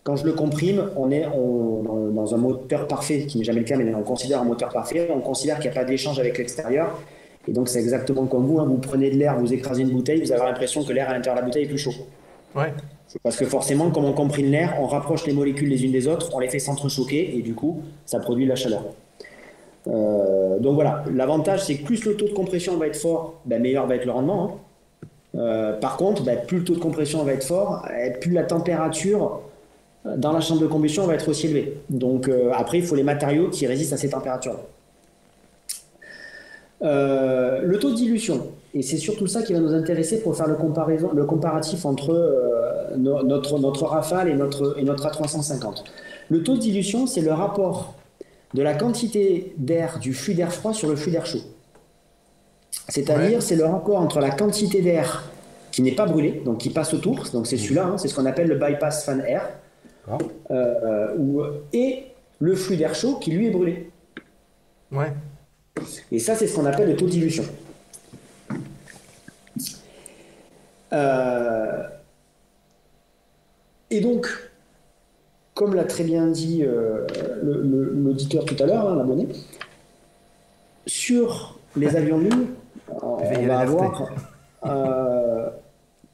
[0.05, 3.77] quand je le comprime, on est dans un moteur parfait, qui n'est jamais le cas,
[3.77, 7.01] mais on considère un moteur parfait, on considère qu'il n'y a pas d'échange avec l'extérieur.
[7.49, 8.67] Et donc, c'est exactement comme vous, hein.
[8.67, 11.37] vous prenez de l'air, vous écrasez une bouteille, vous avez l'impression que l'air à l'intérieur
[11.37, 11.95] de la bouteille est plus chaud.
[12.55, 12.73] Ouais.
[13.23, 16.31] Parce que forcément, comme on comprime l'air, on rapproche les molécules les unes des autres,
[16.35, 18.85] on les fait s'entrechoquer et du coup, ça produit de la chaleur.
[19.87, 23.61] Euh, donc voilà, l'avantage c'est que plus le taux de compression va être fort, ben
[23.61, 24.45] meilleur va être le rendement.
[24.45, 25.39] Hein.
[25.39, 27.87] Euh, par contre, ben, plus le taux de compression va être fort,
[28.21, 29.41] plus la température
[30.05, 31.81] dans la chambre de combustion va être aussi élevée.
[31.91, 34.59] Donc euh, après, il faut les matériaux qui résistent à ces températures.
[36.83, 40.57] le taux de dilution, et c'est surtout ça qui va nous intéresser pour faire le,
[40.57, 42.13] comparaison, le comparatif entre
[42.97, 45.85] notre, notre Rafale et notre, et notre A350.
[46.29, 47.95] Le taux de dilution, c'est le rapport
[48.55, 51.41] de la quantité d'air du flux d'air froid sur le flux d'air chaud.
[52.89, 55.31] C'est-à-dire, c'est le rapport entre la quantité d'air
[55.73, 58.27] qui n'est pas brûlé, donc qui passe autour, donc c'est celui-là, hein, c'est ce qu'on
[58.27, 59.49] appelle le bypass fan air,
[60.51, 62.05] euh, et
[62.41, 63.91] le flux d'air chaud qui lui est brûlé.
[64.93, 65.13] Ouais.
[66.13, 67.45] Et ça, c'est ce qu'on appelle le taux de dilution.
[70.93, 71.83] Euh,
[73.91, 74.29] et donc,
[75.55, 77.07] comme l'a très bien dit euh,
[77.43, 79.29] l'auditeur tout à l'heure, hein, l'abonné,
[80.87, 82.47] sur les avions de ligne,
[83.03, 84.13] on va avoir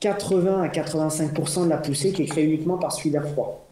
[0.00, 3.66] 80 euh, à 85% de la poussée qui est créée uniquement par celui d'air froid.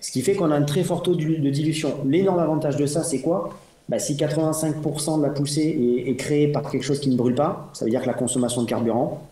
[0.00, 1.98] Ce qui fait qu'on a un très fort taux de, dilution.
[2.06, 3.50] L'énorme avantage de ça, c'est quoi?
[3.88, 7.70] Bah, Si 85% de la poussée est, créée par quelque chose qui ne brûle pas,
[7.72, 9.26] ça veut dire que la consommation de carburant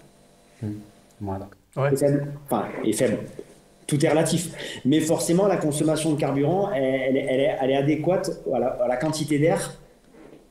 [0.63, 0.67] mmh.
[1.93, 2.33] est faible.
[2.47, 3.19] Enfin, est faible
[3.89, 4.51] tout est relatif.
[4.85, 9.75] Mais forcément, la consommation de carburant, elle, est, adéquate à la, quantité d'air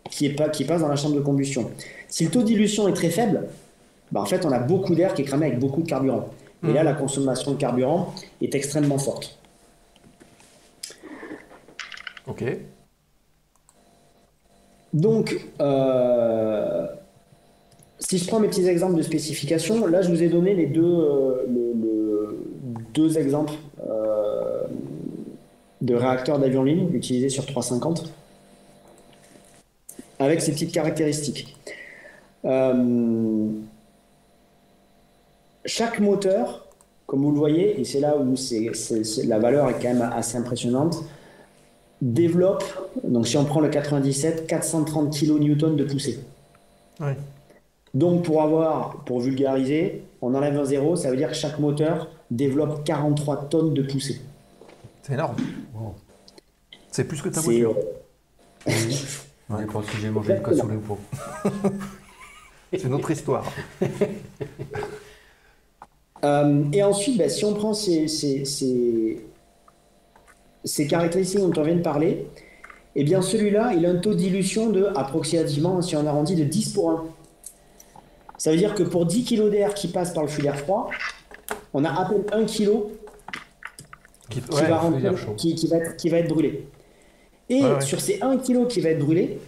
[0.10, 1.70] qui, qui, passe dans la chambre de combustion.
[2.10, 3.48] Si le taux de dilution est très faible,
[4.12, 6.30] bah, en fait, on a beaucoup d'air qui est cramé avec beaucoup de carburant.
[6.68, 6.86] Et là, hmm.
[6.86, 9.37] la consommation de carburant est extrêmement forte.
[12.28, 12.44] Ok.
[14.94, 16.88] Donc, euh,
[18.00, 20.84] si je prends mes petits exemples de spécification, là, je vous ai donné les deux,
[20.84, 21.46] euh,
[22.94, 23.54] deux exemples
[23.88, 24.64] euh,
[25.82, 28.12] de réacteurs d'avion ligne utilisés sur 350
[30.20, 31.56] avec ces petites caractéristiques.
[35.66, 36.66] Chaque moteur,
[37.06, 38.72] comme vous le voyez, et c'est là où c'est,
[39.26, 41.04] la valeur est quand même assez impressionnante,
[42.02, 42.64] développe,
[43.04, 46.20] donc si on prend le 97, 430 kN de poussée.
[47.94, 52.10] Donc pour avoir, pour vulgariser, on enlève un zéro, ça veut dire que chaque moteur
[52.30, 54.22] développe 43 tonnes de poussée.
[55.04, 55.36] C'est énorme.
[56.92, 57.76] C'est plus que ta voiture.
[58.68, 58.72] Euh...
[59.50, 61.52] ouais, quand j'ai mangé le cassoulet ou pas.
[62.72, 63.46] C'est une autre histoire.
[66.24, 69.22] Euh, et ensuite, bah, si on prend ces, ces, ces,
[70.88, 72.28] caractéristiques dont on vient de parler,
[72.96, 76.44] eh bien celui-là, il a un taux de dilution de approximativement, si on arrondit, de
[76.44, 77.06] 10 pour 1.
[78.38, 80.90] Ça veut dire que pour 10 kg d'air qui passe par le flux d'air froid,
[81.74, 82.70] on a à peine 1 kg
[84.30, 86.68] qui, va être, brûlé.
[87.50, 89.40] Et sur ces 1 kg qui va être brûlé,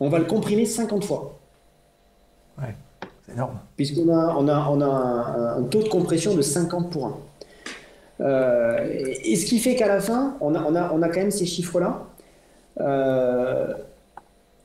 [0.00, 1.38] on va le comprimer 50 fois.
[2.58, 2.74] Ouais,
[3.26, 3.58] c'est énorme.
[3.76, 7.16] Puisqu'on a, on a, on a un, taux de compression de 50 pour 1.
[8.20, 8.78] Euh,
[9.24, 11.30] et ce qui fait qu'à la fin, on a, on a, on a quand même
[11.30, 12.02] ces chiffres-là.
[12.80, 13.74] Euh,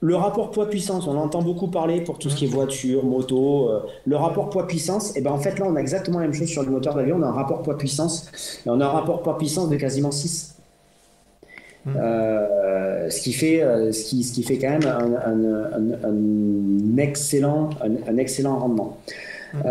[0.01, 3.69] le rapport poids-puissance, on entend beaucoup parler pour tout ce qui est voiture, moto.
[3.69, 6.33] Euh, le rapport poids-puissance, et eh ben en fait là on a exactement la même
[6.33, 9.21] chose sur le moteur d'avion, on a un rapport poids-puissance, et on a un rapport
[9.21, 10.55] poids-puissance de quasiment 6.
[11.85, 11.91] Mmh.
[11.97, 18.17] Euh, ce, qui fait, euh, ce, qui, ce qui fait quand même un, excellent, un,
[18.17, 18.97] excellent rendement.
[19.53, 19.61] Mmh.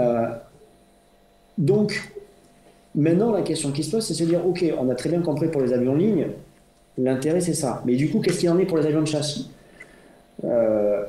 [1.57, 2.13] donc,
[2.95, 5.21] maintenant la question qui se pose, c'est de se dire, ok, on a très bien
[5.21, 6.29] compris pour les avions en ligne,
[6.97, 7.83] l'intérêt c'est ça.
[7.87, 9.51] Mais du coup, qu'est-ce qu'il en est pour les avions de châssis
[10.45, 11.05] euh,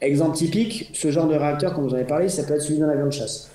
[0.00, 2.78] exemple typique, ce genre de réacteur, comme vous en avez parlé, ça peut être celui
[2.78, 3.50] d'un avion de chasse.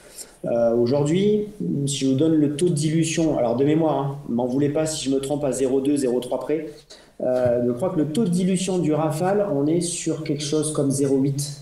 [0.46, 1.50] Euh, aujourd'hui,
[1.86, 4.88] si je vous donne le taux de dilution, alors de mémoire, hein, m'en voulez pas
[4.88, 6.70] si je me trompe à 0,2, 0,3 près,
[7.22, 10.74] euh, je crois que le taux de dilution du Rafale, on est sur quelque chose
[10.74, 11.60] comme 0,8.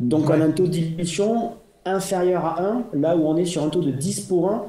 [0.00, 1.52] Donc on a un taux de dilution
[1.86, 4.66] inférieur à 1, là où on est sur un taux de 10 pour 1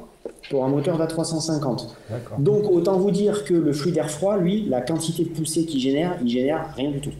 [0.49, 1.87] pour un moteur d'A350.
[2.39, 5.79] Donc autant vous dire que le fluide d'air froid, lui, la quantité de poussée qu'il
[5.79, 7.13] génère, il génère rien du tout.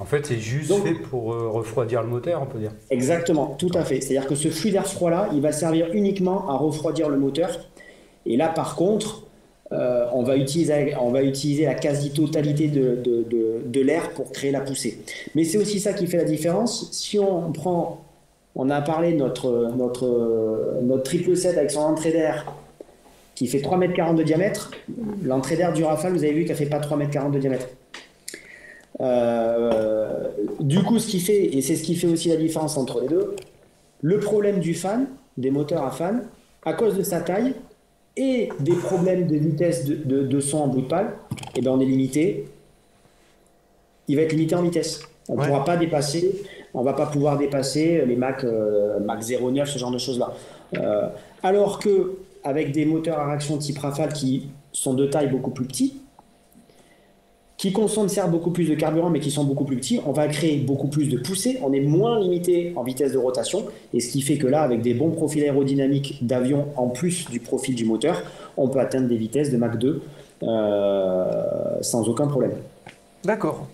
[0.00, 2.70] En fait, c'est juste fait pour euh, refroidir le moteur, on peut dire.
[2.88, 4.00] Exactement, tout à fait.
[4.00, 7.50] C'est-à-dire que ce fluide d'air froid-là, il va servir uniquement à refroidir le moteur.
[8.24, 9.24] Et là, par contre,
[9.72, 13.02] euh, on, va utiliser, on va utiliser la quasi-totalité de,
[13.66, 15.00] de l'air pour créer la poussée.
[15.34, 16.92] Mais c'est aussi ça qui fait la différence.
[16.92, 18.07] Si on prend
[18.54, 22.52] on a parlé de notre, notre, notre triple 7 avec son entrée d'air
[23.34, 24.72] qui fait 3,40 m de diamètre.
[25.22, 27.68] L'entrée d'air du Rafale, vous avez vu qu'elle fait pas 3,40 m de diamètre.
[29.00, 33.00] Euh, du coup, ce qui fait, et c'est ce qui fait aussi la différence entre
[33.00, 33.36] les deux,
[34.02, 35.06] le problème du fan,
[35.36, 36.24] des moteurs à fan,
[36.64, 37.54] à cause de sa taille
[38.16, 41.14] et des problèmes de vitesse de, son en bout de pale,
[41.54, 42.48] et eh ben on est limité.
[44.08, 45.02] Il va être limité en vitesse.
[45.28, 46.42] On ne pourra pas dépasser
[46.74, 50.32] on va pas pouvoir dépasser les Mac, euh, Mac 09, ce genre de choses-là.
[50.76, 51.08] Euh,
[51.42, 55.66] alors que avec des moteurs à réaction type Rafale qui sont de taille beaucoup plus
[55.66, 55.94] petite,
[57.56, 60.28] qui consomment certes beaucoup plus de carburant mais qui sont beaucoup plus petits, on va
[60.28, 64.12] créer beaucoup plus de poussée, on est moins limité en vitesse de rotation, et ce
[64.12, 67.84] qui fait que là, avec des bons profils aérodynamiques d'avion en plus du profil du
[67.84, 68.22] moteur,
[68.56, 70.02] on peut atteindre des vitesses de Mach 2
[70.44, 71.34] euh,
[71.80, 72.52] sans aucun problème.
[73.24, 73.66] D'accord.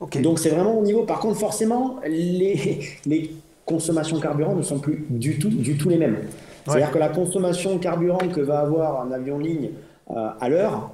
[0.00, 1.04] Donc c'est vraiment au niveau.
[1.04, 3.30] Par contre, forcément, les, les
[3.64, 6.18] consommations carburant ne sont plus du tout, du tout les mêmes.
[6.64, 9.70] C'est-à-dire que la consommation carburant que va avoir un avion ligne
[10.10, 10.90] euh, à l'heure,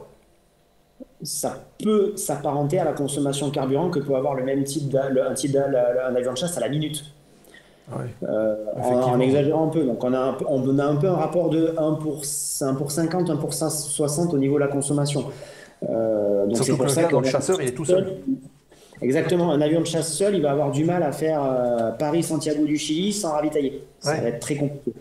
[1.23, 5.57] ça peut s'apparenter à la consommation carburant que peut avoir le même type d'un type
[5.57, 7.05] un avion de chasse à la minute.
[8.23, 9.85] Euh, en, exagérant un peu.
[9.85, 12.23] Donc on a un, on a un peu un rapport de 1 pour,
[12.61, 15.27] 1 pour 50, 1 pour 60 au niveau de la consommation.
[15.89, 18.19] Euh, donc c'est pour ça que le chasseur il est tout seul.
[19.03, 22.65] Exactement, un avion de chasse seul, il va avoir du mal à faire euh, Paris-Santiago
[22.65, 23.85] du Chili sans ravitailler.
[23.99, 24.93] Ça va être très compliqué.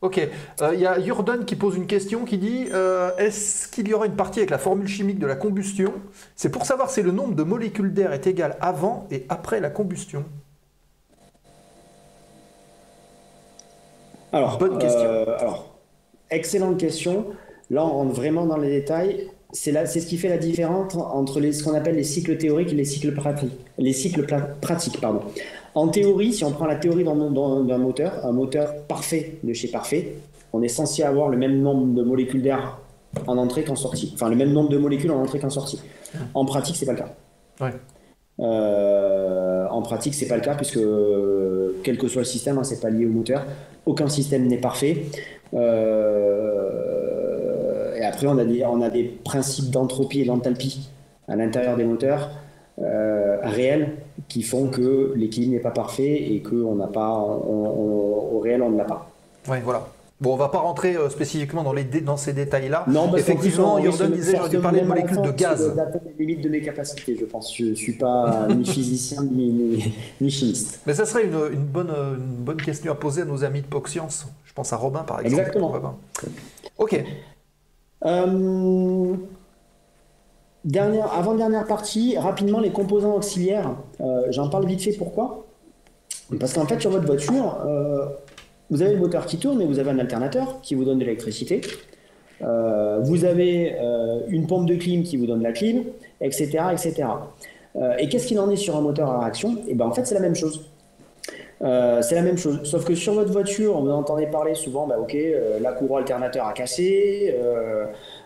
[0.00, 3.86] Ok, il euh, y a Jordan qui pose une question qui dit euh, Est-ce qu'il
[3.86, 5.92] y aura une partie avec la formule chimique de la combustion?
[6.34, 9.70] C'est pour savoir si le nombre de molécules d'air est égal avant et après la
[9.70, 10.24] combustion.
[14.32, 15.08] Alors, bonne question.
[15.38, 15.76] alors,
[16.30, 17.26] excellente question.
[17.70, 21.52] Là, on rentre vraiment dans les détails c'est ce qui fait la différence entre les,
[21.52, 23.52] ce qu'on appelle les cycles théoriques et les cycles pratiques.
[23.78, 24.26] Les cycles
[24.60, 25.20] pratiques pardon.
[25.74, 30.14] En théorie, si on prend la théorie d'un moteur, un moteur parfait de chez parfait,
[30.52, 32.78] on est censé avoir le même nombre de molécules d'air
[33.26, 34.12] en entrée qu'en sortie.
[34.14, 35.80] Enfin, le même nombre de molécules en entrée qu'en sortie.
[36.34, 37.14] En pratique, c'est pas le cas.
[38.40, 40.80] Euh, en pratique, c'est pas le cas puisque
[41.82, 43.44] quel que soit le système, hein, c'est pas lié au moteur.
[43.86, 45.04] Aucun système n'est parfait.
[45.54, 47.01] Euh,
[48.12, 50.90] après, on a des, on a des principes d'entropie et d'enthalpie
[51.28, 52.30] à l'intérieur des moteurs
[52.78, 53.92] euh, réels
[54.28, 58.76] qui font que l'équilibre n'est pas parfait et qu'on n'a pas, au réel, on ne
[58.78, 59.10] l'a pas.
[59.48, 59.86] Oui, voilà.
[60.20, 62.84] Bon, on va pas rentrer euh, spécifiquement dans, les dans ces détails-là.
[62.86, 65.74] Non, effectivement, Jordan disait j'aurais dû parler de molécules de gaz.
[66.16, 67.56] les limites de mes capacités, je pense.
[67.56, 69.82] Je ne suis pas ni physicien ni,
[70.20, 70.80] ni, chimiste.
[70.86, 73.66] Mais ça serait une, une, bonne, une bonne question à poser à nos amis de
[73.66, 74.26] PocScience.
[74.44, 75.40] Je pense à Robin, par exemple.
[75.40, 75.96] Exactement.
[76.78, 77.02] Ok.
[78.04, 79.14] Euh,
[80.64, 83.76] dernière, avant-dernière partie, rapidement les composants auxiliaires.
[84.00, 85.46] Euh, j'en parle vite fait pourquoi?
[86.38, 88.06] Parce qu'en fait, sur votre voiture, euh,
[88.70, 91.04] vous avez le moteur qui tourne, mais vous avez un alternateur qui vous donne de
[91.04, 91.60] l'électricité.
[92.40, 93.76] vous avez
[94.28, 95.84] une pompe de clim qui vous donne la clim,
[96.20, 96.58] etc.
[96.72, 97.08] etc.
[97.98, 99.56] et qu'est-ce qu'il en est sur un moteur à réaction?
[99.58, 100.64] Et eh ben en fait, c'est la même chose.
[101.62, 102.60] Euh, c'est la même chose.
[102.64, 106.46] Sauf que sur votre voiture, vous entendez parler souvent, bah, ok, euh, la courroie alternateur
[106.46, 107.34] a cassé,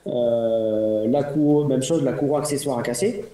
[0.06, 3.24] euh, la courroie, même chose, la courroie accessoire a cassé.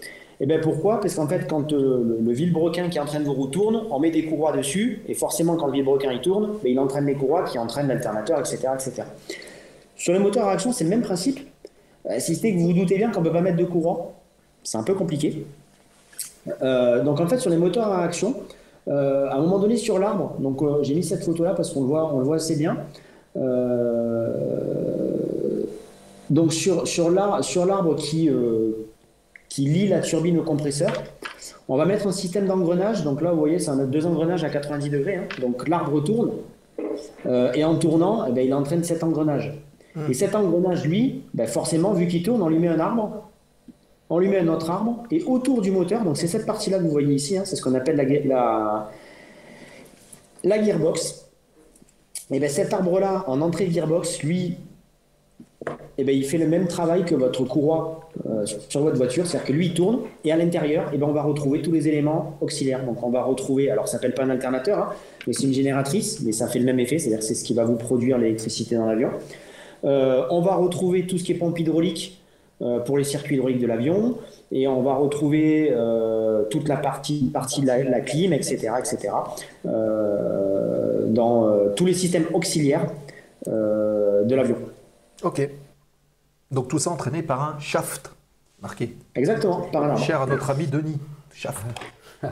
[0.41, 1.01] Et bien pourquoi?
[1.01, 4.25] Parce qu'en fait, quand le, le, vilebrequin qui entraîne vos roues tourne, on met des
[4.25, 7.59] courroies dessus, et forcément, quand le vilebrequin il tourne, bah, il entraîne les courroies qui
[7.59, 9.03] entraînent l'alternateur, etc., etc.
[9.95, 11.39] Sur les moteurs à réaction, c'est le même principe.
[12.19, 14.15] si c'est que vous vous doutez bien qu'on ne peut pas mettre de courroie,
[14.65, 15.47] c'est un peu compliqué.
[16.61, 18.35] donc en fait, sur les moteurs à réaction,
[18.89, 21.71] euh, à un moment donné sur l'arbre, donc euh, j'ai mis cette photo là parce
[21.71, 22.79] qu'on le voit, on le voit assez bien.
[23.37, 24.33] Euh,
[26.31, 28.31] donc sur, sur l'arbre qui,
[29.49, 30.91] qui lie la turbine au compresseur,
[31.69, 33.05] on va mettre un système d'engrenage.
[33.05, 35.17] Donc là, vous voyez, c'est deux engrenages à 90 degrés.
[35.17, 35.29] Hein.
[35.41, 36.31] Donc l'arbre tourne
[37.55, 39.53] et en tournant, eh ben, il entraîne cet engrenage.
[39.95, 40.01] Mmh.
[40.11, 43.29] Et cet engrenage, lui, ben, forcément, vu qu'il tourne, on lui met un arbre
[44.13, 46.83] on lui met un autre arbre, et autour du moteur, donc c'est cette partie-là que
[46.83, 48.91] vous voyez ici, hein, c'est ce qu'on appelle la,
[50.45, 51.31] la, gearbox.
[52.31, 54.59] Et bien cet arbre-là, en entrée de gearbox, lui,
[55.97, 59.47] eh ben, il fait le même travail que votre courroie euh, sur votre voiture, c'est-à-dire
[59.47, 62.37] que lui il tourne et à l'intérieur, eh ben, on va retrouver tous les éléments
[62.43, 62.85] auxiliaires.
[62.85, 64.89] Donc on va retrouver, alors ça s'appelle pas un alternateur, hein,
[65.27, 67.65] mais c'est une génératrice, mais ça fait le même effet, c'est-à-dire c'est ce qui va
[67.65, 69.09] vous produire l'électricité dans l'avion.
[69.85, 72.22] Euh, on va retrouver tout ce qui est pompe hydraulique
[72.85, 74.17] pour les circuits hydrauliques de l'avion,
[74.53, 75.75] et on va retrouver
[76.51, 79.15] toute la partie, partie de la, clim, etc., etc.,
[79.65, 82.87] dans tous les systèmes auxiliaires
[83.47, 84.57] de l'avion.
[85.23, 85.49] Ok.
[86.53, 88.11] Donc tout ça entraîné par un shaft
[88.61, 88.95] marqué.
[89.15, 90.99] Exactement, par un Cher à notre ami Denis,
[91.35, 91.65] shaft.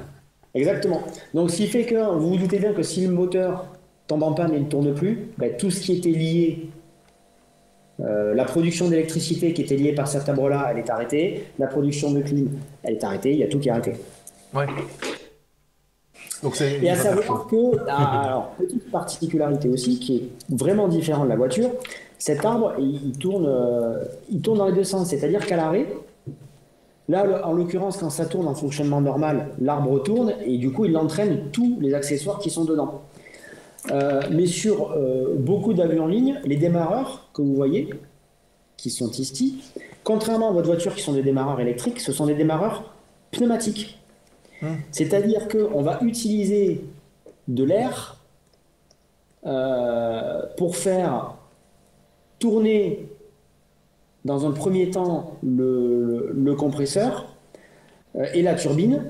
[0.55, 1.03] Exactement.
[1.35, 3.67] Donc ce qui fait que vous vous doutez bien que si le moteur
[4.07, 6.71] tombe en panne et ne tourne plus, ben, tout ce qui était lié,
[8.03, 11.45] euh, la production d'électricité qui était liée par cet arbre-là, elle est arrêtée.
[11.59, 12.49] La production de clim,
[12.83, 13.33] elle est arrêtée.
[13.33, 13.95] Il y a tout qui est arrêté.
[14.55, 14.67] Ouais.
[16.43, 17.57] Donc et à savoir que,
[17.87, 21.71] ah, alors, petite particularité aussi qui est vraiment différente de la voiture,
[22.19, 25.09] cet arbre, il, tourne, euh, il tourne dans les deux sens.
[25.09, 25.87] C'est-à-dire qu'à l'arrêt,
[27.09, 30.97] là, en l'occurrence, quand ça tourne en fonctionnement normal, l'arbre tourne et du coup, il
[30.97, 33.03] entraîne tous les accessoires qui sont dedans.
[33.91, 37.91] Euh, mais sur euh, beaucoup d'avions en ligne, les démarreurs que vous voyez,
[38.77, 39.59] qui sont ici,
[40.05, 42.95] contrairement à votre voiture qui sont des démarreurs électriques, ce sont des démarreurs
[43.31, 43.99] pneumatiques.
[44.63, 44.77] Hum.
[44.91, 46.85] C'est-à-dire qu'on va utiliser
[47.49, 48.17] de l'air
[50.59, 51.35] pour faire
[52.39, 53.09] tourner
[54.25, 57.27] dans un premier temps le, compresseur
[58.17, 59.05] euh, et la turbine.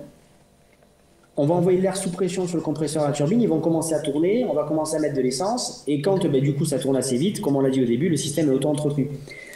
[1.37, 4.01] On va envoyer l'air sous pression sur le compresseur la turbine, ils vont commencer à
[4.01, 6.97] tourner, on va commencer à mettre de l'essence, et quand ben, du coup ça tourne
[6.97, 9.11] assez vite, comme on l'a dit au début, le système est auto-entretenu.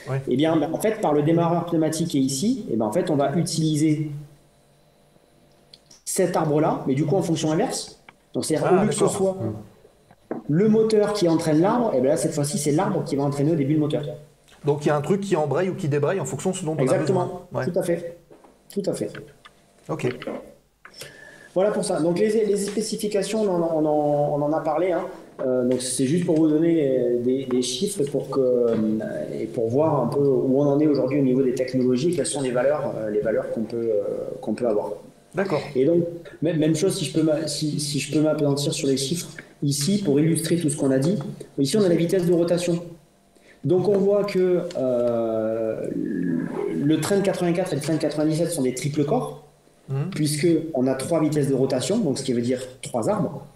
[0.08, 2.76] Et eh bien ben, en fait, par le démarreur pneumatique qui est ici, et eh
[2.76, 4.10] ben, en fait on va utiliser
[6.04, 8.00] cet arbre-là, mais du coup en fonction inverse.
[8.32, 9.36] Donc c'est-à-dire ah, au lieu que ce soit
[10.48, 13.52] le moteur qui entraîne l'arbre, et bien là, cette fois-ci, c'est l'arbre qui va entraîner
[13.52, 14.04] au début le moteur.
[14.64, 16.64] Donc il y a un truc qui embraye ou qui débraye en fonction de ce
[16.64, 17.46] dont Exactement.
[17.52, 17.72] on a besoin.
[17.72, 18.18] Tout à fait.
[18.72, 19.12] Tout à fait.
[19.88, 20.16] Ok.
[21.54, 22.00] Voilà pour ça.
[22.00, 24.92] Donc les, spécifications, on en, a parlé.
[24.92, 25.04] Hein.
[25.44, 28.74] Euh, donc c'est juste pour vous donner des, chiffres pour que euh,
[29.40, 32.26] et pour voir un peu où on en est aujourd'hui au niveau des technologies, quelles
[32.26, 33.90] sont les valeurs, euh, les valeurs qu'on peut
[34.40, 34.92] qu'on peut avoir.
[35.34, 35.62] D'accord.
[35.74, 36.04] Et donc
[36.42, 39.28] même, chose si je peux si, si je peux m'appesantir sur les chiffres
[39.62, 41.18] ici, pour illustrer tout ce qu'on a dit,
[41.58, 42.80] ici on a la vitesse de rotation.
[43.64, 45.86] Donc on voit que euh,
[46.74, 49.43] le train de 84 et le train de 97 sont des triples corps,
[49.88, 50.10] mhm.
[50.10, 53.46] puisqu'on a trois vitesses de rotation, donc ce qui veut dire trois arbres.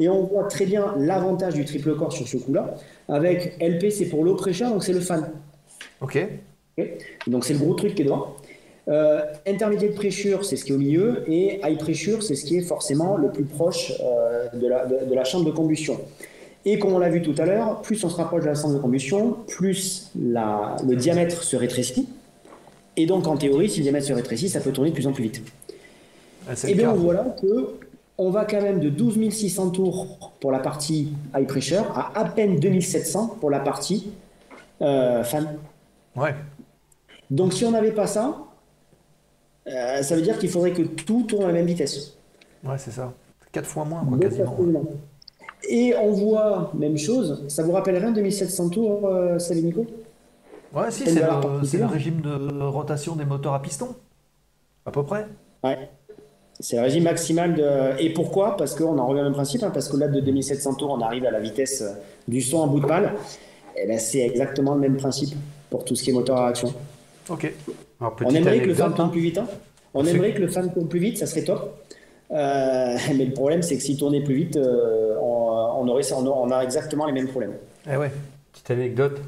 [0.00, 2.74] Et on voit très bien l'avantage du triple corps sur ce coup-là,
[3.08, 5.30] avec LP c'est pour low pressure, donc c'est le fan.
[6.00, 6.18] Ok.
[7.26, 8.36] Donc c'est le gros truc qui est devant.
[8.86, 12.44] Euh, intermédiaire de pressure, c'est ce qui est au milieu, et high pressure, c'est ce
[12.44, 15.98] qui est forcément le plus proche euh, de, la, de, la, chambre de combustion.
[16.66, 18.74] Et comme on l'a vu tout à l'heure, plus on se rapproche de la chambre
[18.74, 22.08] de combustion, plus la, le diamètre se rétrécit.
[22.96, 25.12] Et donc, en théorie, si le diamètre se rétrécit, ça peut tourner de plus en
[25.12, 25.42] plus vite.
[26.48, 27.74] Ah, et bien, voilà que
[28.16, 32.24] on va quand même de 12 600 tours pour la partie high pressure à à
[32.26, 34.12] peine 2700 pour la partie
[34.82, 35.56] euh, fan.
[36.16, 36.34] Ouais.
[37.30, 38.44] Donc, si on n'avait pas ça,
[39.66, 42.16] euh, ça veut dire qu'il faudrait que tout tourne à la même vitesse.
[42.62, 43.12] Ouais, c'est ça.
[43.50, 44.56] Quatre fois moins, quasiment.
[45.68, 49.86] Et on voit, même chose, ça vous rappelle rien 2700 tours, euh, Nico
[50.74, 53.94] Ouais, si, c'est le, régime de rotation des moteurs à piston,
[54.84, 55.26] à peu près.
[55.62, 55.88] Ouais.
[56.64, 58.00] C'est le régime maximal de.
[58.00, 58.56] Et pourquoi?
[58.56, 61.26] Parce qu'on en revient au même principe, hein, parce qu'au-delà de 2700 tours, on arrive
[61.26, 61.84] à la vitesse
[62.26, 63.12] du son en bout de balle.
[63.76, 65.34] Et eh ben, c'est exactement le même principe
[65.68, 66.72] pour tout ce qui est moteur à action.
[67.28, 67.52] Ok
[68.00, 69.36] on aimerait que le fan tourne plus vite.
[69.36, 69.46] Hein.
[69.92, 71.84] On aimerait que le fan tourne plus vite, ça serait top.
[72.30, 76.62] Euh, mais le problème, c'est que s'il tournait plus vite, euh, on, aurait, on, a
[76.62, 77.56] exactement les mêmes problèmes.
[77.92, 78.10] Eh ouais.
[78.52, 79.20] Petite anecdote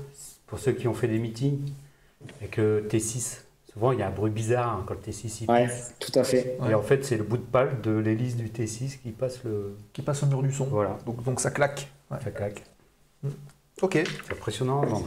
[0.46, 1.58] pour ceux qui ont fait des meetings
[2.40, 3.40] avec le T6.
[3.76, 5.68] Souvent, il y a un bruit bizarre hein, quand le T6 il ouais,
[6.00, 6.58] tout à fait.
[6.68, 9.76] Et en fait, c'est le bout de pale de l'hélice du T6 qui passe le
[9.92, 10.64] qui passe au mur du son.
[10.64, 10.96] Voilà.
[11.04, 11.88] Donc, donc ça claque.
[12.10, 12.62] Ça claque.
[13.22, 13.28] Mm.
[13.82, 13.92] Ok.
[13.92, 14.82] C'est impressionnant.
[14.86, 15.02] Non.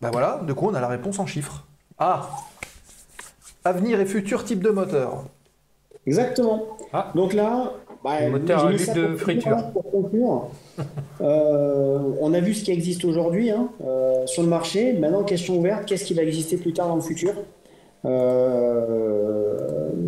[0.00, 0.40] Ben voilà.
[0.46, 1.66] Du coup, on a la réponse en chiffres.
[1.98, 2.30] Ah
[3.66, 5.24] avenir et futur type de moteur.
[6.06, 6.78] Exactement.
[6.92, 7.10] Ah.
[7.14, 7.72] Donc là,
[8.04, 9.72] bah, moteur à de friture.
[9.72, 10.48] Pour conclure,
[11.20, 14.92] euh, on a vu ce qui existe aujourd'hui hein, euh, sur le marché.
[14.92, 17.34] Maintenant, question ouverte, qu'est-ce qui va exister plus tard dans le futur?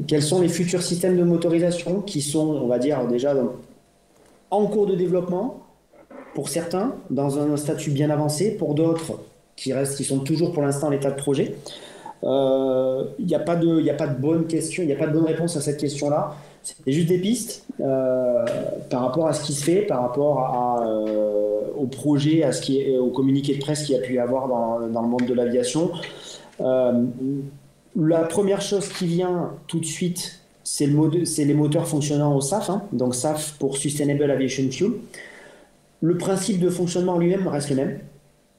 [0.06, 3.34] Quels sont les futurs systèmes de motorisation qui sont, on va dire, déjà
[4.50, 5.60] en cours de développement
[6.34, 9.18] pour certains, dans un statut bien avancé, pour d'autres
[9.56, 11.56] qui qui sont toujours pour l'instant en état de projet.
[12.22, 15.06] Il euh, n'y a, pas de, a pas de bonne question, il n'y a pas
[15.06, 16.34] de bonne réponse à cette question-là.
[16.62, 18.44] C'est juste des pistes euh,
[18.90, 22.80] par rapport à ce qui se fait, par rapport euh, au projet, à ce qui
[22.80, 25.34] est, au communiqué de presse qu'il y a pu y avoir dans le monde de
[25.34, 25.92] l'aviation.
[27.96, 32.70] La première chose qui vient tout de suite, c'est le les moteurs fonctionnant au SAF,
[32.70, 32.82] hein.
[32.92, 34.92] donc SAF pour Sustainable Aviation Fuel.
[36.00, 37.98] Le principe de fonctionnement lui-même reste le même.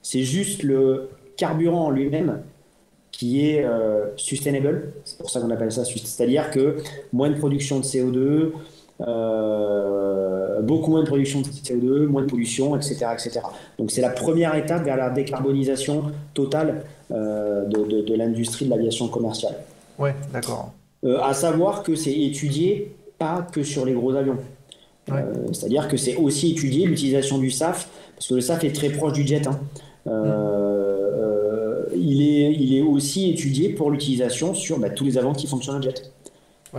[0.02, 2.42] C'est juste le carburant en lui-même
[3.12, 4.94] qui est euh, sustainable.
[5.06, 6.78] C'est pour ça qu'on appelle ça C'est-à-dire que
[7.14, 8.52] moins de production de CO2,
[9.02, 13.08] euh, beaucoup moins de production de CO2, moins de pollution, etc.
[13.14, 13.40] etc.
[13.78, 16.04] Donc c'est la première étape vers la décarbonisation
[16.34, 19.56] totale euh, de, de, l'industrie de l'aviation commerciale.
[19.98, 20.74] Ouais, d'accord.
[21.22, 24.38] à savoir que c'est étudié pas que sur les gros avions.
[25.52, 29.14] C'est-à-dire que c'est aussi étudié l'utilisation du SAF, parce que le SAF est très proche
[29.14, 29.48] du jet.
[29.48, 29.60] Hein.
[30.08, 35.48] Euh, il, est, il est aussi étudié pour l'utilisation sur bah, tous les avions qui
[35.48, 36.12] fonctionnent en jet,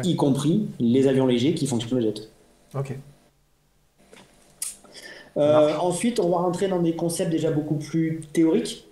[0.03, 2.29] y compris les avions légers qui fonctionnent en jet.
[2.75, 2.97] Ok.
[5.37, 8.87] Euh, ensuite, on va rentrer dans des concepts déjà beaucoup plus théoriques.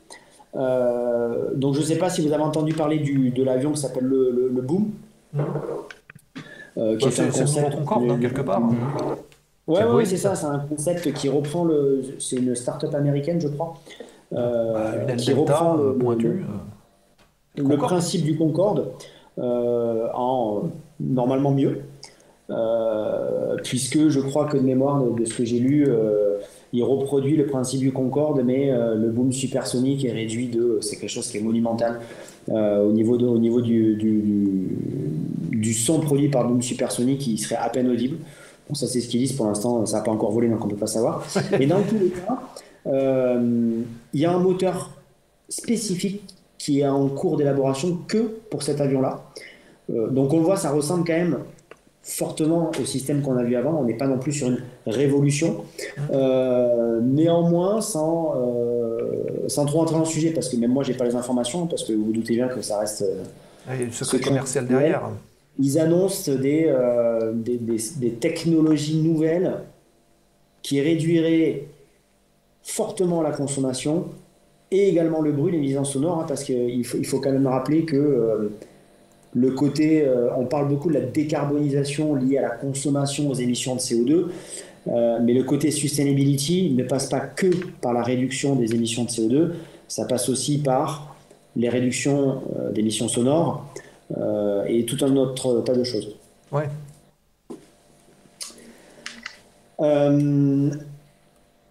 [0.55, 3.81] Euh, donc, je ne sais pas si vous avez entendu parler du, de l'avion qui
[3.81, 4.91] s'appelle le, le, Boom.
[5.35, 5.43] Mmh.
[6.99, 8.62] qui est, un concept Concorde, quelque part.
[9.66, 10.35] Ouais, ouais, c'est ça.
[10.35, 12.03] C'est un concept qui reprend le.
[12.19, 13.75] C'est une start-up américaine, je crois,
[14.33, 18.85] euh, bah, qui reprend le, le, le principe du Concorde euh,
[19.40, 20.70] en
[21.01, 21.81] normalement mieux,
[22.51, 25.86] euh, puisque je crois que de mémoire de, ce que j'ai lu,
[26.73, 31.10] il reproduit le principe du Concorde, mais le boom supersonique est réduit de, c'est quelque
[31.10, 32.01] chose qui est monumental
[32.51, 34.23] au niveau, de, au niveau du, du,
[35.51, 38.16] du, son produit par boom supersonique, il serait à peine audible.
[38.69, 40.66] Bon, ça c'est ce qu'ils disent pour l'instant, ça n'a pas encore volé donc on
[40.66, 41.24] ne peut pas savoir.
[41.60, 42.39] Et dans tous les cas,
[42.86, 43.81] euh,
[44.12, 44.90] il y a un moteur
[45.48, 46.23] spécifique
[46.59, 48.18] qui est en cours d'élaboration que
[48.51, 49.22] pour cet avion-là.
[49.90, 51.39] Euh, donc on le voit, ça ressemble quand même
[52.02, 53.80] fortement au système qu'on a vu avant.
[53.80, 55.64] On n'est pas non plus sur une révolution.
[56.12, 58.35] Euh, néanmoins, sans,
[59.47, 61.85] sans trop entrer dans le sujet, parce que même moi, j'ai pas les informations, parce
[61.85, 63.05] que vous vous doutez bien que ça reste.
[63.70, 65.10] Il y a le secret commercial derrière.
[65.59, 66.74] Ils annoncent des,
[67.35, 69.56] des, des, technologies nouvelles
[70.62, 71.66] qui réduiraient
[72.62, 74.06] fortement la consommation
[74.70, 77.47] et également le bruit, les nuisances sonores, hein, parce qu'il faut, il faut quand même
[77.47, 78.51] rappeler que euh,
[79.35, 83.74] le côté, euh, on parle beaucoup de la décarbonisation liée à la consommation, aux émissions
[83.74, 84.27] de CO2,
[84.89, 87.47] euh, mais le côté sustainability ne passe pas que
[87.81, 89.51] par la réduction des émissions de CO2,
[89.86, 91.16] ça passe aussi par
[91.57, 92.43] les réductions
[92.73, 93.66] d'émissions sonores
[94.69, 96.15] et tout un autre tas de choses.
[96.53, 96.69] Ouais.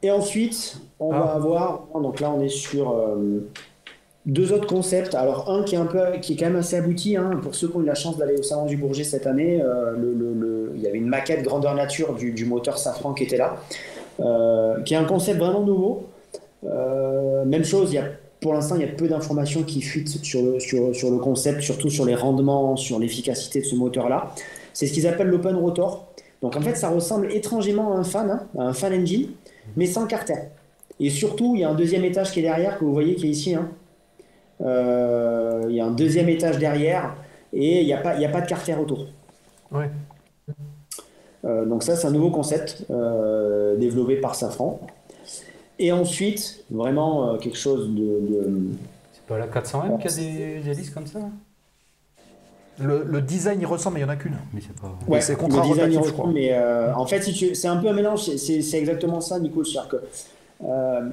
[0.07, 1.35] Et ensuite, on va ah.
[1.35, 3.45] avoir, donc là on est sur euh,
[4.25, 5.15] deux autres concepts.
[5.15, 7.17] Alors un qui est un peu, qui est quand même assez abouti.
[7.17, 9.61] Hein, pour ceux qui ont eu la chance d'aller au salon du Bourget cette année,
[9.61, 13.57] euh, le, il y avait une maquette grandeur nature du, moteur Safran qui était là,
[14.21, 16.05] euh, qui est un concept vraiment nouveau.
[16.63, 18.05] même chose, il y a,
[18.39, 21.59] pour l'instant il y a peu d'informations qui fuitent sur le, sur, sur le concept,
[21.59, 24.31] surtout sur les rendements, sur l'efficacité de ce moteur-là.
[24.73, 26.07] C'est ce qu'ils appellent l'open rotor.
[26.41, 29.31] Donc en fait, ça ressemble étrangement à un fan, hein, à un fan engine,
[29.75, 30.49] mais sans carter.
[30.99, 33.27] Et surtout, il y a un deuxième étage qui est derrière, que vous voyez qui
[33.27, 33.55] est ici.
[33.55, 33.69] Hein.
[34.61, 37.15] Euh, il y a un deuxième étage derrière,
[37.53, 39.05] et il n'y a, pas, a pas de carter autour.
[39.71, 39.89] Ouais.
[41.45, 44.79] Euh, donc ça, c'est un nouveau concept euh, développé par Safran.
[45.79, 48.71] Et ensuite, vraiment quelque chose de...
[49.13, 51.19] C'est pas la 400M qui a des hélices comme ça
[52.79, 54.35] le, design il ressemble, mais il n'y en a qu'une.
[54.53, 54.95] Mais c'est pas.
[55.07, 56.29] Ouais, c'est je crois.
[56.31, 58.21] Mais euh, en fait, si c'est un peu un mélange.
[58.35, 59.63] C'est exactement ça, Nico.
[59.63, 59.97] cest que
[60.63, 61.09] euh,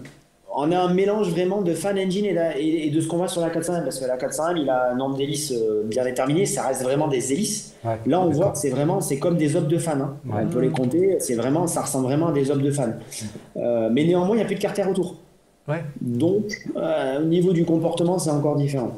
[0.56, 3.48] on a un mélange vraiment de fan engine et, de ce qu'on voit sur la
[3.48, 3.82] 400M.
[3.82, 6.44] Parce que la 400M, il a un nombre d'hélices euh, bien déterminé.
[6.46, 7.74] Ça reste vraiment des hélices.
[8.06, 10.00] Là, on voit que c'est vraiment, c'est comme des obs de fan.
[10.02, 10.16] Hein.
[10.30, 11.16] On peut les compter.
[11.20, 12.98] C'est vraiment, ça ressemble vraiment à des obs de fan.
[13.56, 15.16] mais néanmoins, il n'y a plus de carter autour.
[15.66, 15.82] Ouais.
[16.02, 16.44] Donc,
[16.76, 18.92] au niveau du comportement, c'est encore différent.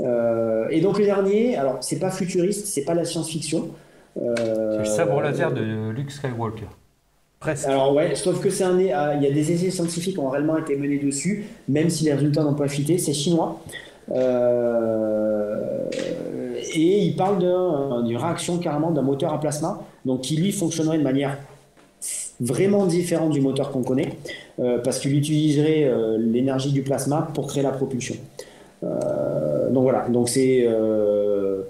[0.00, 3.68] Euh, et donc le dernier, alors c'est pas futuriste, c'est pas la science-fiction.
[4.20, 4.34] Euh,
[4.72, 6.68] c'est le sabre laser de Luke Skywalker.
[7.40, 7.68] Presque.
[7.68, 10.30] Alors ouais, sauf que c'est un, ah, il y a des essais scientifiques qui ont
[10.30, 12.98] réellement été menés dessus, même si les résultats n'ont pas fité.
[12.98, 13.60] C'est chinois.
[14.10, 15.84] Euh,
[16.74, 21.02] et il parle d'une réaction carrément d'un moteur à plasma, donc qui lui fonctionnerait de
[21.02, 21.38] manière
[22.40, 24.16] vraiment différente du moteur qu'on connaît,
[24.84, 28.16] parce qu'il utiliserait l'énergie du plasma pour créer la propulsion.
[28.84, 31.62] Euh, donc voilà, donc c'est euh,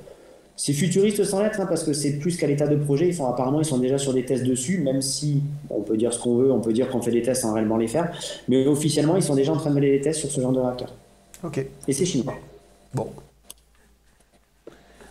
[0.57, 3.09] c'est futuriste sans l'être, hein, parce que c'est plus qu'à l'état de projet.
[3.09, 6.13] Ils font, apparemment, ils sont déjà sur des tests dessus, même si on peut dire
[6.13, 8.13] ce qu'on veut, on peut dire qu'on fait des tests sans réellement les faire.
[8.49, 10.61] Mais officiellement, ils sont déjà en train de mener des tests sur ce genre de
[10.61, 10.93] réacteur.
[11.45, 11.65] Ok.
[11.87, 12.35] Et c'est chinois.
[12.93, 13.09] Bon.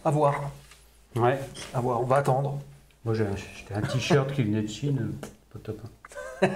[0.03, 0.52] À voir.
[1.15, 1.40] Ouais.
[1.74, 2.60] À voir, on va attendre.
[3.06, 3.24] Moi, j'ai
[3.74, 5.11] un t-shirt qui venait de Chine,
[5.53, 5.80] pas top.
[6.41, 6.49] Hein.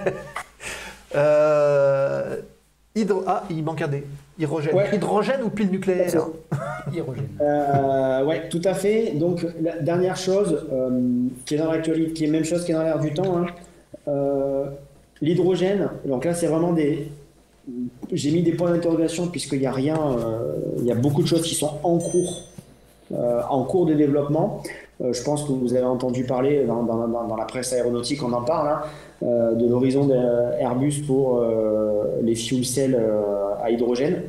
[2.94, 3.24] hydro...
[3.26, 4.04] Ah, il manque un D.
[4.38, 4.74] Hydrogène.
[4.92, 6.26] Hydrogène ou pile nucléaire
[6.92, 7.28] Hydrogène.
[7.40, 9.12] Euh, ouais, tout à fait.
[9.12, 10.66] Donc, la dernière chose
[11.44, 13.46] qui est dans l'actualité, qui est même chose qui est dans l'air du temps, hein,
[15.20, 15.90] l'hydrogène.
[16.04, 17.08] Donc là, c'est vraiment des,
[18.12, 21.28] j'ai mis des points d'interrogation puisqu'il n'y a rien, euh, il y a beaucoup de
[21.28, 22.42] choses qui sont en cours,
[23.12, 24.62] euh, en cours de développement.
[25.02, 28.68] Euh, je pense que vous avez entendu parler dans, la presse aéronautique, on en parle,
[28.68, 28.80] hein,
[29.22, 31.44] de l'horizon d'Airbus pour
[32.22, 32.98] les fuel cells
[33.62, 34.22] à hydrogène.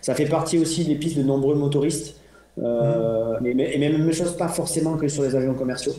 [0.00, 2.16] Ça fait partie aussi des pistes de nombreux motoristes,
[2.56, 3.46] mmh.
[3.46, 5.94] et même chose pas forcément que sur les avions commerciaux.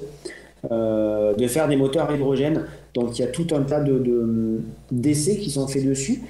[0.71, 2.65] Euh, de faire des moteurs à hydrogène.
[2.93, 4.59] Donc il y a tout un tas de,
[4.91, 6.21] d'essais qui sont faits dessus.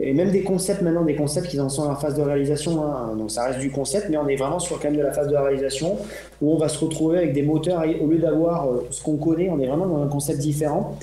[0.00, 2.82] Et même des concepts maintenant, des concepts qui en sont à la phase de réalisation.
[2.84, 3.14] Hein.
[3.16, 5.28] Donc ça reste du concept, mais on est vraiment sur quand même de la phase
[5.28, 5.98] de réalisation
[6.40, 9.50] où on va se retrouver avec des moteurs, au lieu d'avoir euh, ce qu'on connaît,
[9.50, 10.96] on est vraiment dans un concept différent.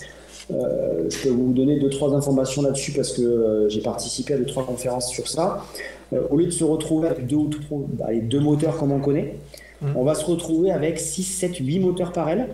[0.52, 4.46] Euh, je peux vous donner deux trois informations là-dessus parce que j'ai participé à deux
[4.46, 5.64] trois conférences sur ça.
[6.30, 9.36] au lieu de se retrouver avec deux ou trois, bah, deux moteurs comme on connaît,
[9.82, 9.88] mmh.
[9.96, 12.50] on va se retrouver avec 6, 7, 8 moteurs par aile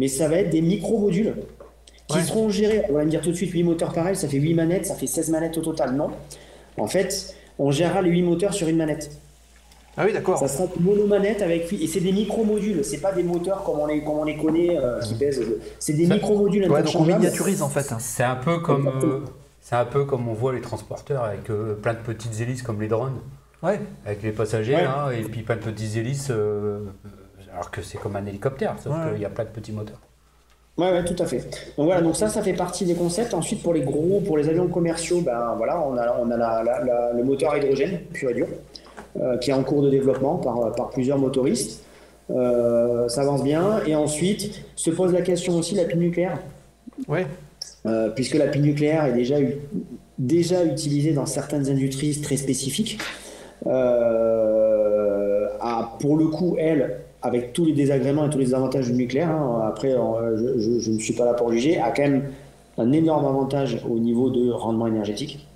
[0.00, 1.34] mais ça va être des micro-modules
[2.12, 2.82] qui seront gérés.
[2.90, 4.94] On va me dire tout de suite 8 moteurs pareils, ça fait 8 manettes, ça
[4.94, 5.94] fait 16 manettes au total.
[5.94, 6.10] Non?
[6.76, 9.10] En fait, on gérera les 8 moteurs sur une manette.
[9.96, 10.38] Ah oui, d'accord.
[10.38, 13.86] Ça sera une monomanette avec et c'est des micro-modules, c'est pas des moteurs comme on
[13.86, 15.42] les, comme on les connaît euh, qui pèsent.
[15.78, 17.92] C'est des micro-modules ouais, donc on miniaturise en fait.
[17.98, 19.20] C'est un peu comme euh,
[19.60, 22.80] c'est un peu comme on voit les transporteurs avec euh, plein de petites hélices comme
[22.80, 23.18] les drones.
[23.62, 23.80] Ouais.
[24.06, 26.30] Avec les passagers hein, et puis plein de petites hélices
[27.52, 30.00] alors que c'est comme un hélicoptère, sauf qu'il y a plein de petits moteurs.
[30.80, 31.40] Ouais, ouais, tout à fait.
[31.76, 33.34] Donc voilà, donc ça, ça fait partie des concepts.
[33.34, 37.22] Ensuite, pour les gros, pour les avions commerciaux, ben voilà, on a, on a le
[37.22, 38.46] moteur à hydrogène pur et dur,
[39.20, 41.82] euh, qui est en cours de développement par, par plusieurs motoristes.
[42.30, 43.82] Euh, ça avance bien.
[43.86, 46.38] Et ensuite, se pose la question aussi la pile nucléaire.
[47.08, 47.26] Ouais.
[47.84, 49.36] Euh, puisque la pile nucléaire est déjà,
[50.18, 52.98] déjà utilisée dans certaines industries très spécifiques.
[55.62, 59.30] À, pour le coup, elle, avec tous les désagréments et tous les avantages du nucléaire,
[59.30, 62.24] hein, après je, ne suis pas là pour juger, a quand même
[62.78, 65.46] un énorme avantage au niveau de rendement énergétique.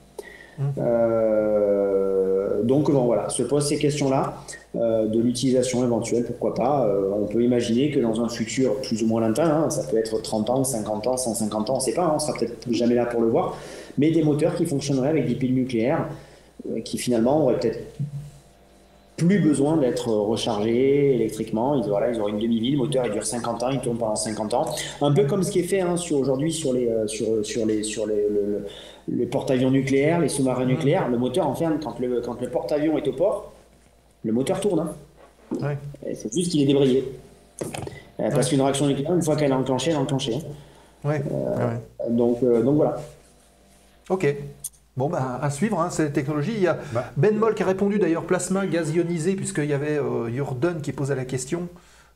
[0.59, 0.63] Mmh.
[0.79, 4.35] Euh, donc bon, voilà, se posent ces questions-là
[4.77, 6.87] euh, de l'utilisation éventuelle, pourquoi pas.
[6.87, 9.97] Euh, on peut imaginer que dans un futur plus ou moins lointain, hein, ça peut
[9.97, 12.71] être 30 ans, 50 ans, 150 ans, on ne sait pas, hein, on sera peut-être
[12.71, 13.57] jamais là pour le voir,
[13.99, 16.09] mais des moteurs qui fonctionneraient avec des piles nucléaires
[16.85, 17.81] qui finalement auraient peut-être
[19.17, 21.77] plus besoin d'être rechargé électriquement.
[21.77, 24.17] Ils, voilà, ils ont une demi-vie, le moteur il dure 50 ans, il tourne pendant
[24.17, 24.75] 50 ans.
[25.01, 27.67] Un peu comme ce qui est fait hein, sur, aujourd'hui sur les, euh, sur, sur
[27.67, 28.27] les, sur les,
[29.09, 31.09] les porte-avions nucléaires, les sous-marins nucléaires.
[31.09, 33.53] Le moteur, en fait, quand le, quand le porte-avions est au port,
[34.25, 34.89] le moteur tourne.
[35.61, 35.77] Hein.
[36.15, 37.05] C'est juste qu'il est débrayé.
[38.21, 40.35] Euh, parce qu'une réaction nucléaire, une fois qu'elle est enclenchée, elle est enclenchée.
[40.35, 41.09] Hein.
[41.09, 41.23] Ouais.
[41.31, 41.77] Euh,
[42.11, 42.97] donc, donc voilà.
[44.09, 44.35] Ok.
[44.97, 46.53] Bon, bah, à suivre, hein, cette technologie.
[46.55, 47.11] Il y a bah.
[47.17, 50.31] Ben Moll qui a répondu d'ailleurs plasma gaz ionisé, puisqu'il y avait euh,
[50.83, 51.69] qui posait la question,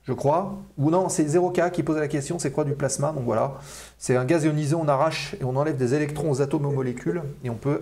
[0.04, 0.58] je crois.
[0.76, 3.12] Ou non, c'est 0K qui posait la question c'est quoi du plasma?
[3.12, 3.54] Donc voilà,
[3.98, 7.22] c'est un gaz ionisé, on arrache et on enlève des électrons aux atomes aux molécules,
[7.42, 7.80] et on peut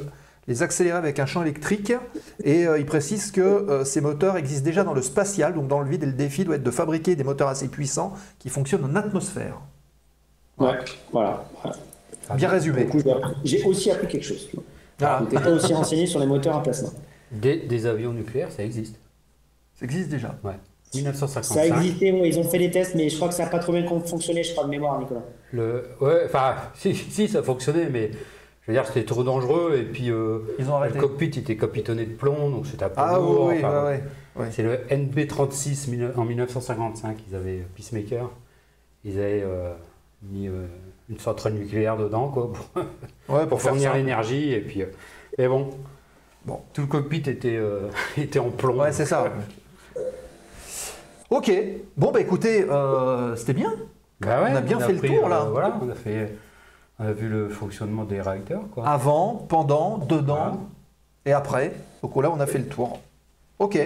[0.48, 1.92] les accélérer avec un champ électrique.
[2.42, 5.80] Et euh, il précise que euh, ces moteurs existent déjà dans le spatial, donc dans
[5.80, 8.84] le vide, et le défi doit être de fabriquer des moteurs assez puissants qui fonctionnent
[8.84, 9.60] en atmosphère.
[10.56, 10.78] Ouais,
[11.12, 11.44] voilà.
[12.34, 12.88] Bien résumé.
[13.44, 14.48] J'ai aussi appris quelque chose.
[15.00, 15.22] Ah.
[15.28, 16.88] Tu pas aussi renseigné sur les moteurs à plasma.
[17.30, 18.96] Des, avions nucléaires, ça existe.
[19.74, 20.54] Ça existe déjà Ouais.
[20.94, 21.54] 1955.
[21.54, 23.72] Ça existait, ils ont fait des tests, mais je crois que ça n'a pas trop
[23.72, 25.24] bien fonctionné, je crois, de mémoire, Nicolas.
[25.52, 28.10] Le, ouais, enfin, si, si, ça fonctionnait, mais
[28.62, 32.04] je veux dire, c'était trop dangereux, et puis euh, ils ont le cockpit était capitonné
[32.06, 33.46] de plomb, donc c'était un peu ah, lourd.
[33.46, 34.02] Oui, ouais,
[34.36, 38.30] ouais, C'est le NB36 en 1955, ils avaient euh, Peacemaker,
[39.04, 39.72] ils avaient euh,
[40.22, 40.48] mis
[41.08, 44.52] une centrale nucléaire dedans, quoi, pour, ouais, pour, fournir l'énergie.
[44.52, 44.82] Et puis,
[45.38, 45.70] mais bon,
[46.44, 48.80] bon, tout le cockpit était, euh, était en plomb.
[48.80, 49.32] Ouais, c'est ça.
[51.30, 51.52] ok.
[51.96, 53.72] Bon, bah écoutez, euh, c'était bien.
[54.20, 55.42] Bah on a bien fait le tour là.
[55.42, 56.34] Euh, voilà, on a fait,
[56.98, 58.62] on a vu le fonctionnement des réacteurs.
[58.72, 58.88] Quoi.
[58.88, 60.68] Avant, pendant, dedans
[61.26, 61.74] et après.
[62.02, 63.00] Donc là, on a fait le tour.
[63.58, 63.78] Ok,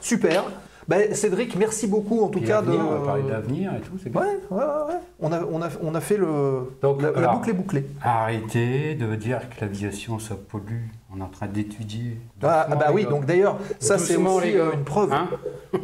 [0.00, 0.44] super.
[0.88, 2.72] Ben, Cédric, merci beaucoup en tout cas de.
[2.72, 4.20] On va parler d'avenir et tout, c'est bien.
[4.20, 5.00] Ouais, ouais, ouais.
[5.20, 6.72] On a, on a, on a fait le.
[6.82, 7.86] Donc, la, boucle est bouclée.
[8.02, 10.88] Arrêtez de dire que l'aviation ça pollue.
[11.14, 12.18] On est en train d'étudier.
[12.42, 15.12] Ah, bah oui, donc d'ailleurs, ça c'est aussi euh, une preuve.
[15.12, 15.28] Hein,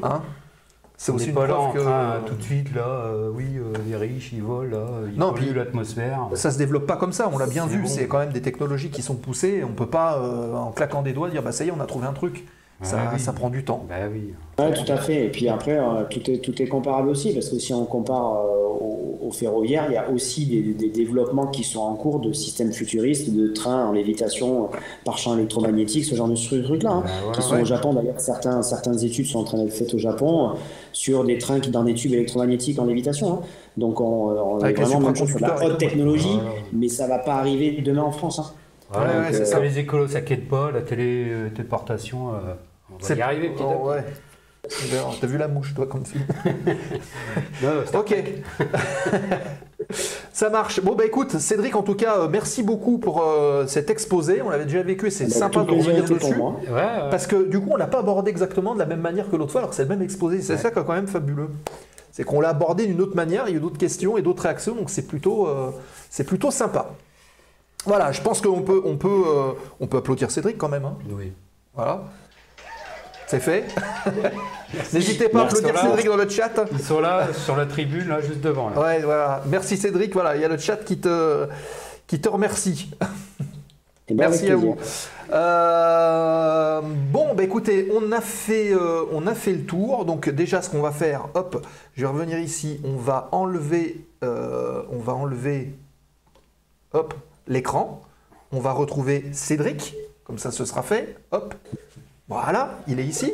[0.03, 0.23] hein
[0.97, 4.43] c'est aussi une preuve que tout de suite là, euh, oui, euh, les riches ils
[4.43, 6.29] volent là, ils non, polluent l'atmosphère.
[6.35, 7.87] Ça se développe pas comme ça, on l'a bien vu.
[7.87, 9.62] C'est quand même des technologies qui sont poussées.
[9.62, 12.09] On peut pas en claquant des doigts dire bah ça y est, on a trouvé
[12.09, 12.45] un truc.
[12.81, 13.85] Ça, ça, prend du temps.
[13.89, 14.33] Bah oui.
[14.57, 15.27] tout à fait.
[15.27, 18.37] Et puis après, euh, tout est, tout est comparable aussi, parce que si on compare
[18.37, 22.73] euh, au ferroviaire, il y a aussi des, développements qui sont en cours de systèmes
[22.73, 24.71] futuristes, de trains en lévitation
[25.05, 27.95] par champ électromagnétique, ce genre de trucs-là, hein, ben qui sont au Japon.
[27.95, 30.53] D'ailleurs, certains, certaines études sont en train d'être faites au Japon
[30.93, 33.33] sur des trains qui dans des tubes électromagnétiques en lévitation.
[33.33, 33.41] Hein.
[33.77, 36.39] Donc, on, est vraiment sur la haute technologie,
[36.73, 38.39] mais ça va pas arriver demain en France.
[38.39, 38.53] Hein.
[38.95, 39.61] Ouais, c'est ça.
[39.61, 42.55] Les écolos, ça quitte pas, la téléportation, euh,
[43.03, 44.05] on va y arriver petit oh, ouais.
[45.20, 46.25] T'as vu la mouche, toi, comme film
[47.95, 48.15] Ok.
[50.33, 50.83] Ça marche.
[50.83, 54.43] Bon, bah écoute, Cédric, en tout cas, euh, merci beaucoup pour euh, cet exposé.
[54.43, 56.35] On l'avait déjà vécu c'est bah, sympa de revenir dessus.
[57.11, 59.53] Parce que du coup, on l'a pas abordé exactement de la même manière que l'autre
[59.53, 60.43] fois, alors que c'est le même exposé.
[60.43, 61.49] C'est ça qui est quand même fabuleux.
[62.12, 64.75] C'est qu'on l'a abordé d'une autre manière, il y a d'autres questions et d'autres réactions,
[64.75, 65.49] donc c'est plutôt,
[66.11, 66.91] c'est plutôt sympa.
[67.87, 70.85] Voilà, je pense qu'on peut, on peut, euh, on peut applaudir Cédric quand même.
[70.85, 70.97] Hein.
[71.11, 71.33] Oui.
[71.75, 72.05] Voilà.
[73.29, 73.67] C'est fait.
[74.95, 76.51] N'hésitez pas à applaudir Cédric dans le chat.
[76.73, 78.71] Ils sont là, sur la tribune, là, juste devant.
[78.71, 78.81] Là.
[78.81, 79.43] Ouais, voilà.
[79.47, 80.15] Merci Cédric.
[80.15, 81.47] Voilà, il y a le chat qui te,
[82.07, 82.91] qui te remercie.
[84.11, 84.75] Eh ben, Merci à vous.
[85.31, 86.81] Euh,
[87.13, 90.07] bon, bah écoutez, on a, fait, euh, on a fait le tour.
[90.07, 92.81] Donc déjà, ce qu'on va faire, hop, je vais revenir ici.
[92.85, 95.75] On va enlever, on va enlever,
[96.95, 97.13] hop,
[97.47, 98.01] l'écran.
[98.53, 99.95] On va retrouver Cédric,
[100.25, 101.17] comme ça ce sera fait.
[101.33, 101.55] Hop,
[102.29, 103.33] voilà, il est ici.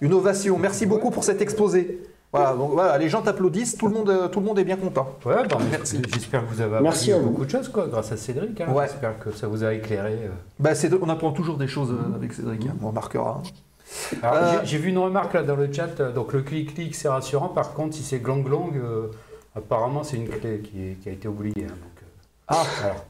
[0.00, 2.00] Une ovation, merci beaucoup pour cet exposé.
[2.32, 5.08] Voilà, donc voilà, les gens t'applaudissent, tout le monde, tout le monde est bien content.
[5.24, 6.02] Ouais, bah, merci.
[6.12, 8.60] J'espère que vous avez appris beaucoup de choses, quoi, grâce à Cédric.
[8.60, 8.74] Hein.
[8.82, 10.12] J'espère que ça vous a éclairé.
[10.24, 10.28] Euh.
[10.58, 13.42] Bah, on apprend toujours des choses euh, avec Cédric, hein, on remarquera.
[14.24, 17.72] Euh, j'ai vu une remarque là dans le chat, donc le clic-clic c'est rassurant, par
[17.72, 18.72] contre si c'est glang-glang,
[19.54, 21.54] apparemment c'est une clé qui, a été oubliée.
[21.58, 22.08] Hein, donc,
[22.48, 23.04] ah, alors.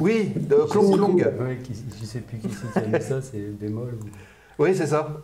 [0.00, 3.98] Oui, de je ne sais plus qui c'est qui a ça, c'est bémol.
[4.58, 5.08] Oui, c'est ça.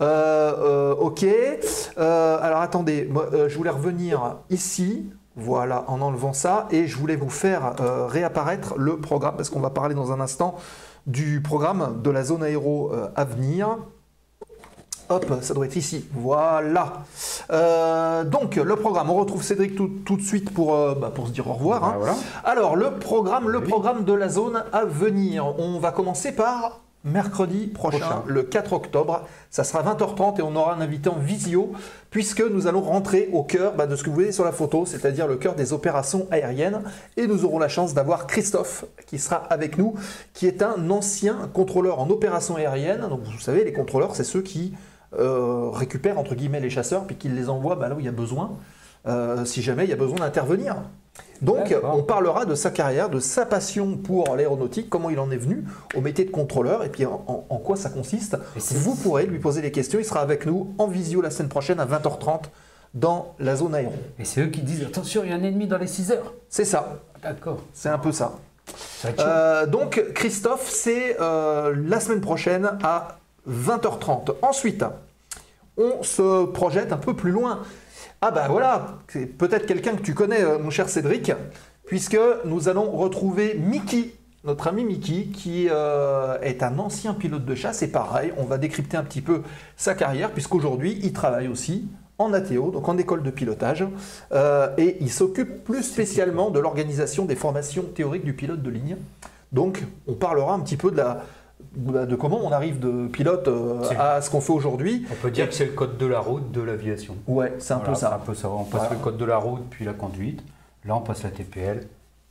[0.00, 1.24] Euh, euh, ok.
[1.24, 3.10] Euh, alors attendez,
[3.48, 7.74] je voulais revenir ici, voilà, en enlevant ça, et je voulais vous faire
[8.08, 10.56] réapparaître le programme, parce qu'on va parler dans un instant
[11.08, 13.78] du programme de la zone aéro à venir.
[15.10, 16.04] Hop, ça doit être ici.
[16.12, 17.04] Voilà.
[17.50, 21.32] Euh, donc, le programme, on retrouve Cédric tout, de suite pour, euh, bah, pour se
[21.32, 21.84] dire au revoir.
[21.84, 21.96] Hein.
[22.02, 22.14] Bah,
[22.44, 25.58] Alors, le programme, le programme de la zone à venir.
[25.58, 29.26] On va commencer par mercredi prochain, le 4 octobre.
[29.50, 31.72] Ça sera 20h30 et on aura un invité en visio
[32.10, 34.84] puisque nous allons rentrer au cœur bah, de ce que vous voyez sur la photo,
[34.84, 36.82] c'est-à-dire le cœur des opérations aériennes.
[37.16, 39.94] Et nous aurons la chance d'avoir Christophe qui sera avec nous,
[40.34, 43.06] qui est un ancien contrôleur en opérations aériennes.
[43.08, 44.74] Donc vous savez, les contrôleurs, c'est ceux qui
[45.16, 48.10] euh, récupère entre guillemets les chasseurs puis qu'il les envoie bah, là où il y
[48.10, 48.58] a besoin,
[49.06, 50.76] euh, si jamais il y a besoin d'intervenir.
[51.40, 55.36] Donc on parlera de sa carrière, de sa passion pour l'aéronautique, comment il en est
[55.36, 55.64] venu
[55.94, 58.36] au métier de contrôleur et puis en, quoi ça consiste.
[58.56, 61.80] Vous pourrez lui poser des questions, il sera avec nous en visio la semaine prochaine
[61.80, 62.42] à 20h30
[62.94, 63.94] dans la zone aéro.
[64.18, 66.34] Et c'est eux qui disent attention, il y a un ennemi dans les 6 heures.
[66.48, 67.00] C'est ça.
[67.22, 67.62] D'accord.
[67.72, 68.34] C'est un peu ça.
[69.18, 73.18] Euh, donc Christophe, c'est la semaine prochaine à
[73.48, 74.34] 20h30.
[74.42, 74.84] Ensuite,
[75.76, 77.60] on se projette un peu plus loin.
[78.20, 81.32] Ah ben voilà, c'est peut-être quelqu'un que tu connais, euh, mon cher Cédric,
[81.86, 84.12] puisque nous allons retrouver Mickey,
[84.42, 87.82] notre ami Mickey, qui euh, est un ancien pilote de chasse.
[87.82, 89.42] Et pareil, on va décrypter un petit peu
[89.76, 91.86] sa carrière, puisqu'aujourd'hui, il travaille aussi
[92.18, 93.86] en ATO, donc en école de pilotage,
[94.32, 98.96] euh, et il s'occupe plus spécialement de l'organisation des formations théoriques du pilote de ligne.
[99.52, 101.24] Donc, on parlera un petit peu de la,
[101.76, 105.06] de comment on arrive de pilote euh, à ce qu'on fait aujourd'hui.
[105.10, 107.16] On peut dire que c'est le code de la route de l'aviation.
[107.26, 108.14] Ouais, c'est un peu ça.
[108.14, 108.48] Un peu ça.
[108.50, 110.42] On passe le code de la route puis la conduite.
[110.84, 111.86] Là, on passe la TPL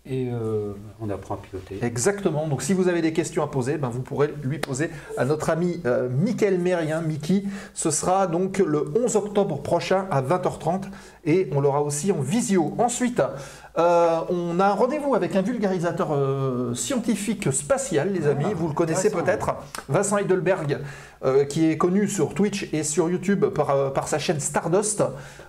[0.09, 1.79] et euh, on apprend à piloter.
[1.81, 2.47] Exactement.
[2.47, 5.49] Donc si vous avez des questions à poser, ben, vous pourrez lui poser à notre
[5.49, 7.43] ami euh, Mickaël Mérien, Mickey.
[7.73, 10.83] Ce sera donc le 11 octobre prochain à 20h30
[11.25, 12.73] et on l'aura aussi en visio.
[12.77, 13.21] Ensuite,
[13.77, 18.53] euh, on a un rendez-vous avec un vulgarisateur euh, scientifique spatial, les amis.
[18.55, 19.55] Vous le connaissez peut-être,
[19.87, 20.79] Vincent Heidelberg,
[21.23, 25.03] euh, qui est connu sur Twitch et sur YouTube par, par sa chaîne Stardust.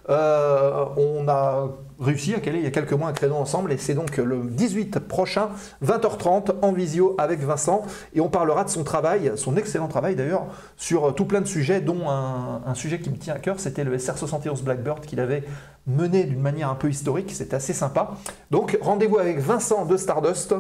[0.09, 1.69] on a
[2.01, 4.43] réussi à caler il y a quelques mois un créneau ensemble et c'est donc le
[4.45, 5.49] 18 prochain,
[5.85, 7.83] 20h30, en visio avec Vincent.
[8.15, 10.47] Et on parlera de son travail, son excellent travail d'ailleurs,
[10.77, 13.85] sur tout plein de sujets, dont un, un sujet qui me tient à cœur, c'était
[13.85, 15.45] le SR-71 Blackbird qu'il avait
[15.89, 18.13] mené d'une manière un peu historique, c'était assez sympa.
[18.51, 20.55] Donc rendez-vous avec Vincent de Stardust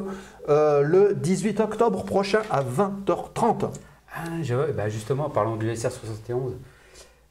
[0.48, 3.70] euh, le 18 octobre prochain à 20h30.
[4.14, 4.20] Ah,
[4.76, 6.52] bah justement, en parlant du SR71,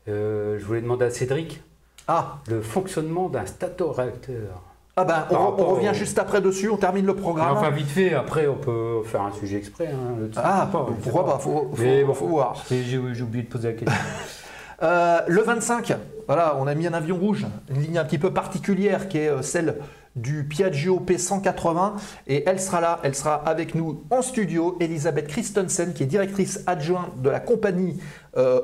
[0.08, 1.62] euh, je voulais demander à Cédric
[2.08, 2.38] ah.
[2.48, 4.62] le fonctionnement d'un stato-réacteur.
[5.00, 7.56] Ah ben, on, revient juste après dessus, on termine le programme.
[7.56, 9.90] Enfin, vite fait, après, on peut faire un sujet exprès.
[9.90, 10.68] Hein, ah,
[11.04, 12.64] pourquoi pas, faut, faut, faut, voir.
[12.72, 13.96] J'ai oublié de poser la question.
[14.82, 15.96] le 25,
[16.28, 19.42] voilà, on a mis un avion rouge, une ligne un petit peu particulière qui est
[19.42, 19.78] celle
[20.18, 21.94] du Piaggio P180
[22.28, 26.64] et elle sera là, elle sera avec nous en studio, Elisabeth Christensen qui est directrice
[26.66, 28.00] adjointe de la compagnie
[28.38, 28.62] euh,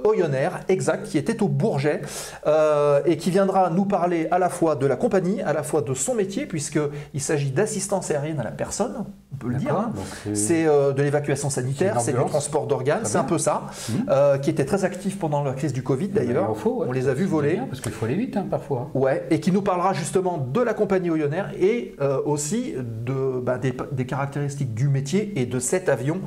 [0.67, 2.01] exact, qui était au Bourget
[2.47, 5.81] euh, et qui viendra nous parler à la fois de la compagnie, à la fois
[5.81, 9.75] de son métier, puisqu'il s'agit d'assistance aérienne à la personne, on peut le dire.
[9.75, 9.93] Hein.
[10.33, 13.93] C'est euh, de l'évacuation sanitaire, c'est du transport d'organes, c'est un peu ça, mmh.
[14.09, 16.55] euh, qui était très actif pendant la crise du Covid d'ailleurs.
[16.65, 17.59] On les a vus voler.
[17.69, 18.89] parce qu'il faut aller vite hein, parfois.
[18.93, 21.95] Ouais, et qui nous parlera justement de la compagnie Oyonnax et
[22.25, 26.21] aussi de, bah, des, des, caractéristiques du métier et de cet avion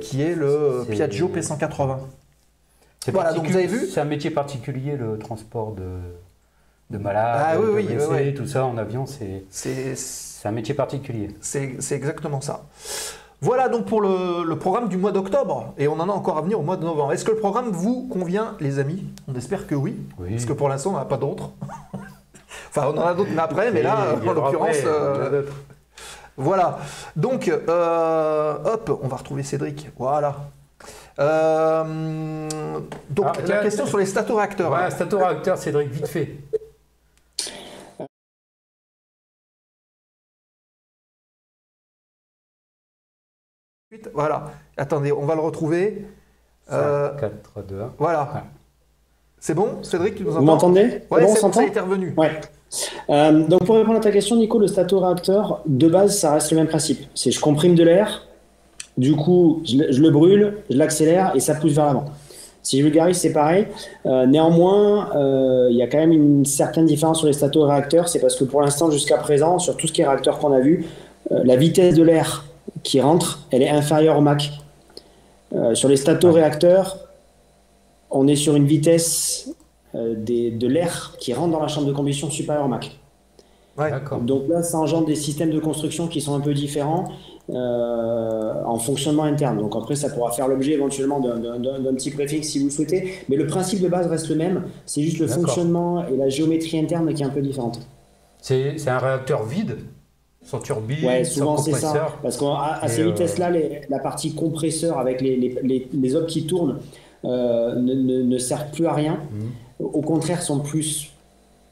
[0.00, 1.98] qui est le Piaggio P180.
[3.12, 5.84] Voilà, donc vous avez vu C'est un métier particulier, le transport de,
[6.90, 9.44] de malades, ah, oui, de oui, tout ça en avion, c'est
[10.44, 11.30] un métier particulier.
[11.40, 12.64] C'est exactement ça.
[13.40, 16.58] Voilà donc pour le, programme du mois d'octobre, et on en a encore à venir
[16.58, 17.12] au mois de novembre.
[17.12, 19.04] Est-ce que le programme vous convient, les amis?
[19.28, 20.30] On espère que oui, oui.
[20.30, 21.50] parce que pour l'instant, on n'en a pas d'autres.
[22.70, 24.76] enfin, on en a d'autres mais après, mais là, en l'occurrence...
[24.84, 25.42] Euh,
[26.36, 26.78] voilà,
[27.16, 30.36] donc, euh, hop, on va retrouver Cédric, voilà.
[31.18, 34.70] Euh, donc ah, la question sur les statoréacteurs.
[34.70, 36.36] Ouais, statoréacteurs, Cédric, vite fait.
[44.14, 44.52] Voilà.
[44.76, 46.06] Attendez, on va le retrouver.
[46.68, 47.94] 4, 2, 1.
[47.98, 48.44] Voilà.
[49.40, 51.02] C'est bon, Cédric, tu nous entends Vous m'entendez?
[51.10, 52.12] Oui, bon, ça est revenu.
[52.16, 52.40] Ouais.
[53.08, 56.58] Euh, donc pour répondre à ta question, Nico, le statoréacteur, de base, ça reste le
[56.58, 57.08] même principe.
[57.14, 58.27] C'est je comprime de l'air,
[58.98, 62.06] du coup, je, le brûle, je l'accélère et ça pousse vers l'avant.
[62.62, 63.68] Si je vulgarise, c'est pareil.
[64.04, 68.08] Euh, néanmoins, euh, il y a quand même une certaine différence sur les stato-réacteurs.
[68.08, 70.58] C'est parce que pour l'instant, jusqu'à présent, sur tout ce qui est réacteur qu'on a
[70.58, 70.84] vu,
[71.30, 72.44] euh, la vitesse de l'air
[72.82, 74.50] qui rentre, elle est inférieure au Mach.
[75.74, 76.98] sur les stato-réacteurs,
[78.10, 79.54] on est sur une vitesse
[79.94, 82.90] de l'air qui rentre dans la chambre de combustion supérieure au Mach.
[84.22, 87.04] Donc là, ça engendre des systèmes de construction qui sont un peu différents
[87.50, 89.58] euh, en fonctionnement interne.
[89.58, 93.14] Donc après, ça pourra faire l'objet éventuellement d'un petit préfixe si vous le souhaitez.
[93.28, 94.64] Mais le principe de base reste le même.
[94.84, 97.80] C'est juste le fonctionnement et la géométrie interne qui est un peu différente.
[98.40, 99.76] C'est un réacteur vide
[100.42, 102.16] sans turbine, ouais, souvent c'est ça.
[102.22, 103.50] Parce qu'à ces euh, vitesses-là,
[103.88, 106.78] la partie compresseur avec les, les, qui tournent
[107.24, 109.20] euh, ne, ne, servent plus à rien.
[109.32, 109.50] Mhm.
[109.80, 111.10] Au contraire, sont plus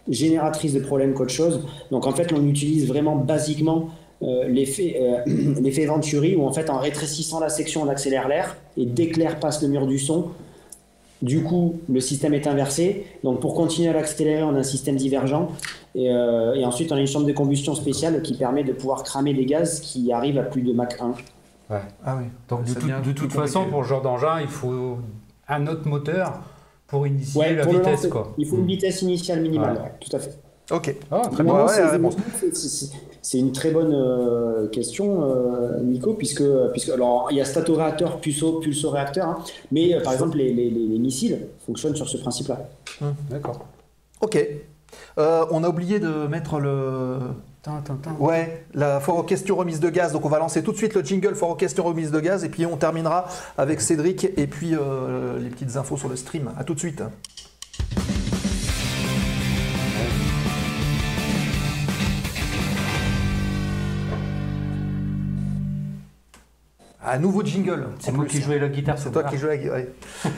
[0.09, 1.61] génératrices de problèmes qu'autre chose.
[1.91, 3.89] Donc en fait, on utilise vraiment basiquement
[4.23, 8.87] euh, l'effet euh, Venturi, où en fait en rétrécissant la section on accélère l'air et
[8.87, 10.29] dès que l'air passe le mur du son,
[11.21, 13.07] du coup le système est inversé.
[13.25, 15.51] Donc pour continuer à l'accélérer on a un système divergent
[15.95, 19.03] et, euh, et, ensuite on a une chambre de combustion spéciale qui permet de pouvoir
[19.03, 21.09] cramer des gaz qui arrivent à plus de Mach 1.
[21.69, 21.81] Ouais.
[22.05, 22.25] Ah oui.
[22.49, 24.99] Donc de, toute façon pour ce genre d'engin il faut
[25.49, 26.41] un autre moteur
[26.87, 28.07] pour initier la vitesse.
[28.07, 28.33] Quoi.
[28.39, 30.39] Il faut une vitesse initiale minimale, tout à fait.
[30.71, 30.95] Ok.
[31.11, 31.67] Ah, très bien.
[33.27, 38.21] C'est une très bonne euh, question, euh, Nico, puisque, puisque alors il y a statoréacteur,
[38.21, 39.39] pulso, pulso-réacteur, hein,
[39.73, 42.69] mais euh, par exemple les, les, les, missiles fonctionnent sur ce principe-là.
[43.03, 43.67] Hum, d'accord.
[44.21, 44.39] Ok.
[45.17, 47.19] on a oublié de mettre le.
[48.21, 50.13] Ouais, la foire aux questions remise de gaz.
[50.13, 52.45] Donc on va lancer tout de suite le jingle foire aux questions remise de gaz
[52.45, 53.27] et puis on terminera
[53.59, 56.53] avec Cédric et puis les petites infos sur le stream.
[56.57, 57.03] À tout de suite.
[67.09, 67.87] Un nouveau jingle.
[68.01, 68.99] C'est moi qui jouais la guitare.
[68.99, 70.33] C'est toi qui jouais la guitare.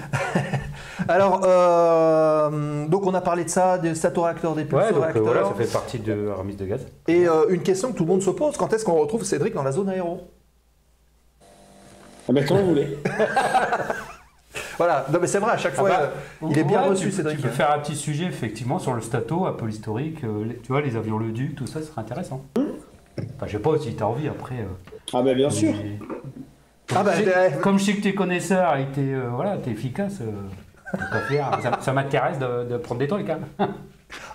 [1.09, 5.23] Alors, euh, donc on a parlé de ça, des statoréacteurs, des pulsoréacteurs.
[5.23, 6.86] Ouais, voilà, ça fait partie de la remise de gaz.
[7.07, 9.55] Et euh, une question que tout le monde se pose quand est-ce qu'on retrouve Cédric
[9.55, 10.28] dans la zone aéro?
[12.28, 12.99] Ah ben, Quand vous voulez.
[14.77, 16.12] voilà, non mais c'est vrai, à chaque ah fois, bah,
[16.51, 17.36] il est bien reçu, Cédric.
[17.36, 20.73] Tu peux faire un petit sujet, effectivement, sur le stato, un peu historique, euh, tu
[20.73, 22.45] vois, les avions Le Duc, tout ça, ce serait intéressant.
[22.59, 22.66] Hum.
[23.36, 24.66] Enfin, je sais pas si tu as envie après.
[25.15, 25.73] ah ben bien sûr.
[26.94, 27.12] Ah bah,
[27.60, 30.20] comme je sais que tu es connaisseur et que tu es, euh, voilà, es efficace,
[30.23, 30.98] euh,
[31.81, 33.28] ça, m'intéresse de, prendre des trucs.
[33.28, 33.40] Hein.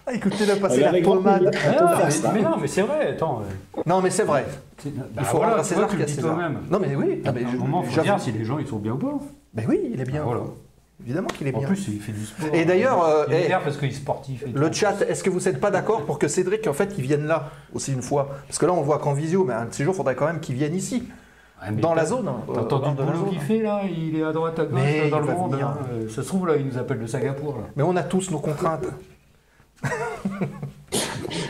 [0.05, 1.49] Ah, écoutez-le passer la pommade.
[1.65, 3.41] Ah, mais, non, mais c'est vrai, attends.
[3.41, 3.81] Euh.
[3.87, 4.45] Non, mais c'est vrai.
[4.85, 6.59] Il bah, faut voilà, rendre à César ce qu'il toi-même.
[6.69, 7.23] Non, mais oui.
[7.25, 9.17] Ah, mais à un moment, faut dire si les gens ils sont bien ou pas.
[9.53, 10.19] Ben oui, il est bien.
[10.19, 10.43] Bah, voilà.
[11.03, 11.61] Évidemment qu'il est bien.
[11.61, 12.49] En plus, il fait du sport.
[12.53, 14.43] Et d'ailleurs, il est eh, parce qu'il est sportif.
[14.53, 17.25] le chat, est-ce que vous n'êtes pas d'accord pour que Cédric, en fait, il vienne
[17.25, 18.29] là aussi une fois?
[18.47, 20.27] Parce que là, on voit qu'en visio, mais un de ces jours, il faudrait quand
[20.27, 21.03] même qu'il vienne ici
[21.71, 22.29] dans la zone.
[22.53, 25.25] T'as entendu le boulot qu'il fait là Il est à droite, à gauche, dans le
[25.25, 25.55] monde.
[25.61, 25.77] Hein.
[25.91, 27.57] Euh, ça se trouve là, il nous appelle de Singapour.
[27.57, 27.63] Là.
[27.75, 28.85] Mais on a tous nos contraintes.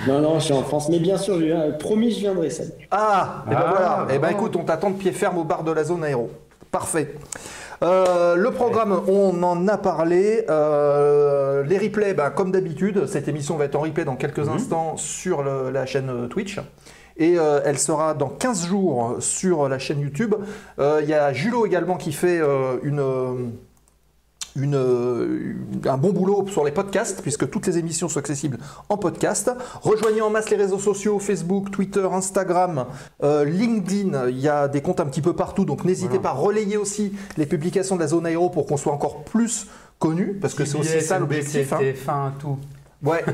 [0.08, 0.90] non, non, je suis en France.
[0.90, 2.50] Mais bien sûr, je promis, je viendrai.
[2.92, 4.06] Ah, et eh ben ah, voilà.
[4.10, 6.04] et eh ben bah écoute, on t'attend de pied ferme au bar de la zone
[6.04, 6.32] aéro.
[6.72, 7.16] Parfait.
[7.82, 10.46] le programme, on en a parlé.
[10.48, 14.56] les replays, ben, comme d'habitude, cette émission va être en replay dans quelques mhm.
[14.56, 16.60] instants sur la chaîne Twitch
[17.18, 20.36] et elle sera dans 15 jours sur la chaîne YouTube.
[20.80, 22.42] Il y a Julo également qui fait
[22.84, 23.54] une
[24.56, 28.60] une, un bon boulot sur les podcasts, puisque toutes les émissions sont accessibles
[28.90, 29.52] en podcast.
[29.82, 32.86] Rejoignez en masse les réseaux sociaux, Facebook, Twitter, Instagram,
[33.24, 34.30] euh, LinkedIn.
[34.30, 37.14] Il y a des comptes un petit peu partout, donc n'hésitez pas à relayer aussi
[37.38, 39.68] les publications de la zone aéro pour qu'on soit encore plus
[40.00, 41.74] connu, parce que c'est aussi ça l'objectif.
[42.08, 42.34] Hein.
[42.40, 42.58] tout.
[43.02, 43.24] Ouais.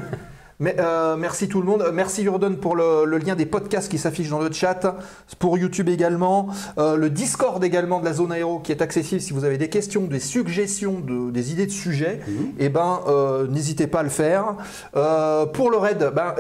[0.60, 1.90] Mais, euh, merci tout le monde.
[1.94, 4.98] Merci Jordan pour le, lien des podcasts qui s'affichent dans le chat.
[5.40, 6.50] Pour YouTube également.
[6.78, 9.70] Euh, le Discord également de la zone aéro qui est accessible si vous avez des
[9.70, 12.20] questions, des suggestions, des idées de sujets.
[12.28, 12.34] Mhm.
[12.60, 14.56] Et eh ben, euh, n'hésitez pas à le faire.
[15.54, 16.36] pour le raid, ben,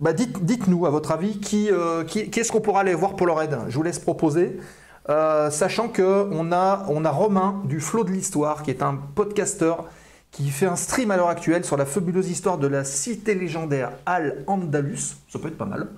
[0.00, 1.70] bah, dites, nous à votre avis qui,
[2.08, 4.58] qui, est-ce qu'on pourra aller voir pour le raid Je vous laisse proposer.
[5.06, 9.84] sachant qu'on a, on a Romain du Flot de l'Histoire qui est un podcasteur
[10.30, 13.92] qui fait un stream à l'heure actuelle sur la fabuleuse histoire de la cité légendaire
[14.06, 15.16] Al-Andalus.
[15.28, 15.88] Ça peut être pas mal.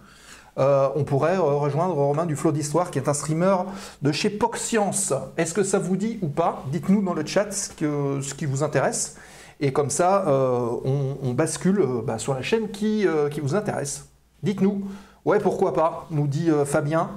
[0.59, 3.57] Euh, on pourrait euh, rejoindre Romain du Flot d'Histoire, qui est un streamer
[4.03, 5.13] de chez POC Science.
[5.37, 6.65] Est-ce que ça vous dit ou pas?
[6.71, 7.71] Dites-nous dans le chat ce,
[8.35, 9.17] qui vous intéresse.
[9.61, 10.69] Et comme ça, euh,
[11.23, 14.07] on, bascule bah, sur la chaîne qui, qui vous intéresse.
[14.43, 14.85] Dites-nous.
[15.25, 17.11] Ouais, pourquoi pas nous dit Fabien.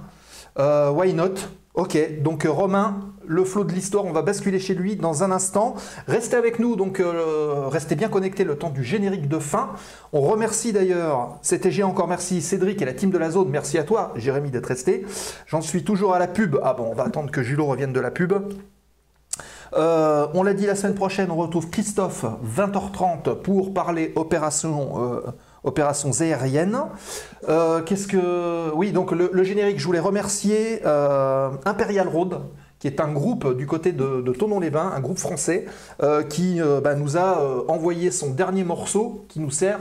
[0.58, 1.36] why not?
[1.74, 5.76] Ok, donc Romain, le flot de l'histoire, on va basculer chez lui dans un instant.
[6.08, 9.72] Restez avec nous, donc euh, restez bien connectés le temps du générique de fin.
[10.12, 13.84] On remercie d'ailleurs, c'était encore merci Cédric et la team de la zone, merci à
[13.84, 15.06] toi Jérémy d'être resté.
[15.48, 16.58] J'en suis toujours à la pub.
[16.64, 18.34] Ah bon, on va attendre que Julot revienne de la pub.
[19.76, 25.24] Euh, on l'a dit la semaine prochaine, on retrouve Christophe 20h30 pour parler opération
[25.64, 26.78] opérations aériennes.
[27.50, 28.72] Euh, qu'est-ce que.
[28.74, 32.42] Oui, donc le, générique, je voulais remercier euh, Imperial Road,
[32.84, 35.68] qui est un groupe du côté de, Tonon-les-Bains, un groupe français,
[36.02, 39.80] euh, qui bah, nous a envoyé son dernier morceau qui nous sert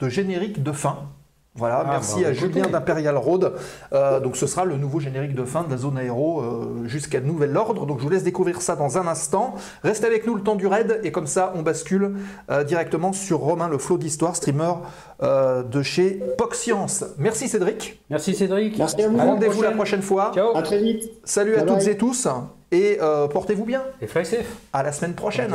[0.00, 1.08] de générique de fin.
[1.54, 3.52] Voilà, ah, merci bah, à Julien d'Imperial Road.
[3.92, 7.20] Euh, donc ce sera le nouveau générique de fin de la zone aéro euh, jusqu'à
[7.20, 7.84] nouvel ordre.
[7.84, 9.54] Donc je vous laisse découvrir ça dans un instant.
[9.84, 12.14] Restez avec nous le temps du raid et comme ça on bascule
[12.50, 14.72] euh, directement sur Romain le flot d'histoire, streamer
[15.20, 16.20] de chez
[16.52, 17.04] Science.
[17.16, 18.02] Merci Cédric.
[18.10, 18.76] Merci Cédric.
[18.76, 19.16] Merci à vous.
[19.16, 20.32] Rendez-vous la prochaine fois.
[20.34, 20.56] Ciao.
[20.56, 21.10] À très vite.
[21.24, 22.28] Salut à toutes et tous
[22.70, 22.98] et
[23.30, 23.82] portez-vous bien.
[24.00, 24.56] Et fly safe.
[24.72, 25.50] À la semaine prochaine.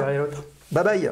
[0.71, 1.11] Bye bye.